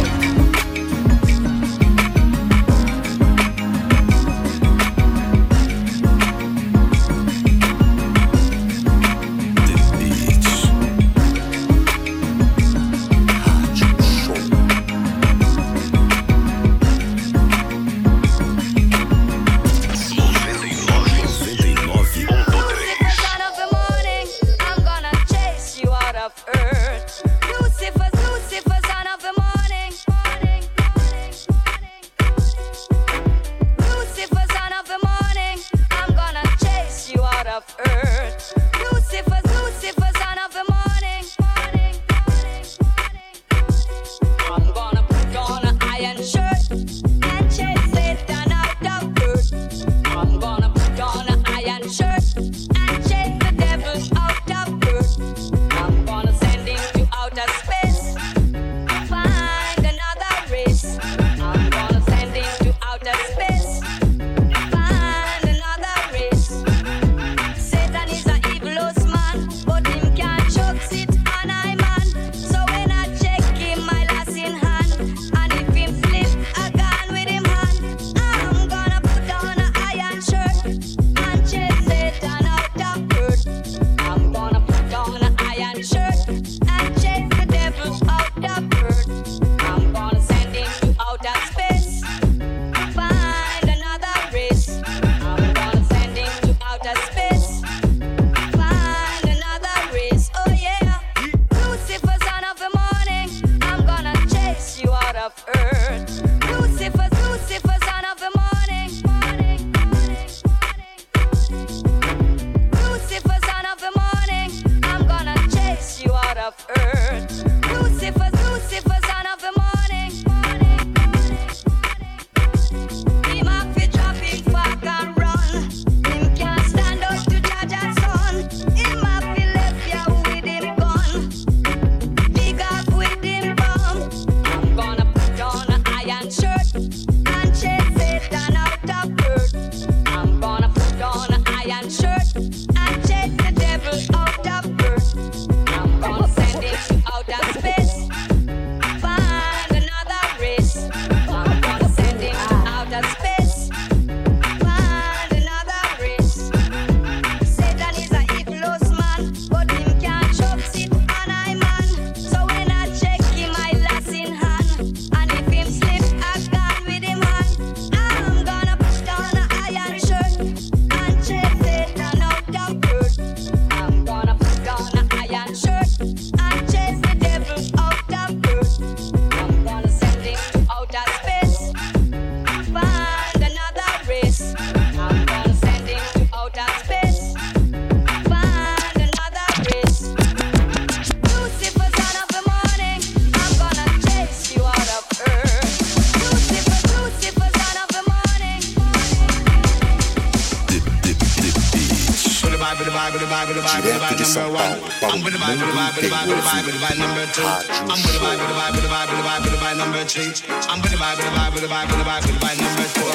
I'm 205.22 205.26
with 205.26 205.34
the 205.34 205.39
vibe, 205.39 205.61
with 205.61 205.69
the 205.69 206.10
vibe, 206.10 206.26
with 206.26 206.34
the 206.34 206.41
vibe, 206.41 206.65
with 206.65 206.73
the 206.73 206.81
vibe, 206.81 206.98
number 206.98 207.26
two. 207.30 207.45
I'm 207.45 207.93
with 207.93 208.10
the 208.10 208.26
vibe, 208.26 208.41
with 208.41 208.49
the 208.49 208.57
vibe, 208.57 208.73
with 208.73 208.81
the 208.81 208.89
vibe, 208.89 209.06
with 209.06 209.22
the 209.22 209.30
vibe, 209.30 209.45
with 209.45 209.53
the 209.53 209.61
vibe 209.61 209.77
number 209.77 210.02
three. 210.10 210.34
I'm 210.65 210.81
with 210.81 210.89
the 210.89 210.98
vibe, 210.98 211.14
with 211.14 211.30
the 211.30 211.38
vibe, 211.38 211.53
with 211.53 211.61
the 211.61 211.69
vibe, 211.69 211.85
with 211.85 212.02
the 212.02 212.10
vibe, 212.10 212.26
with 212.26 212.34
the 212.34 212.41
vibe 212.41 212.57
number 212.57 212.89
four. 212.89 213.14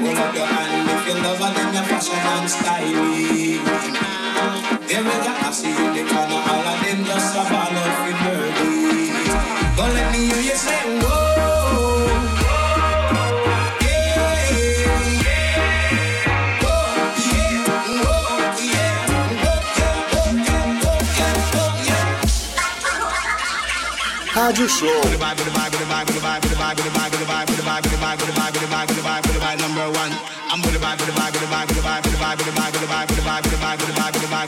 Hold 0.00 0.16
up 0.16 0.32
your 0.32 0.48
hand 0.48 0.88
if 0.88 1.04
you 1.04 1.20
love 1.20 1.36
her, 1.36 1.52
then 1.52 1.76
your 1.76 1.84
fashion 1.92 2.16
and 2.16 2.48
style. 2.48 2.88
Every 4.88 5.18
time 5.28 5.44
I 5.44 5.52
see 5.52 5.76
you, 5.76 5.92
they 5.92 6.08
kinda 6.08 6.40
all 6.40 6.68
of 6.72 6.80
them 6.80 7.04
just 7.04 7.36
a. 7.36 8.05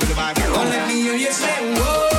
the 0.00 0.14
vibe. 0.14 0.36
Don't 0.36 0.70
let 0.70 0.86
me 0.86 1.02
hear 1.02 1.14
you 1.14 1.32
say 1.32 1.74
whoa. 1.74 2.17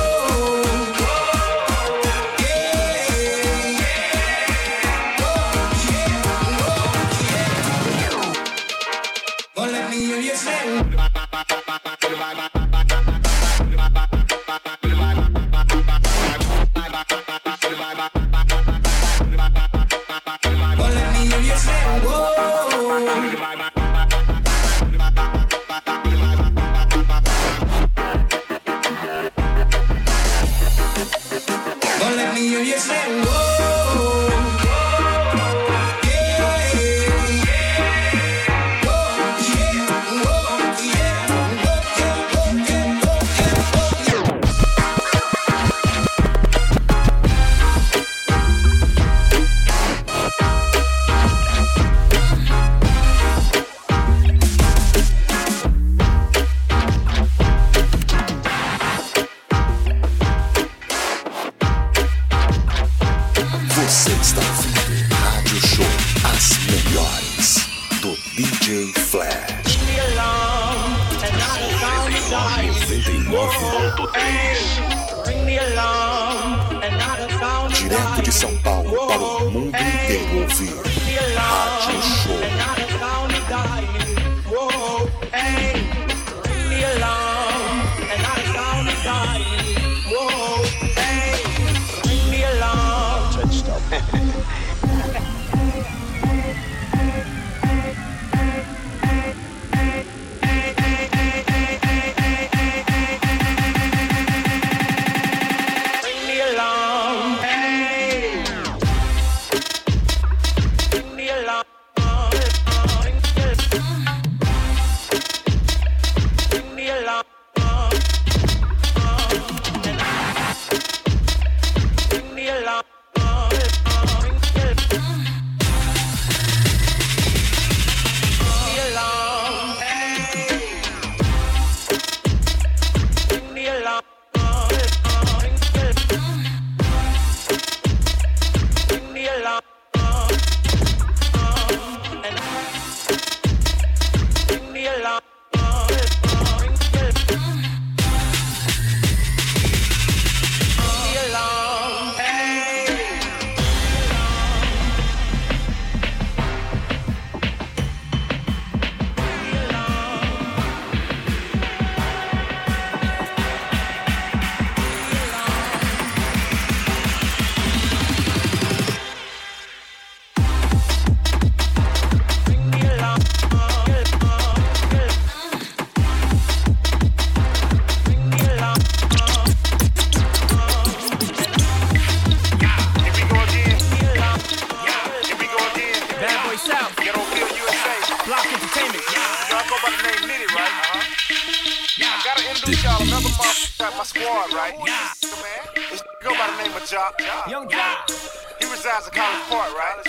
Squad, 194.10 194.52
right? 194.52 194.74
Yeah. 194.74 195.14
Man, 195.38 195.86
this 195.88 196.02
go 196.20 196.34
by 196.34 196.50
the 196.50 196.58
name 196.58 196.74
of 196.74 196.82
Joc. 196.82 197.14
Yung 197.48 197.68
Joc. 197.70 198.10
He 198.58 198.66
resides 198.66 199.06
in 199.06 199.14
College 199.14 199.46
Park, 199.46 199.70
right? 199.78 200.02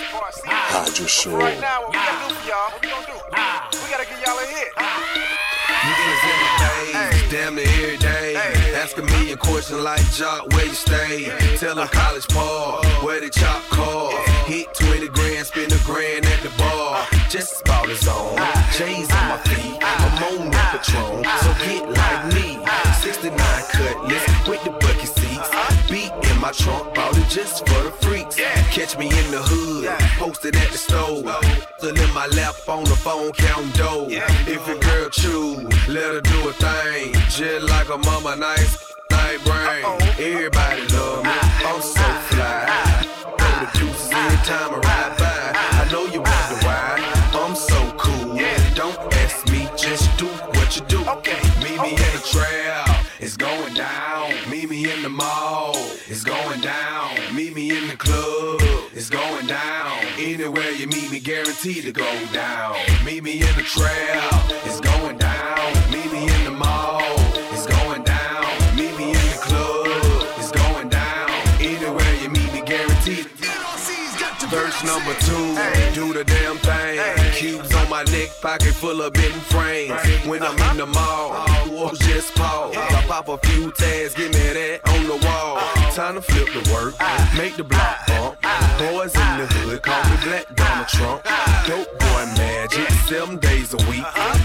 Rádio 0.74 1.06
Show. 1.06 1.38
Right 1.38 1.60
now, 1.60 1.86
what 1.86 1.94
we 1.94 2.02
gotta 2.02 2.18
do 2.26 2.34
for 2.34 2.48
y'all? 2.50 2.74
What 2.74 2.82
we 2.82 2.90
gonna 2.90 3.06
do? 3.06 3.78
We 3.78 3.86
gotta 3.94 4.02
give 4.10 4.18
y'all 4.26 4.42
a 4.42 4.46
hit. 4.50 4.74
Niggas 4.74 6.18
in 6.18 6.34
the 6.34 6.41
days, 6.92 7.30
damn 7.30 7.54
near 7.54 7.66
every 7.66 7.96
day. 7.98 8.36
Asking 8.76 9.06
me 9.06 9.32
a 9.32 9.36
question 9.36 9.82
like 9.82 10.00
Joc, 10.16 10.52
where 10.54 10.66
you 10.66 10.74
stay? 10.74 11.32
Tell 11.56 11.74
them 11.74 11.88
college 11.88 12.28
Paul, 12.28 12.84
where 13.02 13.20
the 13.20 13.30
chop 13.30 13.62
call. 13.70 14.10
Hit 14.46 14.72
20 14.74 15.08
grand, 15.08 15.46
spend 15.46 15.72
a 15.72 15.78
grand 15.84 16.26
at 16.26 16.42
the 16.42 16.50
bar. 16.58 17.06
Uh. 17.10 17.28
Just 17.28 17.62
about 17.62 17.88
his 17.88 18.06
own. 18.06 18.36
J's 18.76 19.10
on 19.10 19.28
my 19.28 19.38
feet, 19.48 19.82
uh. 19.82 19.86
I'm 19.86 20.40
on 20.40 20.50
the 20.50 20.56
uh. 20.56 20.70
Patron. 20.72 21.24
So 21.42 21.50
get 21.64 21.88
like 21.90 22.34
me. 22.34 22.58
69 23.00 23.38
cutlass 23.72 24.48
with 24.48 24.62
the 24.64 24.70
bucket 24.70 25.08
seats. 25.08 25.50
Beat 25.90 26.12
my 26.42 26.50
trunk, 26.50 26.92
bought 26.92 27.16
it 27.16 27.28
just 27.28 27.64
for 27.68 27.84
the 27.84 27.92
freaks. 28.02 28.36
Yeah. 28.36 28.52
Catch 28.74 28.98
me 28.98 29.06
in 29.06 29.30
the 29.30 29.40
hood, 29.40 29.86
posted 30.18 30.56
at 30.56 30.72
the 30.72 30.76
stove. 30.76 31.24
Still 31.78 31.96
in 31.96 32.12
my 32.12 32.26
lap 32.26 32.56
on 32.66 32.82
the 32.82 32.96
phone, 32.96 33.30
counting 33.32 33.70
dough. 33.78 34.08
If 34.10 34.66
your 34.66 34.78
girl 34.80 35.08
chew, 35.10 35.68
let 35.86 36.14
her 36.14 36.20
do 36.20 36.48
a 36.48 36.52
thing. 36.54 37.12
Just 37.30 37.70
like 37.70 37.88
a 37.90 37.98
mama, 37.98 38.34
nice 38.34 38.92
night 39.12 39.38
brain. 39.44 39.84
Everybody 40.18 40.82
love 40.94 41.22
me, 41.22 41.38
I'm 41.62 41.80
so 41.80 42.06
fly. 42.30 43.06
Throw 43.38 43.54
the 43.62 43.78
juices 43.78 44.10
every 44.10 44.40
time 44.42 44.74
I 44.74 44.78
ride 44.82 45.14
by. 45.22 45.52
I 45.80 45.88
know 45.92 46.04
you 46.06 46.22
wonder 46.26 46.58
why 46.66 46.98
I'm 47.38 47.54
so 47.54 47.78
cool. 47.98 48.36
Don't 48.74 48.98
ask 49.22 49.46
me, 49.48 49.68
just 49.76 50.10
do 50.18 50.26
what 50.26 50.74
you 50.74 50.82
do. 50.86 50.98
Okay. 51.06 51.38
Meet 51.62 51.80
me 51.80 51.90
in 51.90 52.10
the 52.16 52.22
trail. 52.32 53.11
It's 53.24 53.36
going 53.36 53.74
down. 53.74 54.32
Meet 54.50 54.68
me 54.68 54.92
in 54.92 55.00
the 55.04 55.08
mall. 55.08 55.76
It's 56.08 56.24
going 56.24 56.60
down. 56.60 57.14
Meet 57.32 57.54
me 57.54 57.70
in 57.70 57.86
the 57.86 57.96
club. 57.96 58.60
It's 58.92 59.10
going 59.10 59.46
down. 59.46 59.92
Anywhere 60.18 60.72
you 60.72 60.88
meet 60.88 61.08
me, 61.08 61.20
guaranteed 61.20 61.84
to 61.84 61.92
go 61.92 62.10
down. 62.32 62.74
Meet 63.04 63.22
me 63.22 63.34
in 63.34 63.54
the 63.54 63.62
trail. 63.62 64.28
It's 64.64 64.80
going 64.80 65.18
down. 65.18 65.72
Meet 65.92 66.12
me 66.12 66.31
Number 74.84 75.14
two, 75.20 75.54
do 75.94 76.12
the 76.12 76.24
damn 76.24 76.56
thing. 76.58 76.98
Cubes 77.34 77.72
on 77.74 77.88
my 77.88 78.02
neck, 78.04 78.30
pocket 78.40 78.74
full 78.74 79.00
of 79.00 79.12
bitten 79.12 79.40
frames. 79.40 79.92
When 80.26 80.42
I'm 80.42 80.58
in 80.70 80.76
the 80.78 80.86
mall, 80.86 81.46
walls 81.70 81.98
just 82.00 82.34
pause. 82.34 82.76
I 82.76 83.04
pop 83.06 83.28
a 83.28 83.38
few 83.38 83.70
tags, 83.72 84.14
give 84.14 84.32
me 84.32 84.38
that 84.38 84.80
on 84.88 85.06
the 85.06 85.26
wall. 85.26 85.58
Time 85.92 86.14
to 86.16 86.22
flip 86.22 86.48
the 86.52 86.72
work, 86.72 86.94
make 87.36 87.56
the 87.56 87.64
block 87.64 88.06
bump. 88.06 88.40
Boys 88.78 89.14
in 89.14 89.38
the 89.38 89.46
hood 89.46 89.82
call 89.82 90.02
me 90.10 90.16
Black 90.24 90.54
Donald 90.56 90.88
Trump. 90.88 91.22
Dope 91.66 91.98
boy 91.98 92.26
magic, 92.82 92.98
seven 93.08 93.36
days 93.38 93.74
a 93.74 93.76
week. 93.88 94.04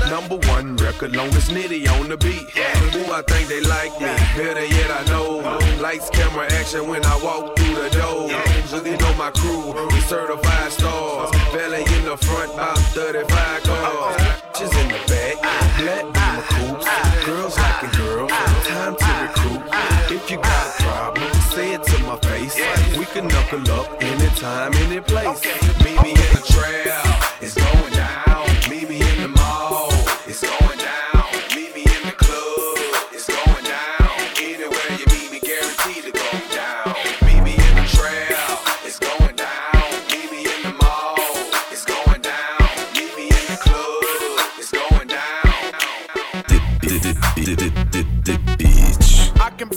Number 0.10 0.38
one 0.48 0.76
record, 0.78 1.16
longest 1.16 1.52
nitty 1.52 1.88
on 2.00 2.10
the 2.10 2.18
beat. 2.18 2.56
Ooh, 2.96 3.12
I 3.12 3.22
think 3.24 3.48
they 3.50 3.62
like 3.62 3.94
me. 4.00 4.08
Better 4.36 4.66
yet, 4.66 4.92
I 4.92 5.04
know. 5.06 5.60
Lights, 5.82 6.10
camera, 6.10 6.52
action 6.54 6.88
when 6.88 7.04
I 7.06 7.16
walk 7.24 7.58
through 7.58 7.76
the 7.76 7.90
door. 7.90 8.82
They 8.82 8.98
know 8.98 9.14
my 9.16 9.32
crew, 9.32 9.74
we 9.88 10.00
certified 10.02 10.72
stars. 10.72 11.32
Belly 11.52 11.84
in 11.96 12.06
the 12.06 12.18
front, 12.18 12.54
about 12.54 12.78
35 12.78 13.64
cars. 13.64 14.22
Just 14.58 14.74
in 14.74 14.88
the 14.88 15.00
back, 15.08 15.36
black 15.78 16.06
beamer 16.14 16.46
coops. 16.52 17.26
Girls 17.26 17.58
like 17.58 17.84
a 17.84 17.98
girl, 17.98 18.28
time 18.28 18.96
to 18.96 19.12
recruit. 19.22 19.64
If 20.10 20.32
you 20.32 20.38
got 20.38 20.80
a 20.80 20.84
problem, 20.84 21.34
say 21.52 21.74
it 21.74 21.84
to 21.84 22.04
my 22.04 22.18
face. 22.18 22.56
We 22.98 23.06
can 23.06 23.28
knuckle 23.28 23.70
up 23.72 24.02
anytime, 24.02 24.74
any 24.76 25.02
place. 25.02 25.44
Meet 25.84 26.02
me 26.02 26.12
in 26.12 26.16
the 26.16 26.44
trail, 26.48 27.04
it's 27.42 27.56
going 27.56 27.87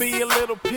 be 0.00 0.22
a 0.22 0.26
little. 0.26 0.69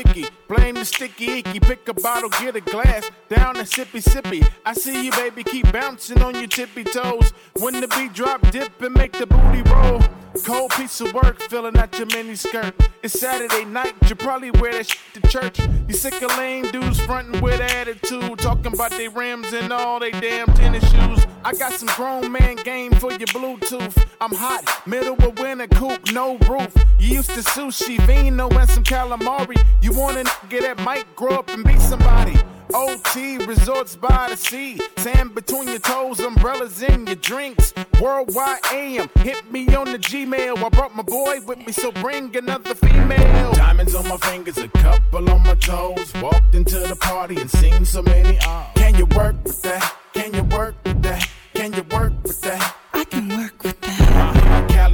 Blame 0.53 0.75
the 0.75 0.85
sticky 0.85 1.39
icky. 1.39 1.59
Pick 1.59 1.87
a 1.87 1.95
bottle, 1.95 2.29
get 2.29 2.55
a 2.55 2.61
glass. 2.61 3.09
Down 3.27 3.57
and 3.57 3.67
sippy 3.67 4.03
sippy. 4.03 4.47
I 4.63 4.73
see 4.73 5.05
you, 5.05 5.11
baby. 5.11 5.43
Keep 5.43 5.71
bouncing 5.71 6.21
on 6.21 6.35
your 6.35 6.47
tippy 6.47 6.83
toes. 6.83 7.33
When 7.53 7.81
the 7.81 7.87
beat 7.87 8.13
drop, 8.13 8.39
dip 8.51 8.79
and 8.79 8.93
make 8.93 9.13
the 9.13 9.25
booty 9.25 9.63
roll. 9.63 10.01
Cold 10.45 10.71
piece 10.71 10.99
of 10.99 11.13
work, 11.13 11.39
filling 11.41 11.77
out 11.77 11.97
your 11.97 12.07
mini 12.07 12.35
skirt. 12.35 12.73
It's 13.03 13.19
Saturday 13.19 13.65
night, 13.65 13.93
you 14.07 14.15
probably 14.15 14.49
wear 14.51 14.73
that 14.73 14.87
shit 14.87 14.99
to 15.13 15.21
church. 15.27 15.59
You 15.87 15.93
sick 15.93 16.21
of 16.23 16.35
lame 16.37 16.71
dudes 16.71 16.99
frontin' 16.99 17.39
with 17.39 17.61
attitude, 17.61 18.39
talking 18.39 18.73
about 18.73 18.91
they 18.91 19.07
rims 19.07 19.53
and 19.53 19.71
all 19.71 19.99
they 19.99 20.09
damn 20.11 20.47
tennis 20.55 20.83
shoes. 20.91 21.27
I 21.45 21.53
got 21.53 21.73
some 21.73 21.89
grown 21.89 22.31
man 22.31 22.55
game 22.55 22.93
for 22.93 23.11
your 23.11 23.27
Bluetooth. 23.27 23.95
I'm 24.19 24.33
hot, 24.33 24.63
middle 24.87 25.15
of 25.23 25.37
winter, 25.37 25.67
coupe, 25.67 26.11
no 26.11 26.37
roof. 26.49 26.73
You 26.97 27.17
used 27.17 27.29
to 27.31 27.41
sushi, 27.41 27.99
vino, 28.07 28.49
and 28.49 28.69
some 28.69 28.83
calamari. 28.83 29.61
You 29.81 29.91
want 29.91 30.17
a 30.17 30.23
nigga 30.43 30.61
that 30.61 30.79
might 30.79 31.15
grow 31.15 31.31
up 31.31 31.49
and 31.49 31.63
be 31.63 31.77
somebody. 31.79 32.35
OT 32.73 33.37
resorts 33.45 33.95
by 33.95 34.29
the 34.29 34.37
sea, 34.37 34.79
sand 34.97 35.35
between 35.35 35.67
your 35.67 35.79
toes, 35.79 36.19
umbrellas 36.19 36.81
in 36.81 37.05
your 37.05 37.15
drinks. 37.17 37.73
Worldwide 38.01 38.59
AM, 38.71 39.09
hit 39.19 39.51
me 39.51 39.75
on 39.75 39.91
the 39.91 39.99
Gmail. 39.99 40.57
I 40.57 40.69
brought 40.69 40.95
my 40.95 41.03
boy 41.03 41.39
with 41.45 41.59
me, 41.59 41.71
so 41.71 41.91
bring 41.91 42.35
another 42.35 42.73
female. 42.73 43.51
Diamonds 43.53 43.93
on 43.93 44.07
my 44.07 44.17
fingers, 44.17 44.57
a 44.57 44.67
couple 44.69 45.29
on 45.29 45.43
my 45.43 45.55
toes. 45.55 46.13
Walked 46.15 46.55
into 46.55 46.79
the 46.79 46.95
party 46.95 47.39
and 47.39 47.49
seen 47.49 47.85
so 47.85 48.01
many. 48.01 48.39
Uh, 48.41 48.65
can 48.75 48.95
you 48.95 49.05
work 49.05 49.35
with 49.43 49.61
that? 49.61 49.95
Can 50.13 50.33
you 50.33 50.43
work 50.43 50.75
with 50.83 51.01
that? 51.03 51.29
Can 51.53 51.73
you 51.73 51.83
work 51.83 52.13
with 52.23 52.41
that? 52.41 52.82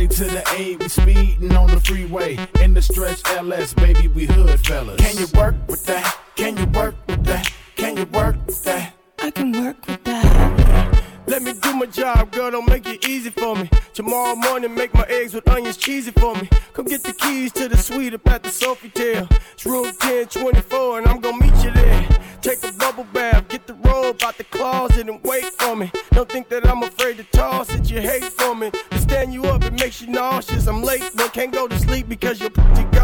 That. 0.07 0.15
Cali 0.15 0.29
to 0.29 0.35
the 0.35 0.43
A, 0.55 0.75
we 0.77 0.89
speeding 0.89 1.55
on 1.55 1.67
the 1.67 1.79
freeway. 1.79 2.37
In 2.61 2.73
the 2.73 2.81
stretch 2.81 3.21
LS, 3.25 3.73
baby, 3.73 4.07
we 4.07 4.25
hood 4.25 4.59
fellas. 4.65 4.99
Can 4.99 5.17
you 5.17 5.27
work 5.35 5.55
with 5.67 5.85
that? 5.85 6.17
Can 6.35 6.57
you 6.57 6.65
work 6.67 6.95
with 7.07 7.23
that? 7.25 7.51
Can 7.75 7.97
you 7.97 8.05
work 8.05 8.35
with 8.45 8.63
that? 8.63 8.93
I 9.19 9.31
can 9.31 9.51
work 9.51 9.85
with 9.87 10.03
that. 10.05 11.03
Let 11.27 11.43
me 11.43 11.53
do 11.53 11.75
my 11.75 11.85
job, 11.85 12.31
girl, 12.31 12.51
don't 12.51 12.67
make 12.67 12.87
it 12.87 13.07
easy 13.07 13.29
for 13.29 13.55
me. 13.55 13.69
Tomorrow 13.93 14.35
morning, 14.35 14.73
make 14.73 14.93
my 14.93 15.05
eggs 15.09 15.33
with 15.33 15.47
onions 15.47 15.77
cheesy 15.77 16.11
for 16.11 16.33
me. 16.35 16.49
Come 16.73 16.85
get 16.85 17.03
the 17.03 17.13
keys 17.13 17.51
to 17.53 17.67
the 17.67 17.77
suite 17.77 18.13
up 18.13 18.27
at 18.29 18.41
the 18.41 18.49
Sofitel. 18.49 19.29
It's 19.53 19.65
room 19.65 19.85
1024, 19.85 20.99
and 20.99 21.07
I'm 21.07 21.19
gonna 21.19 21.37
meet 21.37 21.63
you 21.63 21.71
there. 21.71 22.07
Take 22.41 22.63
a 22.63 22.71
bubble 22.71 23.05
bath, 23.13 23.47
get 23.49 23.67
the 23.67 23.75
robe 23.75 24.23
out 24.23 24.37
the 24.37 24.45
closet, 24.45 25.07
and 25.07 25.21
wait 25.23 25.45
for 25.59 25.75
me. 25.75 25.91
Don't 26.11 26.29
think 26.29 26.49
that 26.49 26.67
I'm 26.67 26.81
afraid 26.81 26.98
to 27.23 27.31
toss 27.31 27.67
that 27.67 27.91
you 27.91 27.99
hate 27.99 28.23
for 28.23 28.55
me. 28.55 28.71
Stand 28.93 29.33
you 29.33 29.43
up, 29.45 29.63
it 29.65 29.73
makes 29.73 30.01
you 30.01 30.07
nauseous. 30.07 30.67
I'm 30.67 30.81
late, 30.81 31.03
but 31.15 31.33
can't 31.33 31.51
go 31.51 31.67
to 31.67 31.77
sleep 31.77 32.07
because 32.07 32.39
you're 32.39 32.49
pretty 32.49 32.83
gorgeous. 32.83 32.98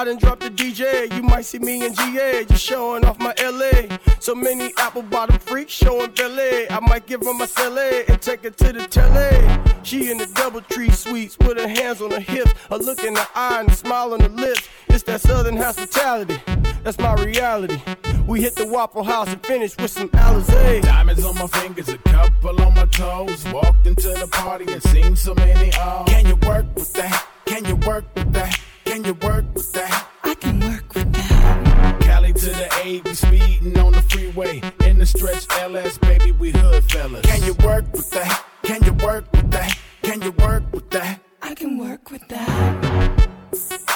I 0.00 0.04
done 0.04 0.16
dropped 0.16 0.40
the 0.40 0.48
DJ. 0.48 1.14
You 1.14 1.22
might 1.22 1.44
see 1.44 1.58
me 1.58 1.84
in 1.84 1.92
GA, 1.92 2.46
just 2.46 2.64
showing 2.64 3.04
off 3.04 3.18
my 3.18 3.34
LA. 3.38 3.98
So 4.18 4.34
many 4.34 4.72
apple 4.78 5.02
bottom 5.02 5.38
freaks 5.38 5.72
showing 5.72 6.12
belly. 6.12 6.70
I 6.70 6.80
might 6.80 7.06
give 7.06 7.20
her 7.20 7.34
my 7.34 7.44
celly 7.44 8.08
and 8.08 8.18
take 8.18 8.44
her 8.44 8.48
to 8.48 8.72
the 8.72 8.86
telly. 8.86 9.46
She 9.82 10.10
in 10.10 10.16
the 10.16 10.24
double 10.34 10.62
tree 10.62 10.88
suites 10.88 11.36
with 11.40 11.58
her 11.58 11.68
hands 11.68 12.00
on 12.00 12.12
her 12.12 12.20
hips, 12.20 12.50
a 12.70 12.78
look 12.78 13.04
in 13.04 13.14
her 13.14 13.26
eye 13.34 13.60
and 13.60 13.68
a 13.68 13.74
smile 13.74 14.14
on 14.14 14.20
her 14.20 14.30
lips. 14.30 14.66
It's 14.88 15.02
that 15.02 15.20
southern 15.20 15.58
hospitality. 15.58 16.40
That's 16.82 16.98
my 16.98 17.12
reality. 17.22 17.82
We 18.26 18.40
hit 18.40 18.54
the 18.54 18.68
Waffle 18.68 19.04
House 19.04 19.28
and 19.28 19.44
finish 19.44 19.76
with 19.76 19.90
some 19.90 20.08
Alizé. 20.08 20.80
Diamonds 20.80 21.26
on 21.26 21.34
my 21.34 21.46
fingers, 21.46 21.90
a 21.90 21.98
couple 21.98 22.58
on 22.62 22.74
my 22.74 22.86
toes. 22.86 23.44
Walked 23.52 23.86
into 23.86 24.08
the 24.08 24.28
party 24.32 24.72
and 24.72 24.82
seen 24.82 25.14
so 25.14 25.34
many. 25.34 25.70
Oh, 25.74 26.04
can 26.06 26.24
you 26.24 26.36
work 26.36 26.64
with 26.74 26.90
that? 26.94 27.26
Can 27.44 27.66
you 27.66 27.76
work 27.76 28.06
with 28.14 28.32
that? 28.32 28.58
Can 28.90 29.04
you 29.04 29.14
work 29.14 29.44
with 29.54 29.72
that? 29.74 30.08
I 30.24 30.34
can 30.34 30.58
work 30.58 30.94
with 30.96 31.12
that. 31.12 32.00
Cali 32.00 32.32
to 32.32 32.46
the 32.46 32.68
A, 32.82 33.00
we 33.02 33.14
speeding 33.14 33.78
on 33.78 33.92
the 33.92 34.02
freeway. 34.02 34.60
In 34.84 34.98
the 34.98 35.06
stretch 35.06 35.46
LS, 35.60 35.96
baby, 35.98 36.32
we 36.32 36.50
hood 36.50 36.82
fellas. 36.90 37.24
Can 37.24 37.40
you 37.44 37.54
work 37.64 37.84
with 37.92 38.10
that? 38.10 38.44
Can 38.64 38.82
you 38.82 38.92
work 38.94 39.30
with 39.30 39.48
that? 39.52 39.78
Can 40.02 40.22
you 40.22 40.32
work 40.32 40.64
with 40.72 40.90
that? 40.90 41.20
I 41.40 41.54
can 41.54 41.78
work 41.78 42.10
with 42.10 42.26
that. 42.30 43.89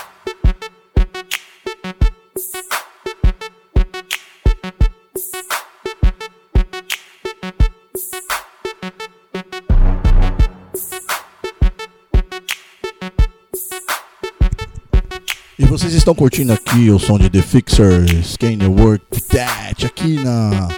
Vocês 15.85 15.97
estão 15.97 16.15
curtindo 16.15 16.51
aqui 16.51 16.89
o 16.89 16.99
som 16.99 17.19
de 17.19 17.29
The 17.29 17.43
Fixers, 17.43 18.39
Can 18.39 18.53
You 18.53 18.73
Work 18.73 19.21
That, 19.25 19.85
aqui 19.85 20.15
na 20.15 20.69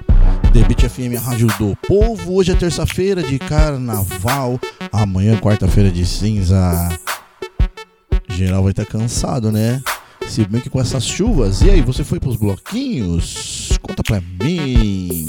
The 0.52 0.64
Beat 0.64 0.80
FM, 0.88 1.16
a 1.16 1.20
rádio 1.20 1.46
do 1.58 1.76
povo. 1.86 2.34
Hoje 2.34 2.50
é 2.50 2.56
terça-feira 2.56 3.22
de 3.22 3.38
carnaval, 3.38 4.58
amanhã 4.90 5.38
quarta-feira 5.38 5.92
de 5.92 6.04
cinza. 6.04 6.58
Geral 8.30 8.64
vai 8.64 8.72
estar 8.72 8.84
cansado, 8.84 9.52
né? 9.52 9.80
Se 10.26 10.44
bem 10.44 10.60
que 10.60 10.68
com 10.68 10.80
essas 10.80 11.06
chuvas. 11.06 11.62
E 11.62 11.70
aí, 11.70 11.80
você 11.82 12.02
foi 12.02 12.18
pros 12.18 12.34
bloquinhos? 12.34 13.78
Conta 13.80 14.02
pra 14.02 14.20
mim. 14.20 15.26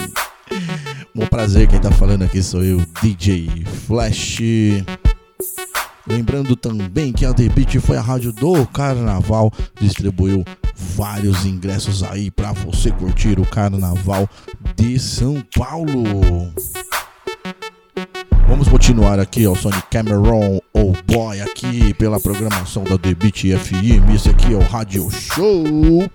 Um 1.16 1.28
prazer, 1.28 1.68
quem 1.68 1.80
tá 1.80 1.92
falando 1.92 2.24
aqui 2.24 2.42
sou 2.42 2.64
eu, 2.64 2.82
DJ 3.04 3.64
Flash. 3.86 4.40
Lembrando 6.08 6.56
também 6.56 7.12
que 7.12 7.26
a 7.26 7.34
The 7.34 7.50
Beat 7.50 7.80
foi 7.80 7.98
a 7.98 8.02
rádio 8.02 8.32
do 8.32 8.66
carnaval, 8.68 9.52
distribuiu 9.80 10.44
vários 10.76 11.46
ingressos 11.46 12.02
aí 12.02 12.32
para 12.32 12.54
você 12.54 12.92
curtir 12.92 13.40
o 13.40 13.46
carnaval 13.46 14.30
de 14.76 14.98
São 14.98 15.44
Paulo. 15.56 16.54
Vamos 18.48 18.70
continuar 18.70 19.20
aqui 19.20 19.44
som 19.56 19.70
de 19.70 19.82
Cameron 19.92 20.60
ou 20.74 20.94
Boy 21.06 21.42
aqui 21.42 21.94
pela 21.96 22.20
programação 22.20 22.84
da 22.86 22.98
The 22.98 23.14
Beat 23.14 23.42
FM. 23.58 24.16
Esse 24.16 24.30
aqui 24.30 24.54
é 24.54 24.56
o 24.56 24.62
Rádio 24.62 25.10
Show. 25.12 26.10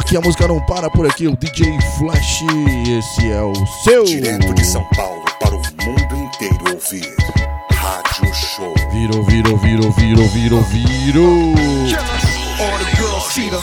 Aqui 0.00 0.16
a 0.16 0.20
música 0.22 0.48
não 0.48 0.58
para 0.64 0.88
por 0.88 1.06
aqui, 1.06 1.28
o 1.28 1.36
DJ 1.36 1.78
Flash, 1.98 2.40
esse 2.88 3.30
é 3.30 3.42
o 3.42 3.52
seu. 3.84 4.02
Direto 4.04 4.54
de 4.54 4.64
São 4.64 4.82
Paulo 4.96 5.22
para 5.38 5.54
o 5.54 5.58
mundo 5.58 6.16
inteiro 6.16 6.72
ouvir. 6.72 7.14
Rádio 7.70 8.34
Show. 8.34 8.74
Virou, 8.92 9.22
virou, 9.24 9.58
virou, 9.58 9.92
virou, 9.92 10.26
virou, 10.28 10.62
virou. 10.62 11.54
All 12.58 12.78
the 12.78 12.96
girls 12.96 13.26
see 13.34 13.50
the 13.50 13.56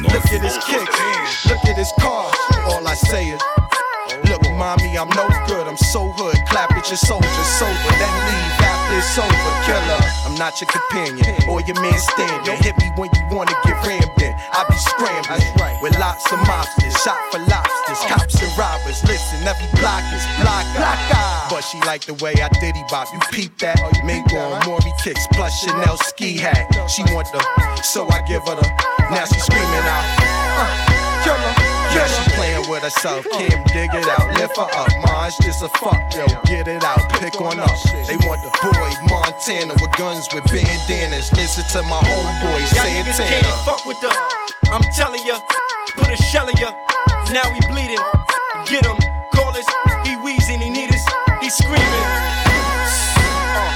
Look 0.00 0.32
at 0.32 0.42
his 0.42 0.56
kicks, 0.64 1.46
look 1.46 1.62
at 1.68 1.76
his 1.76 1.92
car. 2.00 2.32
All 2.68 2.88
I 2.88 2.94
say 2.94 3.28
is, 3.28 3.40
Look, 4.30 4.42
mommy, 4.56 4.96
I'm 4.96 5.10
no 5.10 5.28
good. 5.46 5.68
I'm 5.68 5.76
so 5.76 6.08
hood. 6.16 6.36
Clap 6.48 6.72
at 6.72 6.88
your 6.88 6.96
soldiers 6.96 7.48
sober, 7.58 7.70
then 8.00 8.14
leave 8.24 8.60
after 8.64 8.96
it's 8.96 9.18
over. 9.18 9.52
Killer, 9.66 10.00
I'm 10.24 10.34
not 10.36 10.58
your 10.58 10.70
companion 10.70 11.36
or 11.50 11.60
your 11.60 11.78
man 11.82 11.98
standing. 11.98 12.56
Hit 12.62 12.78
me 12.78 12.90
when 12.96 13.10
you 13.12 13.36
wanna 13.36 13.52
get 13.66 13.86
rammed. 13.86 14.21
I 14.50 14.66
be 14.68 14.76
scrambling 14.76 15.82
with 15.82 15.98
lots 15.98 16.26
of 16.32 16.38
mobsters, 16.40 16.96
shot 17.04 17.18
for 17.30 17.38
lobsters, 17.46 18.02
cops 18.10 18.42
and 18.42 18.52
robbers. 18.58 19.02
Listen, 19.04 19.46
every 19.46 19.68
block 19.78 20.02
is 20.12 20.24
block 20.42 20.66
block 20.76 20.98
But 21.50 21.62
she 21.62 21.78
like 21.86 22.04
the 22.06 22.14
way 22.14 22.34
I 22.42 22.48
diddy 22.60 22.82
bop. 22.90 23.08
You 23.12 23.20
peep 23.30 23.58
that? 23.58 23.78
Mingo 24.04 24.38
on 24.38 24.66
Maury 24.66 24.92
kicks 25.02 25.26
plus 25.32 25.52
Chanel 25.62 25.96
ski 25.98 26.36
hat. 26.36 26.66
She 26.90 27.02
want 27.14 27.28
the, 27.32 27.40
so 27.82 28.08
I 28.08 28.22
give 28.22 28.42
her 28.46 28.56
the. 28.56 28.66
Now 29.10 29.24
she 29.24 29.38
screaming 29.38 29.86
out. 29.86 30.04
Uh, 30.58 31.24
killer. 31.24 31.71
Yeah, 31.94 32.06
she 32.08 32.30
playing 32.32 32.68
with 32.70 32.82
herself. 32.82 33.26
Kim, 33.32 33.62
dig 33.68 33.90
it 33.92 34.08
out. 34.08 34.26
Lift 34.40 34.56
her 34.56 34.68
up. 34.72 34.88
Ma, 35.02 35.26
it's 35.26 35.36
just 35.38 35.62
a 35.62 35.68
fuck, 35.68 36.00
yo. 36.14 36.26
Get 36.44 36.66
it 36.68 36.82
out. 36.82 37.04
Pick 37.20 37.40
on 37.40 37.60
up. 37.60 37.76
They 38.08 38.16
want 38.24 38.40
the 38.42 38.50
boy 38.64 38.90
Montana 39.12 39.74
with 39.80 39.92
guns 39.98 40.28
with 40.32 40.44
bandanas. 40.44 41.32
Listen 41.32 41.64
to 41.76 41.82
my 41.88 42.00
homeboy 42.00 42.64
Santana. 42.72 43.28
can't 43.28 43.46
fuck 43.64 43.84
with 43.84 44.00
the. 44.00 44.08
I'm 44.72 44.82
telling 44.96 45.24
ya, 45.26 45.38
put 45.96 46.08
a 46.08 46.16
shell 46.16 46.48
in 46.48 46.56
ya. 46.56 46.72
Now 47.30 47.44
he 47.52 47.60
bleeding. 47.68 48.00
Get 48.66 48.86
him, 48.86 48.96
call 49.34 49.52
us. 49.54 49.66
He 50.06 50.16
wheezing, 50.16 50.60
he 50.60 50.70
need 50.70 50.90
us. 50.94 51.04
He 51.42 51.50
screaming. 51.50 52.08
Uh, 53.20 53.68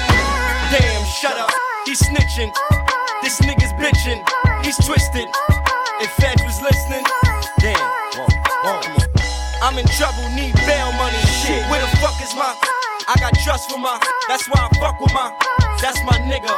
damn, 0.73 1.05
shut 1.05 1.37
up. 1.37 1.51
He 1.85 1.93
snitching. 1.93 2.51
This 3.23 3.41
nigga's 3.41 3.73
bitching. 3.75 4.25
He's 4.65 4.77
twisted. 4.79 5.29
If 6.01 6.11
Fed 6.13 6.41
was 6.45 6.61
listening, 6.63 7.05
damn. 7.59 8.06
I'm 8.67 9.79
in 9.79 9.87
trouble, 9.87 10.27
need 10.35 10.55
bail 10.67 10.91
money. 10.99 11.19
Shit, 11.43 11.63
where 11.71 11.81
the 11.81 11.87
fuck 11.99 12.19
is 12.23 12.35
my? 12.35 12.51
I 13.07 13.15
got 13.21 13.33
trust 13.45 13.71
for 13.71 13.79
my. 13.79 13.99
That's 14.29 14.49
why 14.51 14.67
I 14.67 14.69
fuck 14.81 15.01
with 15.01 15.15
my. 15.15 15.31
That's 15.81 16.03
my 16.03 16.19
nigga. 16.27 16.51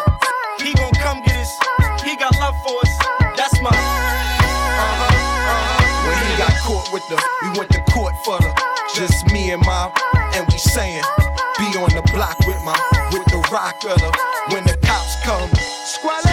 He 0.62 0.72
gon' 0.72 0.93
come 1.05 1.22
get 1.24 1.36
us. 1.36 1.52
He 2.02 2.16
got 2.16 2.32
love 2.40 2.55
for 2.64 2.80
us. 2.80 2.93
That's 3.36 3.60
my. 3.60 3.68
Uh-huh, 3.68 5.05
uh-huh. 5.05 6.09
When 6.09 6.16
he 6.24 6.39
got 6.39 6.56
caught 6.64 6.93
with 6.93 7.06
the, 7.09 7.20
we 7.43 7.59
went 7.59 7.70
to 7.72 7.82
court 7.93 8.14
for 8.24 8.39
the, 8.40 8.51
just 8.94 9.26
me 9.30 9.51
and 9.51 9.60
my, 9.66 9.93
and 10.32 10.47
we 10.51 10.56
saying, 10.56 11.05
be 11.59 11.66
on 11.76 11.90
the 11.93 12.02
block 12.14 12.39
with 12.47 12.60
my, 12.64 12.76
with 13.12 13.24
the 13.26 13.47
rock 13.52 13.76
of 13.85 14.01
the, 14.01 14.10
when 14.55 14.64
the 14.64 14.78
cops 14.86 15.16
come, 15.24 15.51
Yeah, 16.24 16.27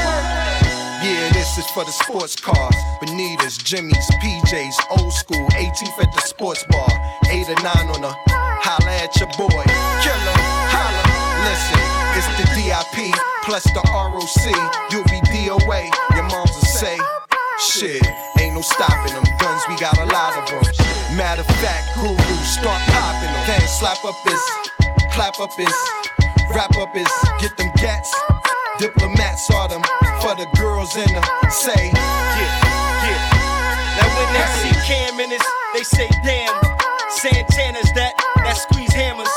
this 1.55 1.65
is 1.65 1.71
for 1.71 1.85
the 1.85 1.91
sports 1.91 2.35
cars, 2.35 2.75
Benitas, 2.99 3.63
Jimmy's, 3.63 4.09
PJs, 4.19 4.75
old 4.91 5.13
school, 5.13 5.47
18th 5.55 6.03
at 6.03 6.11
the 6.11 6.19
sports 6.19 6.65
bar, 6.69 6.89
8 7.29 7.47
or 7.47 7.55
9 7.55 7.95
on 7.95 8.01
the, 8.01 8.11
holla 8.27 8.91
at 8.99 9.15
your 9.15 9.31
boy, 9.39 9.63
killer, 10.03 10.37
holla, 10.67 11.03
listen, 11.47 11.79
it's 12.19 12.27
the 12.35 12.45
DIP, 12.59 13.15
plus 13.43 13.63
the 13.71 13.79
ROC, 13.87 14.51
you'll 14.91 15.07
be 15.07 15.19
DOA, 15.31 15.87
your 16.15 16.27
moms 16.27 16.51
will 16.51 16.67
say, 16.67 16.97
Shit, 17.71 18.03
ain't 18.37 18.53
no 18.53 18.59
stopping 18.59 19.13
them. 19.13 19.23
Guns, 19.39 19.63
we 19.69 19.77
got 19.77 19.97
a 19.97 20.05
lot 20.11 20.35
of 20.35 20.49
them. 20.49 21.15
Matter 21.15 21.39
of 21.39 21.47
fact, 21.63 21.95
guru, 21.95 22.35
start 22.43 22.81
popping 22.91 23.31
them. 23.31 23.47
Then 23.47 23.61
slap 23.61 24.03
up 24.03 24.15
his, 24.27 24.43
clap 25.13 25.39
up 25.39 25.53
his, 25.53 25.73
wrap 26.53 26.75
up 26.75 26.93
his, 26.93 27.07
get 27.39 27.55
them 27.55 27.71
gats. 27.77 28.13
Diplomats 28.77 29.49
are 29.51 29.69
them 29.69 29.81
for 30.19 30.35
the 30.35 30.47
girls 30.59 30.95
in 30.97 31.07
the 31.07 31.23
say, 31.49 31.91
yeah, 31.95 33.07
yeah. 33.07 33.95
Now 33.95 34.07
when 34.19 34.27
they 34.35 34.45
see 34.59 34.75
Cam 34.83 35.19
in 35.19 35.29
this, 35.29 35.43
they 35.73 35.83
say 35.83 36.09
damn. 36.23 36.51
Santana's 37.23 37.87
that, 37.95 38.11
that 38.43 38.57
squeeze 38.59 38.91
hammers. 38.91 39.31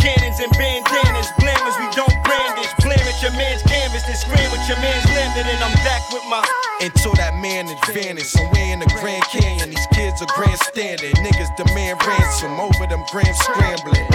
Cannons 0.00 0.40
and 0.40 0.48
bandanas, 0.56 1.28
blammers, 1.36 1.76
we 1.76 1.92
don't 1.92 2.16
brandish. 2.24 2.72
Blam 2.80 3.04
at 3.04 3.20
your 3.20 3.36
man's 3.36 3.60
canvas, 3.68 4.00
then 4.08 4.16
scream 4.16 4.48
with 4.48 4.64
your 4.64 4.80
man's 4.80 5.04
landed, 5.12 5.44
and 5.44 5.60
I'm 5.60 5.76
back 5.84 6.00
with 6.08 6.24
my. 6.32 6.40
until 6.80 7.12
that 7.20 7.36
man 7.36 7.68
is 7.68 7.76
vanished. 7.92 8.32
Somewhere 8.32 8.72
in 8.72 8.80
the 8.80 8.88
Grand 8.96 9.24
Canyon, 9.28 9.68
these 9.68 9.88
kids 9.92 10.22
are 10.24 10.32
grandstanding. 10.32 11.12
Niggas 11.20 11.52
demand 11.60 12.00
ransom 12.00 12.56
over 12.56 12.88
them 12.88 13.04
grams 13.12 13.36
scrambling. 13.44 14.08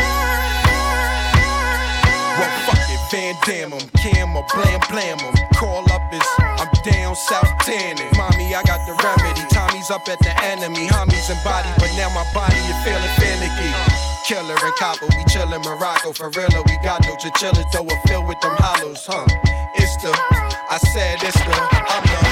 Well, 2.34 2.50
fuck 2.66 2.89
Van 3.12 3.36
Damme 3.46 3.74
'em, 3.74 3.90
Cam 3.98 4.36
or 4.38 4.46
Blam 4.54 4.80
Blam 4.90 5.20
'em. 5.20 5.34
Call 5.56 5.84
up 5.92 6.14
is, 6.14 6.22
I'm 6.40 6.70
down 6.86 7.16
south 7.16 7.50
tanning. 7.66 8.12
Mommy, 8.16 8.54
I 8.54 8.62
got 8.64 8.86
the 8.86 8.94
remedy. 9.04 9.42
Tommy's 9.52 9.90
up 9.90 10.08
at 10.08 10.20
the 10.20 10.34
enemy. 10.44 10.88
Homies 10.88 11.30
and 11.30 11.44
body, 11.44 11.70
but 11.80 11.90
now 11.98 12.10
my 12.10 12.26
body 12.34 12.56
is 12.56 12.78
feeling 12.84 13.16
finicky. 13.18 13.74
Killer 14.28 14.56
and 14.64 14.76
copper, 14.76 15.08
we 15.18 15.24
chillin' 15.26 15.64
Morocco. 15.66 16.14
For 16.14 16.30
real, 16.30 16.64
we 16.68 16.78
got 16.84 17.02
no 17.08 17.16
chinchillas, 17.16 17.66
though 17.74 17.82
we're 17.82 18.02
filled 18.08 18.28
with 18.28 18.40
them 18.42 18.56
hollows, 18.60 19.06
huh? 19.08 19.26
It's 19.74 19.96
the, 20.04 20.12
I 20.70 20.78
said 20.94 21.18
it's 21.24 21.34
the, 21.34 21.56
I'm 21.90 22.04
the. 22.04 22.29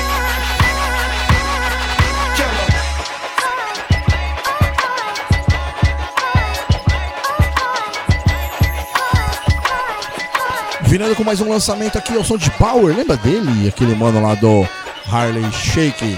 Virando 10.88 11.16
com 11.16 11.24
mais 11.24 11.42
um 11.42 11.50
lançamento 11.50 11.98
aqui 11.98 12.16
ao 12.16 12.24
som 12.24 12.38
de 12.38 12.50
Power, 12.52 12.96
lembra 12.96 13.18
dele? 13.18 13.68
Aquele 13.68 13.94
mano 13.94 14.22
lá 14.22 14.36
do 14.36 14.68
Harley 15.12 15.52
Shake. 15.52 16.18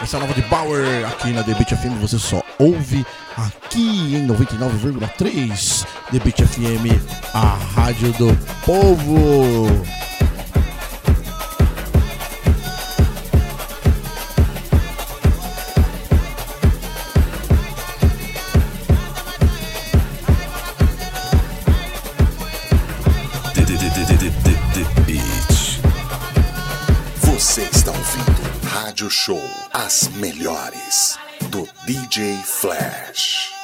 Essa 0.00 0.18
nova 0.20 0.32
de 0.32 0.42
Power 0.42 1.06
aqui 1.08 1.32
na 1.32 1.42
The 1.42 1.54
Beat 1.54 1.70
FM 1.70 2.00
você 2.00 2.16
só 2.18 2.40
ouve 2.58 3.04
aqui 3.36 4.14
em 4.14 4.26
99,3 4.26 5.84
The 6.12 6.18
Beat 6.20 6.40
FM, 6.42 7.34
a 7.34 7.58
rádio 7.74 8.12
do 8.12 8.38
povo. 8.64 9.66
Rádio 28.98 29.10
Show, 29.10 29.40
as 29.72 30.08
melhores 30.16 31.16
do 31.52 31.68
DJ 31.86 32.34
Flash. 32.42 33.57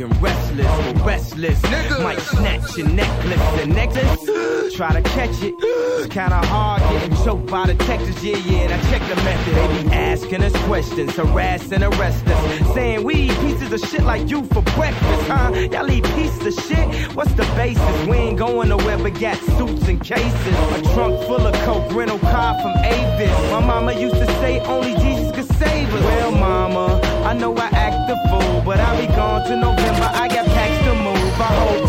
Is? 0.00 0.10
Young 0.10 0.12
and 0.12 0.22
restless, 0.22 0.66
but 0.92 1.06
restless. 1.06 1.62
Might 2.00 2.20
snatch 2.20 2.76
your 2.76 2.88
necklace 2.88 3.62
and 3.62 3.74
necklace. 3.74 4.74
Try 4.76 4.92
to 4.94 5.02
catch 5.10 5.42
it. 5.42 5.54
It's 5.60 6.12
kinda 6.12 6.36
hard 6.46 6.80
getting 6.82 7.16
choked 7.24 7.50
by 7.50 7.66
the 7.66 7.74
Texas. 7.74 8.22
Yeah, 8.22 8.36
yeah, 8.36 8.58
and 8.60 8.72
I 8.72 8.90
check 8.90 9.02
the 9.08 9.16
method. 9.16 9.54
They 9.54 9.82
be 9.82 9.92
asking 9.92 10.42
us 10.42 10.56
questions, 10.64 11.14
harassing, 11.16 11.82
arrest 11.82 12.26
us. 12.26 12.74
Saying 12.74 13.04
we 13.04 13.14
eat 13.14 13.38
pieces 13.40 13.72
of 13.72 13.80
shit 13.90 14.04
like 14.04 14.30
you 14.30 14.44
for 14.44 14.62
breakfast, 14.62 15.28
huh? 15.28 15.50
Y'all 15.72 15.90
eat 15.90 16.04
pieces 16.14 16.58
of 16.58 16.64
shit? 16.64 17.14
What's 17.14 17.32
the 17.32 17.44
basis? 17.56 18.06
We 18.06 18.16
ain't 18.16 18.38
going 18.38 18.68
nowhere 18.68 18.98
but 18.98 19.18
got 19.20 19.36
suits 19.58 19.88
and 19.88 20.00
cases. 20.02 20.56
A 20.76 20.82
trunk 20.94 21.20
full 21.26 21.46
of 21.46 21.54
coke, 21.66 21.92
rental 21.92 22.18
car 22.18 22.54
from 22.62 22.72
Avis. 22.84 23.50
My 23.50 23.60
mama 23.60 23.92
used 23.92 24.16
to 24.16 24.26
say 24.40 24.60
only 24.60 24.94
Jesus 24.94 25.30
could 25.32 25.48
save 25.58 25.92
us. 25.94 26.04
Well, 26.04 26.32
mama, 26.32 27.00
I 27.24 27.34
know 27.34 27.54
I 27.56 27.66
act 27.66 28.08
the 28.08 28.16
fool, 28.30 28.62
but 28.64 28.78
I'll 28.80 28.98
be 28.98 29.06
gone 29.08 29.44
to 29.48 29.56
November. 29.56 30.08
I 30.14 30.28
got 30.28 30.46
packs 30.46 30.78
to 30.86 30.94
move. 30.94 31.40
I 31.40 31.52
hope 31.62 31.84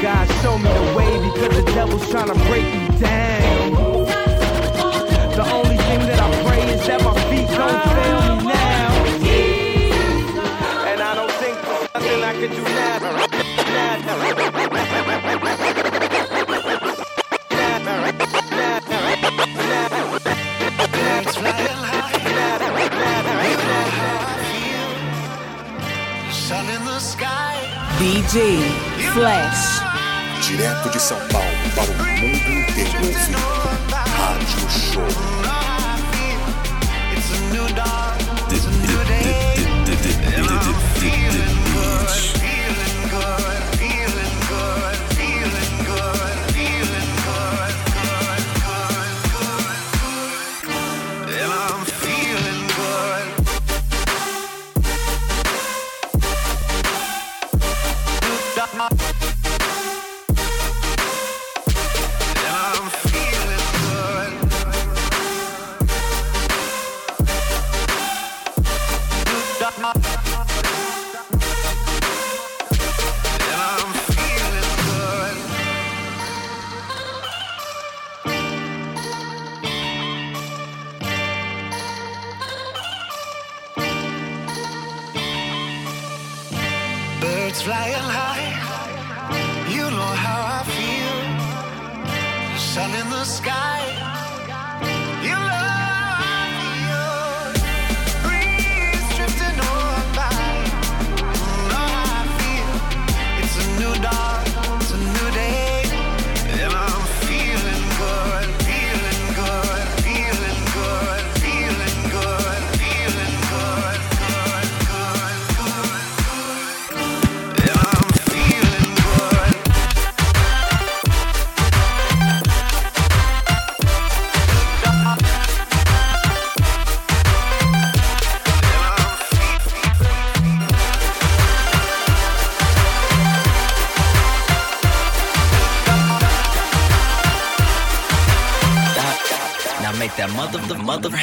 God 0.00 0.26
show 0.40 0.56
me 0.56 0.70
the 0.78 0.86
way 0.96 1.10
because 1.26 1.52
the 1.58 1.64
devil's 1.72 2.08
trying 2.10 2.28
to 2.28 2.38
break 2.48 2.64
me 2.64 2.88
down. 2.98 3.72
The 5.38 5.44
only 5.52 5.76
thing 5.88 6.00
that 6.08 6.20
I 6.20 6.28
pray 6.44 6.62
is 6.74 6.86
that 6.86 7.02
my 7.02 7.14
feet 7.28 7.48
don't 7.48 7.82
fail 7.96 8.20
me 8.36 8.42
now. 8.48 8.90
And 10.90 11.00
I 11.00 11.14
don't 11.14 11.34
think 11.42 11.56
there's 11.66 11.88
nothing 11.94 12.22
I 12.24 12.32
can 12.32 12.50
do 12.50 12.62
now. 12.62 12.80
DJ 27.98 28.60
Flash. 29.14 29.80
Direto 30.46 30.90
de 30.90 31.00
São 31.00 31.16
Paulo 31.28 31.46
para 31.74 31.90
o 31.90 31.96
mundo 31.96 32.52
inteiro 32.52 32.98
ouvir. 32.98 33.34
Rádio 34.18 34.70
Show. 34.70 35.69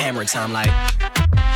Hammer 0.08 0.24
time 0.24 0.54
like 0.54 0.72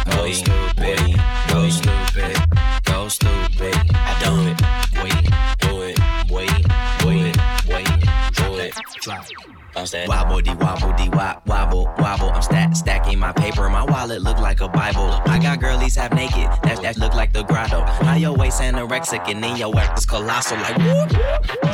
go 0.07 0.29
stupid, 0.29 0.99
go 1.47 1.69
stupid, 1.69 2.37
go 2.83 3.07
stupid. 3.07 3.75
I 3.95 4.11
do 4.19 4.33
it, 4.49 4.57
wait, 5.01 5.23
do 5.61 5.81
it, 5.87 5.97
wait, 6.29 6.65
wait, 7.05 7.37
wait, 7.69 7.87
do 8.33 8.55
it. 8.59 8.73
Drop. 9.01 9.25
I'm 9.73 9.85
sta- 9.85 10.05
Wobble 10.05 10.41
de 10.41 10.53
wobble 10.55 10.91
de 10.97 11.09
wop 11.11 11.47
wobble 11.47 11.85
wobble. 11.97 12.29
I'm 12.31 12.41
stack 12.41 12.75
stacking 12.75 13.19
my 13.19 13.31
paper. 13.31 13.69
My 13.69 13.85
wallet 13.85 14.21
look 14.21 14.37
like 14.37 14.59
a 14.59 14.67
Bible. 14.67 15.09
I 15.27 15.39
got 15.39 15.61
girlies 15.61 15.95
half 15.95 16.11
naked. 16.11 16.49
That 16.63 16.81
that 16.81 16.97
look 16.97 17.13
like 17.13 17.31
the 17.31 17.43
grotto. 17.43 17.79
How 18.03 18.15
your 18.15 18.33
waist 18.35 18.59
anorexic 18.59 19.31
and 19.31 19.41
then 19.41 19.55
your 19.55 19.73
act 19.79 19.97
is 19.97 20.05
colossal. 20.05 20.57
Like 20.57 20.77
whoop. 20.77 21.09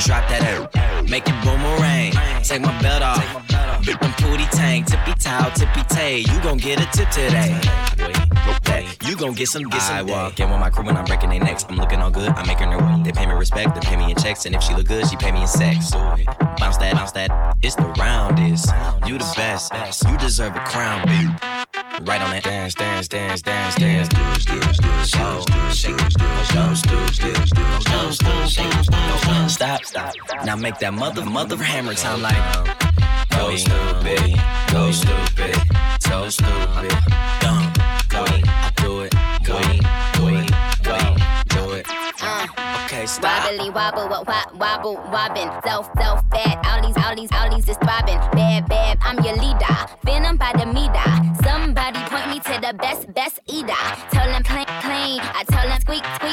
Drop 0.06 0.30
that 0.30 0.44
out. 0.54 1.10
Make 1.10 1.24
it 1.28 1.44
boomerang. 1.44 2.14
Take 2.44 2.62
my 2.62 2.80
belt 2.84 3.02
off. 3.02 3.57
Big 3.88 3.98
them 4.02 4.14
booty 4.20 4.44
tank. 4.52 4.88
Tippy 4.88 5.14
towel, 5.14 5.50
tippy 5.52 5.82
tay. 5.88 6.18
You 6.18 6.42
gon' 6.42 6.58
get 6.58 6.82
a 6.82 6.86
tip 6.92 7.10
today. 7.10 7.58
You 9.06 9.16
gon' 9.16 9.34
get 9.34 9.48
some, 9.48 9.64
get 9.64 9.82
some. 9.82 9.96
I 9.96 10.02
walk 10.02 10.38
in 10.42 10.50
with 10.50 10.60
my 10.60 10.70
crew 10.70 10.84
when 10.84 10.98
I'm 10.98 11.06
breaking 11.06 11.30
their 11.30 11.40
necks. 11.40 11.64
I'm 11.70 11.78
looking 11.78 12.02
all 12.02 12.12
good, 12.12 12.30
I'm 12.32 12.46
making 12.46 12.70
her 12.72 12.80
way. 12.80 13.04
They 13.04 13.14
pay 13.14 13.26
me 13.26 13.32
respect, 13.32 13.76
they 13.76 13.80
pay 13.80 13.96
me 13.96 14.12
in 14.12 14.18
checks, 14.18 14.46
and 14.46 14.54
if 14.54 14.62
she 14.62 14.74
look 14.74 14.88
good, 14.88 15.08
she 15.08 15.16
pay 15.16 15.32
me 15.32 15.44
in 15.44 15.48
sex. 15.48 15.92
Bounce 15.92 16.76
that, 16.78 16.96
bounce 16.96 17.14
that. 17.14 17.56
It's 17.62 17.76
the 17.76 17.88
roundest. 17.98 18.74
You 19.08 19.18
the 19.18 19.34
best. 19.38 19.72
You 20.04 20.18
deserve 20.18 20.54
a 20.54 20.60
crown, 20.60 21.08
baby. 21.08 21.32
Right 22.06 22.22
on 22.22 22.32
that 22.32 22.44
dance, 22.44 22.76
dance, 22.76 23.08
dance, 23.08 23.42
dance, 23.42 23.76
dance. 23.76 24.10
Dance, 24.10 24.46
dance, 24.46 24.80
dance, 24.82 25.46
dance, 25.46 25.78
shake 25.78 25.98
dance, 25.98 26.14
shake 27.16 27.32
it, 27.32 28.88
dance. 28.92 29.54
Stop, 29.54 29.86
stop. 29.86 30.14
Now 30.44 30.58
make 30.58 30.78
that 30.80 30.94
mother, 30.94 31.24
mother 31.24 31.56
hammer 31.56 31.94
time 31.94 32.22
like. 32.22 32.77
Go 33.38 33.56
stupid, 33.56 34.40
go 34.72 34.92
stupid, 34.92 35.56
so 36.00 36.30
stupid, 36.30 36.92
dumb, 37.40 37.72
go 38.10 38.26
do 38.78 39.02
it, 39.02 39.14
go 39.44 39.60
go 40.18 40.28
go 40.84 40.98
do 41.48 41.72
it. 41.72 41.86
Uh, 42.22 42.48
okay, 42.86 43.06
stop. 43.06 43.52
Wobbly 43.52 43.70
wobble, 43.70 44.08
wop, 44.10 44.54
wobble, 44.56 44.96
wobbin'. 45.12 45.50
Self, 45.64 45.90
self, 45.98 46.22
fat, 46.32 46.58
all 46.66 46.82
these, 46.86 46.98
all 47.04 47.16
these, 47.16 47.32
all 47.32 47.50
these 47.56 47.70
is 47.70 47.78
throbbing. 47.78 48.20
Bad, 48.34 48.68
bad, 48.68 48.98
I'm 49.02 49.24
your 49.24 49.36
leader. 49.36 49.76
Venom 50.04 50.38
by 50.38 50.52
the 50.54 50.66
meter. 50.66 51.10
Somebody 51.44 52.00
point 52.10 52.30
me 52.30 52.40
to 52.40 52.60
the 52.60 52.74
best, 52.74 53.14
best 53.14 53.40
eater. 53.48 53.86
Tell 54.12 54.28
them 54.28 54.44
clean, 54.44 54.66
clean. 54.82 55.22
I 55.22 55.44
tell 55.48 55.68
them 55.68 55.80
squeak, 55.82 56.04
squeaky. 56.16 56.27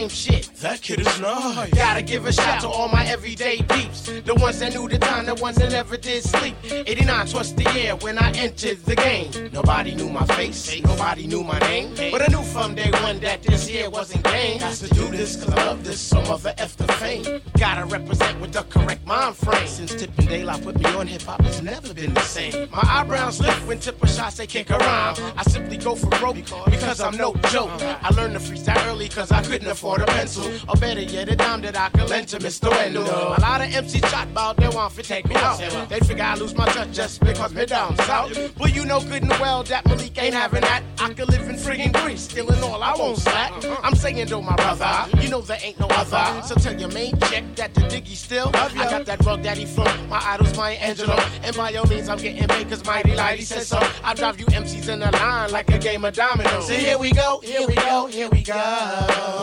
Same 0.00 0.08
shit. 0.08 0.50
That 0.56 0.80
kid 0.80 1.00
is 1.00 1.20
nice. 1.20 1.70
Gotta 1.70 2.02
give 2.02 2.26
a 2.26 2.32
shout 2.32 2.60
to 2.62 2.68
all 2.68 2.88
my 2.88 3.04
everyday 3.06 3.58
peeps. 3.62 4.02
The 4.24 4.34
ones 4.34 4.58
that 4.60 4.74
knew 4.74 4.88
the 4.88 4.98
time, 4.98 5.26
the 5.26 5.34
ones 5.34 5.56
that 5.56 5.72
never 5.72 5.96
did 5.96 6.22
sleep. 6.22 6.56
89 6.70 7.28
was 7.34 7.54
the 7.54 7.70
year 7.74 7.96
when 7.96 8.18
I 8.18 8.30
entered 8.32 8.78
the 8.84 8.96
game. 8.96 9.30
Nobody 9.52 9.94
knew 9.94 10.08
my 10.08 10.24
face, 10.26 10.80
nobody 10.82 11.26
knew 11.26 11.42
my 11.42 11.58
name. 11.60 11.94
But 12.10 12.22
I 12.22 12.26
knew 12.26 12.42
from 12.42 12.74
day 12.74 12.90
one 13.02 13.20
that 13.20 13.42
this 13.42 13.70
year 13.70 13.90
wasn't 13.90 14.24
game. 14.24 14.60
Got 14.60 14.74
to 14.74 14.88
do 14.88 15.08
this 15.08 15.36
cause 15.36 15.52
I 15.52 15.66
love 15.66 15.84
this, 15.84 16.00
so 16.00 16.22
mother 16.22 16.54
F 16.58 16.76
the 16.76 16.90
fame. 16.94 17.42
Gotta 17.58 17.84
represent 17.86 18.40
with 18.40 18.52
the 18.52 18.62
correct 18.90 19.06
mind 19.06 19.36
frame. 19.36 19.66
Since 19.66 19.94
Tippin' 19.94 20.26
Daylight 20.26 20.62
put 20.62 20.78
me 20.78 20.84
on 20.86 21.06
hip 21.06 21.22
hop, 21.22 21.40
it's 21.44 21.62
never 21.62 21.94
been 21.94 22.14
the 22.14 22.22
same. 22.22 22.68
My 22.70 22.82
eyebrows 22.82 23.40
lift 23.40 23.66
when 23.66 23.78
Tipper 23.78 24.06
shots 24.06 24.36
they 24.36 24.46
kick 24.46 24.70
around. 24.70 25.20
I 25.36 25.42
simply 25.44 25.76
go 25.76 25.94
for 25.94 26.10
broke 26.18 26.36
because 26.66 27.00
I'm 27.00 27.16
no 27.16 27.34
joke. 27.50 27.70
I 27.80 28.10
learned 28.14 28.34
to 28.34 28.40
freestyle 28.40 28.84
early 28.86 29.08
cause 29.08 29.30
I 29.30 29.42
couldn't 29.42 29.68
afford 29.68 30.02
a 30.02 30.06
pencil. 30.06 30.44
Or 30.68 30.76
better 30.76 31.00
yet, 31.00 31.28
a 31.28 31.36
dime 31.36 31.62
that 31.62 31.76
I 31.76 31.88
could 31.90 32.08
lend 32.10 32.28
to 32.28 32.38
Mr. 32.38 32.70
Wendell. 32.70 33.04
A 33.04 33.40
lot 33.40 33.60
of 33.60 33.68
MCs 33.68 34.06
shot 34.08 34.28
about 34.28 34.56
they 34.56 34.68
want 34.68 34.94
to 34.94 35.02
take 35.02 35.28
me 35.28 35.36
out. 35.36 35.58
They 35.88 36.00
figure 36.00 36.24
I 36.24 36.34
lose 36.34 36.54
my 36.54 36.66
touch 36.66 36.92
just 36.92 37.20
because 37.20 37.54
me 37.54 37.66
down 37.66 37.96
south. 37.98 38.36
But 38.58 38.74
you 38.74 38.84
know 38.84 39.00
good 39.00 39.22
and 39.22 39.32
well 39.32 39.62
that 39.64 39.86
Malik 39.86 40.20
ain't 40.22 40.34
having 40.34 40.62
that. 40.62 40.82
I 40.98 41.12
could 41.12 41.28
live 41.28 41.48
in 41.48 41.56
friggin' 41.56 41.92
Greece, 42.02 42.22
stealing 42.22 42.62
all 42.62 42.82
I 42.82 42.94
won't 42.96 43.18
slack. 43.18 43.52
I'm 43.82 43.94
saying 43.94 44.28
though, 44.28 44.42
my 44.42 44.56
brother, 44.56 45.08
you 45.20 45.28
know 45.28 45.40
there 45.40 45.58
ain't 45.62 45.78
no 45.78 45.86
other. 45.86 46.42
So 46.46 46.54
tell 46.56 46.78
your 46.78 46.90
main 46.90 47.18
chick 47.20 47.44
that 47.56 47.74
the 47.74 47.82
diggy 47.82 48.16
still. 48.16 48.50
I 48.80 48.90
got 48.90 49.04
that 49.04 49.24
rug 49.26 49.42
daddy 49.42 49.66
from 49.66 50.08
my 50.08 50.20
idols, 50.24 50.56
Maya 50.56 50.76
Angelou. 50.78 51.18
And 51.42 51.54
by 51.54 51.74
all 51.74 51.86
means, 51.86 52.08
I'm 52.08 52.16
getting 52.16 52.48
paid 52.48 52.68
cause 52.68 52.82
Mighty 52.84 53.10
Lighty 53.10 53.42
says 53.42 53.68
so. 53.68 53.78
I 54.02 54.14
drive 54.14 54.40
you 54.40 54.46
MCs 54.46 54.88
in 54.88 55.02
a 55.02 55.10
line 55.10 55.50
like 55.50 55.70
a 55.70 55.78
game 55.78 56.02
of 56.04 56.14
dominoes. 56.14 56.66
So 56.66 56.72
here 56.72 56.96
we 56.96 57.12
go, 57.12 57.40
here 57.44 57.66
we 57.66 57.74
go, 57.74 58.06
here 58.06 58.30
we 58.30 58.42
go. 58.42 58.54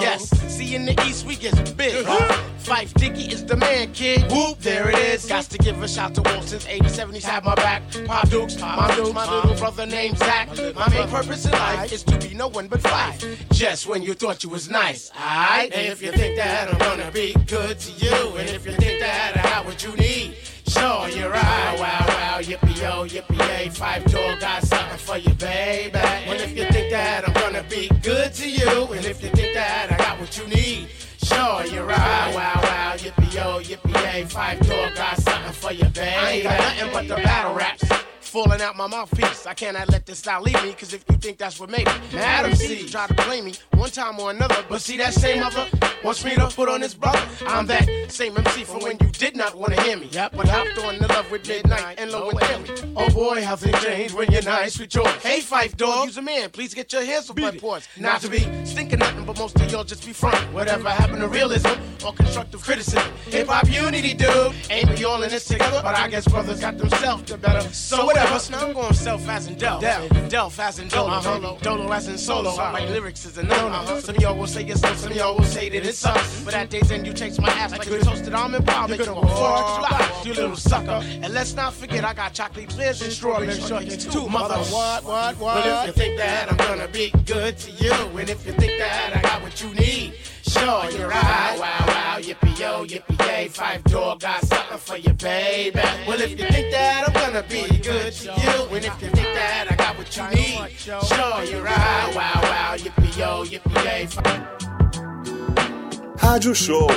Yes, 0.01 0.29
see 0.51 0.73
in 0.73 0.85
the 0.85 0.99
East 1.05 1.25
we 1.27 1.35
get 1.35 1.77
big. 1.77 2.05
Phife 2.67 2.91
Diggy 2.95 3.31
is 3.31 3.45
the 3.45 3.55
man, 3.55 3.93
kid. 3.93 4.29
Whoop, 4.29 4.59
there 4.59 4.89
it 4.89 4.97
is. 4.97 5.25
Got 5.25 5.45
to 5.45 5.57
give 5.57 5.81
a 5.81 5.87
shout 5.87 6.13
to 6.15 6.21
Wolf 6.23 6.49
since 6.49 6.67
87. 6.67 7.15
He's 7.15 7.23
had 7.23 7.45
my 7.45 7.55
back. 7.55 7.81
Pop 8.05 8.27
Dukes, 8.27 8.59
my 8.59 8.93
Dukes, 8.93 9.13
my 9.13 9.23
little 9.33 9.55
brother 9.55 9.85
named 9.85 10.17
Zach. 10.17 10.49
My 10.75 10.89
main 10.89 11.07
purpose 11.07 11.45
in 11.45 11.51
life 11.53 11.93
is 11.93 12.03
to 12.03 12.17
be 12.17 12.33
no 12.33 12.49
one 12.49 12.67
but 12.67 12.81
Phife. 12.81 13.49
Just 13.53 13.87
when 13.87 14.01
you 14.03 14.13
thought 14.13 14.43
you 14.43 14.49
was 14.49 14.69
nice, 14.69 15.09
alright? 15.11 15.71
And 15.71 15.87
if 15.87 16.01
you 16.01 16.11
think 16.11 16.35
that 16.35 16.73
I'm 16.73 16.77
gonna 16.77 17.09
be 17.11 17.33
good 17.45 17.79
to 17.79 17.91
you, 17.93 18.35
and 18.35 18.49
if 18.49 18.65
you 18.65 18.73
think 18.73 18.99
that 18.99 19.26
I 19.35 19.43
got 19.43 19.65
what 19.65 19.83
you 19.83 19.95
need, 19.95 20.35
Sure, 20.67 21.07
you're 21.09 21.29
right. 21.31 21.75
Wow, 21.79 22.05
wow, 22.07 22.39
yippee 22.41 22.81
yo, 22.81 23.05
yippee 23.07 23.39
yay. 23.39 23.69
Phife 23.69 24.11
Dawg 24.11 24.39
got 24.41 24.63
something 24.63 24.97
for 24.97 25.17
you, 25.17 25.33
baby. 25.35 25.97
And 25.97 26.41
if 26.41 26.57
you 26.57 26.65
think 26.65 26.91
that 26.91 27.27
I'm 27.27 27.33
gonna 27.33 27.63
be 27.69 27.87
good 28.03 28.33
to 28.33 28.49
you, 28.49 28.87
and 28.91 29.05
if 29.05 29.23
you 29.23 29.29
think 29.29 29.53
that 29.53 29.91
I 29.93 29.97
got 29.97 30.19
what 30.19 30.37
you 30.37 30.45
need, 30.47 30.89
sure, 31.23 31.65
you're 31.65 31.85
right. 31.85 32.33
Wow, 32.35 32.59
wow, 32.61 32.93
yippee 32.97 33.33
yo, 33.33 33.61
yippee 33.61 34.13
yay. 34.13 34.23
Phife 34.25 34.59
Dawg 34.67 34.95
got 34.95 35.17
something 35.17 35.53
for 35.53 35.71
you, 35.71 35.85
baby. 35.85 36.01
I 36.01 36.31
ain't 36.31 36.43
got 36.43 36.59
nothing 36.59 36.93
but 36.93 37.07
the 37.07 37.23
battle 37.23 37.55
raps. 37.55 37.86
Falling 38.27 38.61
out 38.61 38.75
my 38.75 38.87
mouthpiece. 38.87 39.47
I 39.47 39.53
cannot 39.53 39.89
let 39.89 40.05
this 40.05 40.19
style 40.19 40.41
leave 40.41 40.61
me, 40.61 40.73
cause 40.73 40.93
if 40.93 41.03
you 41.09 41.15
think 41.15 41.37
that's 41.37 41.59
what 41.61 41.69
made 41.69 41.85
me, 41.87 42.19
Adam 42.19 42.53
C 42.55 42.85
try 42.87 43.07
to 43.07 43.13
blame 43.13 43.45
me 43.45 43.53
one 43.73 43.89
time 43.89 44.19
or 44.19 44.31
another. 44.31 44.63
But 44.67 44.81
see 44.81 44.97
that 44.97 45.13
same 45.13 45.39
mother 45.39 45.65
wants 46.03 46.23
me 46.25 46.35
to 46.35 46.47
put 46.47 46.67
on 46.67 46.81
his 46.81 46.93
brother. 46.93 47.21
I'm 47.47 47.65
that 47.67 47.87
same 48.09 48.37
MC 48.37 48.65
from 48.65 48.81
when 48.81 48.97
you 48.99 49.07
did 49.11 49.37
not 49.37 49.55
want 49.55 49.73
to 49.75 49.81
hear 49.81 49.97
me. 49.97 50.09
Yep, 50.11 50.33
but 50.35 50.47
hopped 50.47 50.77
on 50.79 50.99
the 50.99 51.07
love 51.07 51.31
with 51.31 51.47
midnight 51.47 51.99
and 51.99 52.11
low 52.11 52.29
and 52.29 52.39
Timmy. 52.65 52.93
Oh 52.97 53.09
boy, 53.09 53.41
how 53.43 53.55
things 53.55 53.81
change 53.81 54.13
when 54.13 54.29
you're 54.29 54.43
nice 54.43 54.77
with 54.77 54.93
yours. 54.93 55.07
Hey, 55.23 55.39
Phife 55.39 55.77
Dawg, 55.77 56.07
use 56.07 56.17
a 56.17 56.21
man. 56.21 56.49
Please 56.49 56.73
get 56.73 56.91
your 56.91 57.05
hands 57.05 57.29
off 57.29 57.37
my 57.37 57.51
porch. 57.51 57.87
Not 57.97 58.21
to 58.21 58.29
be 58.29 58.39
stinking 58.65 58.99
nothing, 58.99 59.25
but 59.25 59.39
most 59.39 59.55
of 59.59 59.71
y'all 59.71 59.85
just 59.85 60.05
be 60.05 60.11
front. 60.11 60.37
Whatever 60.53 60.89
happened 60.89 61.21
to 61.21 61.29
realism 61.29 61.71
or 62.05 62.13
constructive 62.13 62.61
criticism? 62.61 63.09
Hip 63.27 63.47
hop 63.47 63.69
unity, 63.71 64.13
dude. 64.13 64.53
Ain't 64.69 64.89
we 64.89 65.05
all 65.05 65.23
in 65.23 65.29
this 65.29 65.45
together? 65.45 65.79
But 65.81 65.95
I 65.95 66.09
guess 66.09 66.27
brothers 66.27 66.59
got 66.59 66.77
themselves 66.77 67.23
to 67.23 67.37
better. 67.37 67.61
So 67.73 68.05
whatever. 68.17 68.51
Now 68.51 68.67
I'm 68.67 68.73
going 68.73 68.93
self 68.93 69.27
as 69.29 69.47
in 69.47 69.55
Del. 69.55 69.81
Delph 69.81 70.59
as 70.59 70.79
in 70.79 70.87
Dolo. 70.87 71.21
Dolo, 71.21 71.57
Dolo 71.61 71.91
as 71.91 72.07
in 72.07 72.17
solo. 72.17 72.55
My 72.55 72.85
lyrics 72.85 73.25
is 73.25 73.37
a 73.37 73.43
no-no. 73.43 73.99
Some 73.99 74.15
of 74.15 74.21
y'all 74.21 74.37
will 74.37 74.47
say 74.47 74.63
it's 74.65 74.81
so, 74.81 74.93
some 74.95 75.11
of 75.11 75.17
y'all 75.17 75.37
will 75.37 75.43
say 75.43 75.69
that 75.69 75.85
it 75.85 75.95
sucks. 75.95 76.41
But 76.41 76.53
at 76.53 76.69
day's 76.69 76.91
end, 76.91 77.05
you 77.05 77.13
chase 77.13 77.39
my 77.39 77.49
ass 77.49 77.71
like 77.71 77.85
a 77.87 77.99
toasted 77.99 78.33
almond 78.33 78.65
pie. 78.65 78.87
Make 78.87 79.05
you 79.05 79.13
a 79.13 79.27
four 79.27 80.25
you 80.25 80.33
little 80.33 80.55
sucker. 80.55 81.01
And 81.03 81.33
let's 81.33 81.53
not 81.53 81.73
forget, 81.73 82.03
I 82.03 82.13
got 82.13 82.33
chocolate 82.33 82.69
clears 82.69 83.01
and 83.01 83.11
strawberry 83.11 83.47
shortcakes 83.47 84.11
too, 84.11 84.27
mother. 84.27 84.55
What, 84.55 85.03
what, 85.03 85.37
what? 85.37 85.63
But 85.63 85.67
if 85.67 85.87
you 85.87 85.93
think 85.93 86.17
that 86.17 86.51
I'm 86.51 86.57
gonna 86.57 86.87
be 86.87 87.11
good 87.25 87.57
to 87.57 87.71
you, 87.71 87.93
and 87.93 88.29
if 88.29 88.45
you 88.45 88.53
think 88.53 88.79
that 88.79 89.15
I 89.15 89.21
got 89.21 89.41
what 89.41 89.61
you 89.61 89.73
need, 89.73 90.13
sure, 90.59 90.99
you're 90.99 91.09
right. 91.09 91.57
Wow, 91.59 91.85
wow, 91.87 92.17
yippee 92.19 92.59
yo, 92.59 92.85
yippee 92.85 93.27
yay. 93.27 93.49
Phife 93.49 93.83
Dawg 93.83 94.19
got 94.19 94.43
something 94.45 94.77
for 94.77 94.97
you, 94.97 95.13
baby. 95.13 95.79
Well, 96.07 96.21
if 96.21 96.31
you 96.31 96.37
think 96.37 96.71
that 96.71 97.07
I'm 97.07 97.13
gonna 97.13 97.43
be 97.47 97.67
good 97.79 98.13
to 98.13 98.25
you, 98.25 98.75
and 98.75 98.85
if 98.85 99.01
you 99.01 99.09
think 99.09 99.33
that 99.35 99.67
I 99.71 99.75
got 99.75 99.97
what 99.97 100.15
you 100.15 100.27
need, 100.29 100.71
sure, 100.77 101.43
you're 101.43 101.63
right. 101.63 102.13
Wow, 102.15 102.39
wow, 102.43 102.75
yippee 102.77 103.17
yo, 103.17 103.43
yippee 103.45 103.83
yay. 103.85 104.07
Rádio 106.17 106.53
Show. 106.53 106.87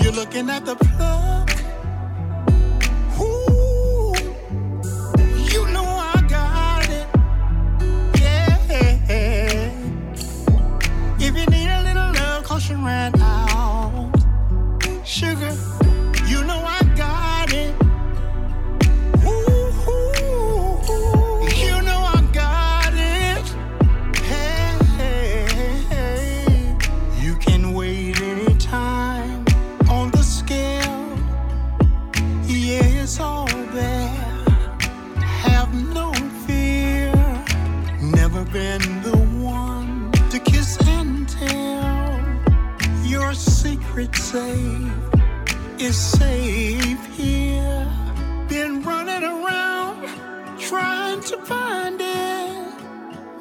You're 0.00 0.12
looking 0.12 0.48
at 0.48 0.64
the 0.64 0.76
plug. 0.76 1.50
Ooh, 3.20 3.59
love, 12.82 13.19
secret 44.00 44.16
safe 44.16 44.92
is 45.78 45.96
safe 45.96 47.06
here. 47.16 47.86
Been 48.48 48.82
running 48.82 49.22
around 49.22 50.08
trying 50.58 51.20
to 51.22 51.36
find 51.44 52.00
it 52.00 52.72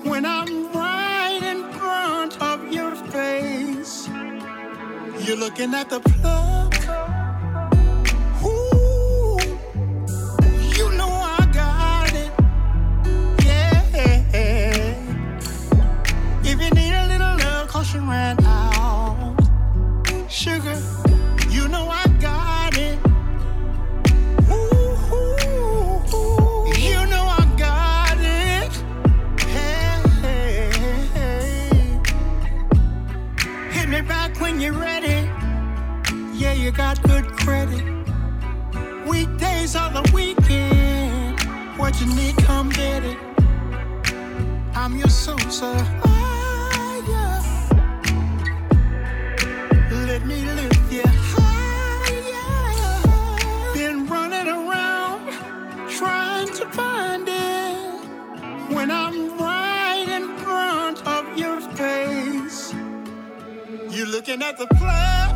when 0.04 0.26
I'm 0.26 0.72
right 0.74 1.40
in 1.42 1.72
front 1.74 2.42
of 2.42 2.74
your 2.74 2.94
face. 2.96 4.10
You're 5.26 5.38
looking 5.38 5.74
at 5.74 5.90
the 5.90 6.00
plug. 6.02 6.76
Ooh, 8.44 9.40
you 10.78 10.92
know 10.98 11.12
I 11.38 11.42
got 11.54 12.14
it. 12.14 12.32
Yeah. 13.46 13.84
If 16.44 16.62
you 16.62 16.70
need 16.72 16.94
a 16.94 17.08
little 17.08 17.40
you 17.94 18.02
you 36.70 36.76
got 36.76 37.02
good 37.02 37.26
credit. 37.26 37.84
Weekdays 39.08 39.76
are 39.76 39.92
the 39.92 40.12
weekend. 40.14 41.40
What 41.80 42.00
you 42.00 42.06
need, 42.14 42.38
come 42.38 42.70
get 42.70 43.04
it. 43.04 43.18
I'm 44.76 44.96
your 44.96 45.10
Sosa. 45.10 45.74
Ah, 46.06 46.96
yeah. 47.10 47.42
Let 50.10 50.26
me 50.28 50.46
lift 50.46 50.92
you 50.92 51.02
higher. 51.34 52.54
Been 53.74 54.06
running 54.06 54.48
around 54.48 55.32
trying 55.90 56.50
to 56.50 56.66
find 56.70 57.28
it 57.28 58.06
when 58.76 58.92
I'm 58.92 59.40
right 59.40 60.08
in 60.08 60.38
front 60.38 61.08
of 61.08 61.36
your 61.36 61.62
face. 61.62 62.76
You're 63.90 64.08
looking 64.08 64.44
at 64.44 64.60
the 64.60 64.68
plug. 64.68 65.29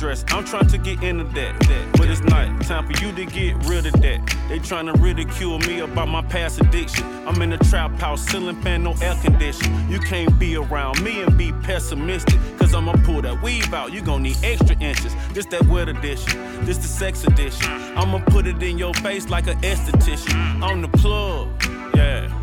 Sundress. 0.00 0.24
I'm 0.32 0.44
trying 0.44 0.68
to 0.68 0.78
get 0.78 1.02
into 1.02 1.24
that, 1.24 1.58
that. 1.60 1.92
But 1.92 2.08
it's 2.08 2.20
not 2.22 2.62
time 2.62 2.86
for 2.86 3.04
you 3.04 3.12
to 3.12 3.24
get 3.26 3.54
rid 3.66 3.86
of 3.86 3.92
that. 4.00 4.36
They 4.48 4.58
trying 4.58 4.86
to 4.86 4.92
ridicule 4.94 5.58
me 5.60 5.80
about 5.80 6.08
my 6.08 6.22
past 6.22 6.60
addiction. 6.60 7.06
I'm 7.26 7.40
in 7.42 7.52
a 7.52 7.58
trap 7.58 7.92
house, 7.98 8.22
ceiling 8.26 8.60
fan, 8.62 8.82
no 8.82 8.94
air 9.02 9.14
condition. 9.22 9.88
You 9.88 9.98
can't 10.00 10.38
be 10.38 10.56
around 10.56 11.02
me 11.02 11.22
and 11.22 11.36
be 11.36 11.52
pessimistic. 11.62 12.38
Cause 12.58 12.74
I'ma 12.74 12.92
pull 13.04 13.22
that 13.22 13.42
weave 13.42 13.72
out. 13.72 13.92
You 13.92 14.02
gon' 14.02 14.22
need 14.22 14.38
extra 14.42 14.76
inches. 14.78 15.14
This 15.32 15.46
that 15.46 15.64
wet 15.66 15.88
edition. 15.88 16.64
This 16.64 16.78
the 16.78 16.88
sex 16.88 17.24
edition. 17.24 17.70
I'ma 17.96 18.20
put 18.26 18.46
it 18.46 18.62
in 18.62 18.78
your 18.78 18.94
face 18.94 19.28
like 19.28 19.46
an 19.46 19.60
esthetician. 19.60 20.62
On 20.62 20.82
the 20.82 20.88
plug, 20.88 21.48
yeah. 21.94 22.39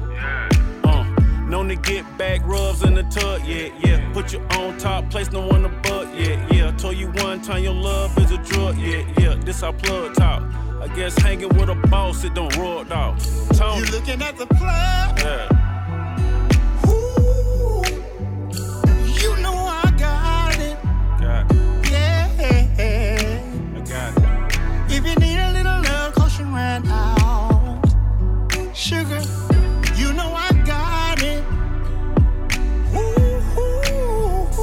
To 1.68 1.76
get 1.76 2.18
back 2.18 2.46
rubs 2.46 2.82
in 2.84 2.94
the 2.94 3.04
tub, 3.04 3.42
yeah, 3.44 3.68
yeah. 3.80 4.14
Put 4.14 4.32
you 4.32 4.40
on 4.52 4.78
top, 4.78 5.10
place 5.10 5.30
no 5.34 5.46
one 5.46 5.66
above, 5.66 6.18
yeah, 6.18 6.48
yeah. 6.50 6.72
Told 6.78 6.96
you 6.96 7.12
one 7.12 7.42
time 7.42 7.62
your 7.62 7.74
love 7.74 8.18
is 8.20 8.32
a 8.32 8.38
drug, 8.38 8.78
yeah, 8.78 9.04
yeah. 9.20 9.36
This 9.36 9.64
our 9.64 9.74
plug 9.74 10.14
talk. 10.16 10.44
I 10.80 10.88
guess 10.96 11.18
hanging 11.18 11.50
with 11.50 11.68
a 11.68 11.76
boss, 11.76 12.24
it 12.24 12.34
don't 12.34 12.56
rub 12.56 12.88
dog. 12.88 13.20
Tony. 13.52 13.86
You 13.86 13.92
looking 13.92 14.22
at 14.22 14.38
the 14.38 14.48
plug? 14.48 15.20
Yeah. 15.20 15.57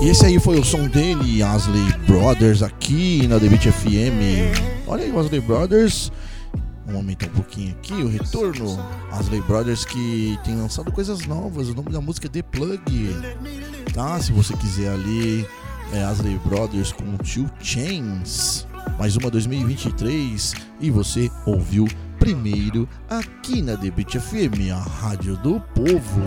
E 0.05 0.09
esse 0.09 0.27
aí 0.27 0.39
foi 0.39 0.61
o 0.61 0.63
som 0.65 0.87
dele, 0.87 1.43
Asley 1.43 1.91
Brothers, 2.07 2.63
aqui 2.63 3.27
na 3.27 3.41
The 3.41 3.49
FM. 3.49 4.87
Olha 4.87 5.03
aí, 5.03 5.19
Asley 5.19 5.41
Brothers. 5.41 6.13
Vamos 6.85 6.97
aumentar 6.97 7.25
um 7.29 7.31
pouquinho 7.31 7.71
aqui 7.71 7.95
o 7.95 8.09
retorno. 8.09 8.79
Asley 9.11 9.41
Brothers 9.41 9.87
que 9.87 10.39
tem 10.45 10.57
lançado 10.57 10.93
coisas 10.93 11.25
novas. 11.25 11.71
O 11.71 11.75
nome 11.75 11.89
da 11.89 12.03
música 12.03 12.27
é 12.27 12.29
The 12.29 12.43
Plug. 12.43 13.17
Tá? 13.95 14.21
Se 14.21 14.31
você 14.31 14.55
quiser 14.59 14.91
ali, 14.91 15.49
é 15.91 16.05
Asley 16.05 16.39
Brothers 16.45 16.93
com 16.93 17.17
Two 17.17 17.51
Chains. 17.63 18.67
Mais 18.99 19.17
uma 19.17 19.31
2023. 19.31 20.53
E 20.83 20.91
você 20.91 21.31
ouviu 21.47 21.89
primeiro 22.19 22.87
aqui 23.09 23.63
na 23.63 23.75
The 23.75 23.91
FM, 24.21 24.71
a 24.71 24.81
rádio 24.81 25.39
do 25.39 25.59
povo. 25.75 26.21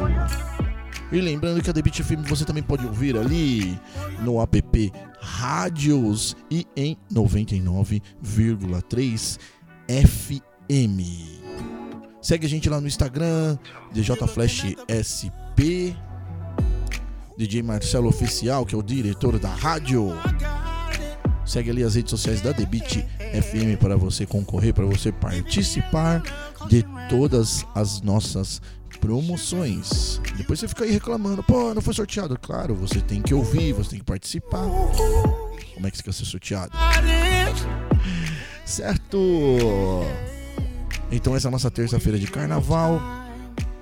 E 1.11 1.19
lembrando 1.21 1.61
que 1.61 1.69
a 1.69 1.73
Beat 1.73 2.01
FM 2.03 2.27
você 2.27 2.43
também 2.43 2.61
pode 2.61 2.85
ouvir 2.85 3.17
ali 3.17 3.79
no 4.21 4.41
app 4.41 4.91
Rádios 5.21 6.35
e 6.51 6.67
em 6.75 6.97
99,3 7.11 9.39
FM. 9.87 10.99
Segue 12.21 12.45
a 12.45 12.49
gente 12.49 12.69
lá 12.69 12.81
no 12.81 12.87
Instagram, 12.87 13.57
DJFlashSP, 13.93 15.95
DJ 17.37 17.63
Marcelo 17.63 18.09
Oficial, 18.09 18.65
que 18.65 18.75
é 18.75 18.77
o 18.77 18.83
diretor 18.83 19.39
da 19.39 19.53
rádio. 19.53 20.09
Segue 21.45 21.69
ali 21.69 21.83
as 21.83 21.95
redes 21.95 22.09
sociais 22.09 22.41
da 22.41 22.51
Beat 22.51 23.05
FM 23.17 23.79
para 23.79 23.95
você 23.95 24.25
concorrer, 24.25 24.73
para 24.73 24.85
você 24.85 25.13
participar 25.13 26.21
de 26.67 26.83
todas 27.09 27.65
as 27.73 28.01
nossas 28.01 28.61
promoções. 28.99 30.21
Depois 30.35 30.59
você 30.59 30.67
fica 30.67 30.83
aí 30.83 30.91
reclamando, 30.91 31.43
pô, 31.43 31.73
não 31.73 31.81
foi 31.81 31.93
sorteado. 31.93 32.37
Claro, 32.39 32.75
você 32.75 32.99
tem 32.99 33.21
que 33.21 33.33
ouvir, 33.33 33.73
você 33.73 33.91
tem 33.91 33.99
que 33.99 34.05
participar. 34.05 34.65
Como 35.73 35.87
é 35.87 35.91
que 35.91 35.97
você 35.97 36.03
quer 36.03 36.13
ser 36.13 36.25
sorteado? 36.25 36.71
Certo? 38.65 39.17
Então 41.11 41.35
essa 41.35 41.47
é 41.47 41.49
a 41.49 41.51
nossa 41.51 41.71
terça-feira 41.71 42.19
de 42.19 42.27
carnaval. 42.27 43.01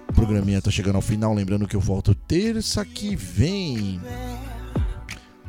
O 0.10 0.14
programinha 0.14 0.62
tá 0.62 0.72
chegando 0.72 0.96
ao 0.96 1.02
final, 1.02 1.34
lembrando 1.34 1.68
que 1.68 1.76
eu 1.76 1.82
volto 1.82 2.14
terça 2.14 2.86
que 2.86 3.16
vem. 3.16 4.00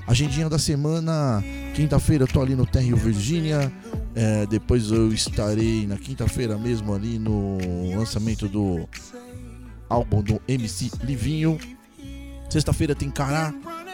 Agendinha 0.06 0.48
da 0.48 0.59
semana, 0.59 1.43
quinta-feira 1.74 2.24
eu 2.24 2.28
tô 2.28 2.40
ali 2.40 2.55
no 2.55 2.64
Terrio 2.64 2.97
Virgínia. 2.97 3.72
É, 4.14 4.47
depois 4.47 4.90
eu 4.90 5.12
estarei 5.12 5.86
na 5.86 5.97
quinta-feira 5.97 6.56
mesmo 6.56 6.94
ali 6.94 7.18
no 7.18 7.59
lançamento 7.94 8.48
do 8.48 8.88
álbum 9.89 10.23
do 10.23 10.41
MC 10.47 10.91
Livinho. 11.03 11.59
Sexta-feira 12.49 12.95
tem 12.95 13.11
Cará 13.11 13.53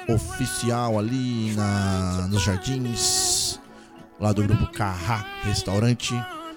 oficial 0.08 0.98
ali 0.98 1.52
na, 1.54 2.26
nos 2.28 2.42
jardins, 2.42 3.58
lá 4.20 4.32
do 4.32 4.42
grupo 4.42 4.66
Carrá 4.72 5.24
Restaurante. 5.42 6.14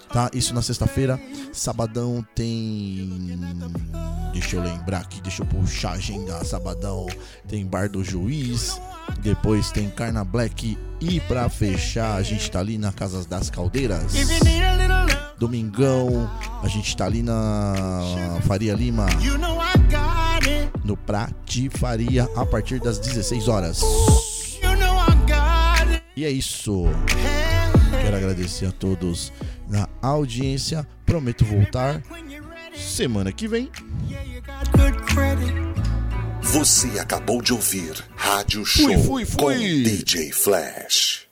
Tá? 0.10 0.30
Isso 0.34 0.53
na 0.53 0.62
sexta-feira. 0.62 1.20
Sabadão 1.52 2.26
tem. 2.34 3.38
Deixa 4.32 4.56
eu 4.56 4.64
lembrar 4.64 4.99
aqui, 4.99 5.20
deixa 5.22 5.41
eu 5.41 5.45
puxar 5.45 5.90
a 5.90 5.94
agenda. 5.94 6.44
Sabadão 6.45 7.07
tem 7.48 7.66
Bar 7.66 7.90
do 7.90 8.03
Juiz. 8.03 8.80
Depois 9.20 9.72
tem 9.72 9.90
Carna 9.90 10.24
Black. 10.24 10.78
E 11.02 11.20
pra 11.22 11.49
fechar, 11.49 12.16
a 12.16 12.24
gente 12.24 12.49
tá 12.49 12.60
ali 12.60 12.78
na 12.78 12.94
Casa 12.94 13.26
das 13.28 13.49
Caldeiras. 13.49 14.14
Domingão, 15.38 16.30
a 16.64 16.68
gente 16.68 16.95
tá 16.95 17.06
ali 17.06 17.22
na 17.22 18.40
Faria 18.48 18.74
Lima. 18.74 19.07
You 19.22 19.38
know 19.38 19.57
I 19.62 19.78
got 19.90 20.48
it. 20.48 20.72
No 20.84 20.95
Pratifaria 20.95 22.28
a 22.36 22.45
partir 22.45 22.80
das 22.80 22.98
16 22.99 23.48
horas. 23.48 23.82
You 24.62 24.78
know 24.78 24.95
I 24.95 25.16
got 25.28 25.91
it. 25.94 26.03
E 26.16 26.24
é 26.26 26.30
isso. 26.32 26.86
Quero 28.02 28.16
agradecer 28.16 28.68
a 28.68 28.72
todos 28.72 29.34
na 29.68 29.88
audiência. 30.02 30.88
Prometo 31.06 31.44
voltar 31.44 32.02
semana 32.76 33.32
que 33.32 33.48
vem. 33.48 33.70
Você 36.41 36.99
acabou 36.99 37.41
de 37.41 37.52
ouvir 37.53 37.94
Rádio 38.16 38.66
Show 38.66 38.88
Fui, 38.88 38.98
fui, 39.03 39.26
fui. 39.26 39.38
com 39.38 39.49
DJ 39.57 40.32
Flash. 40.32 41.24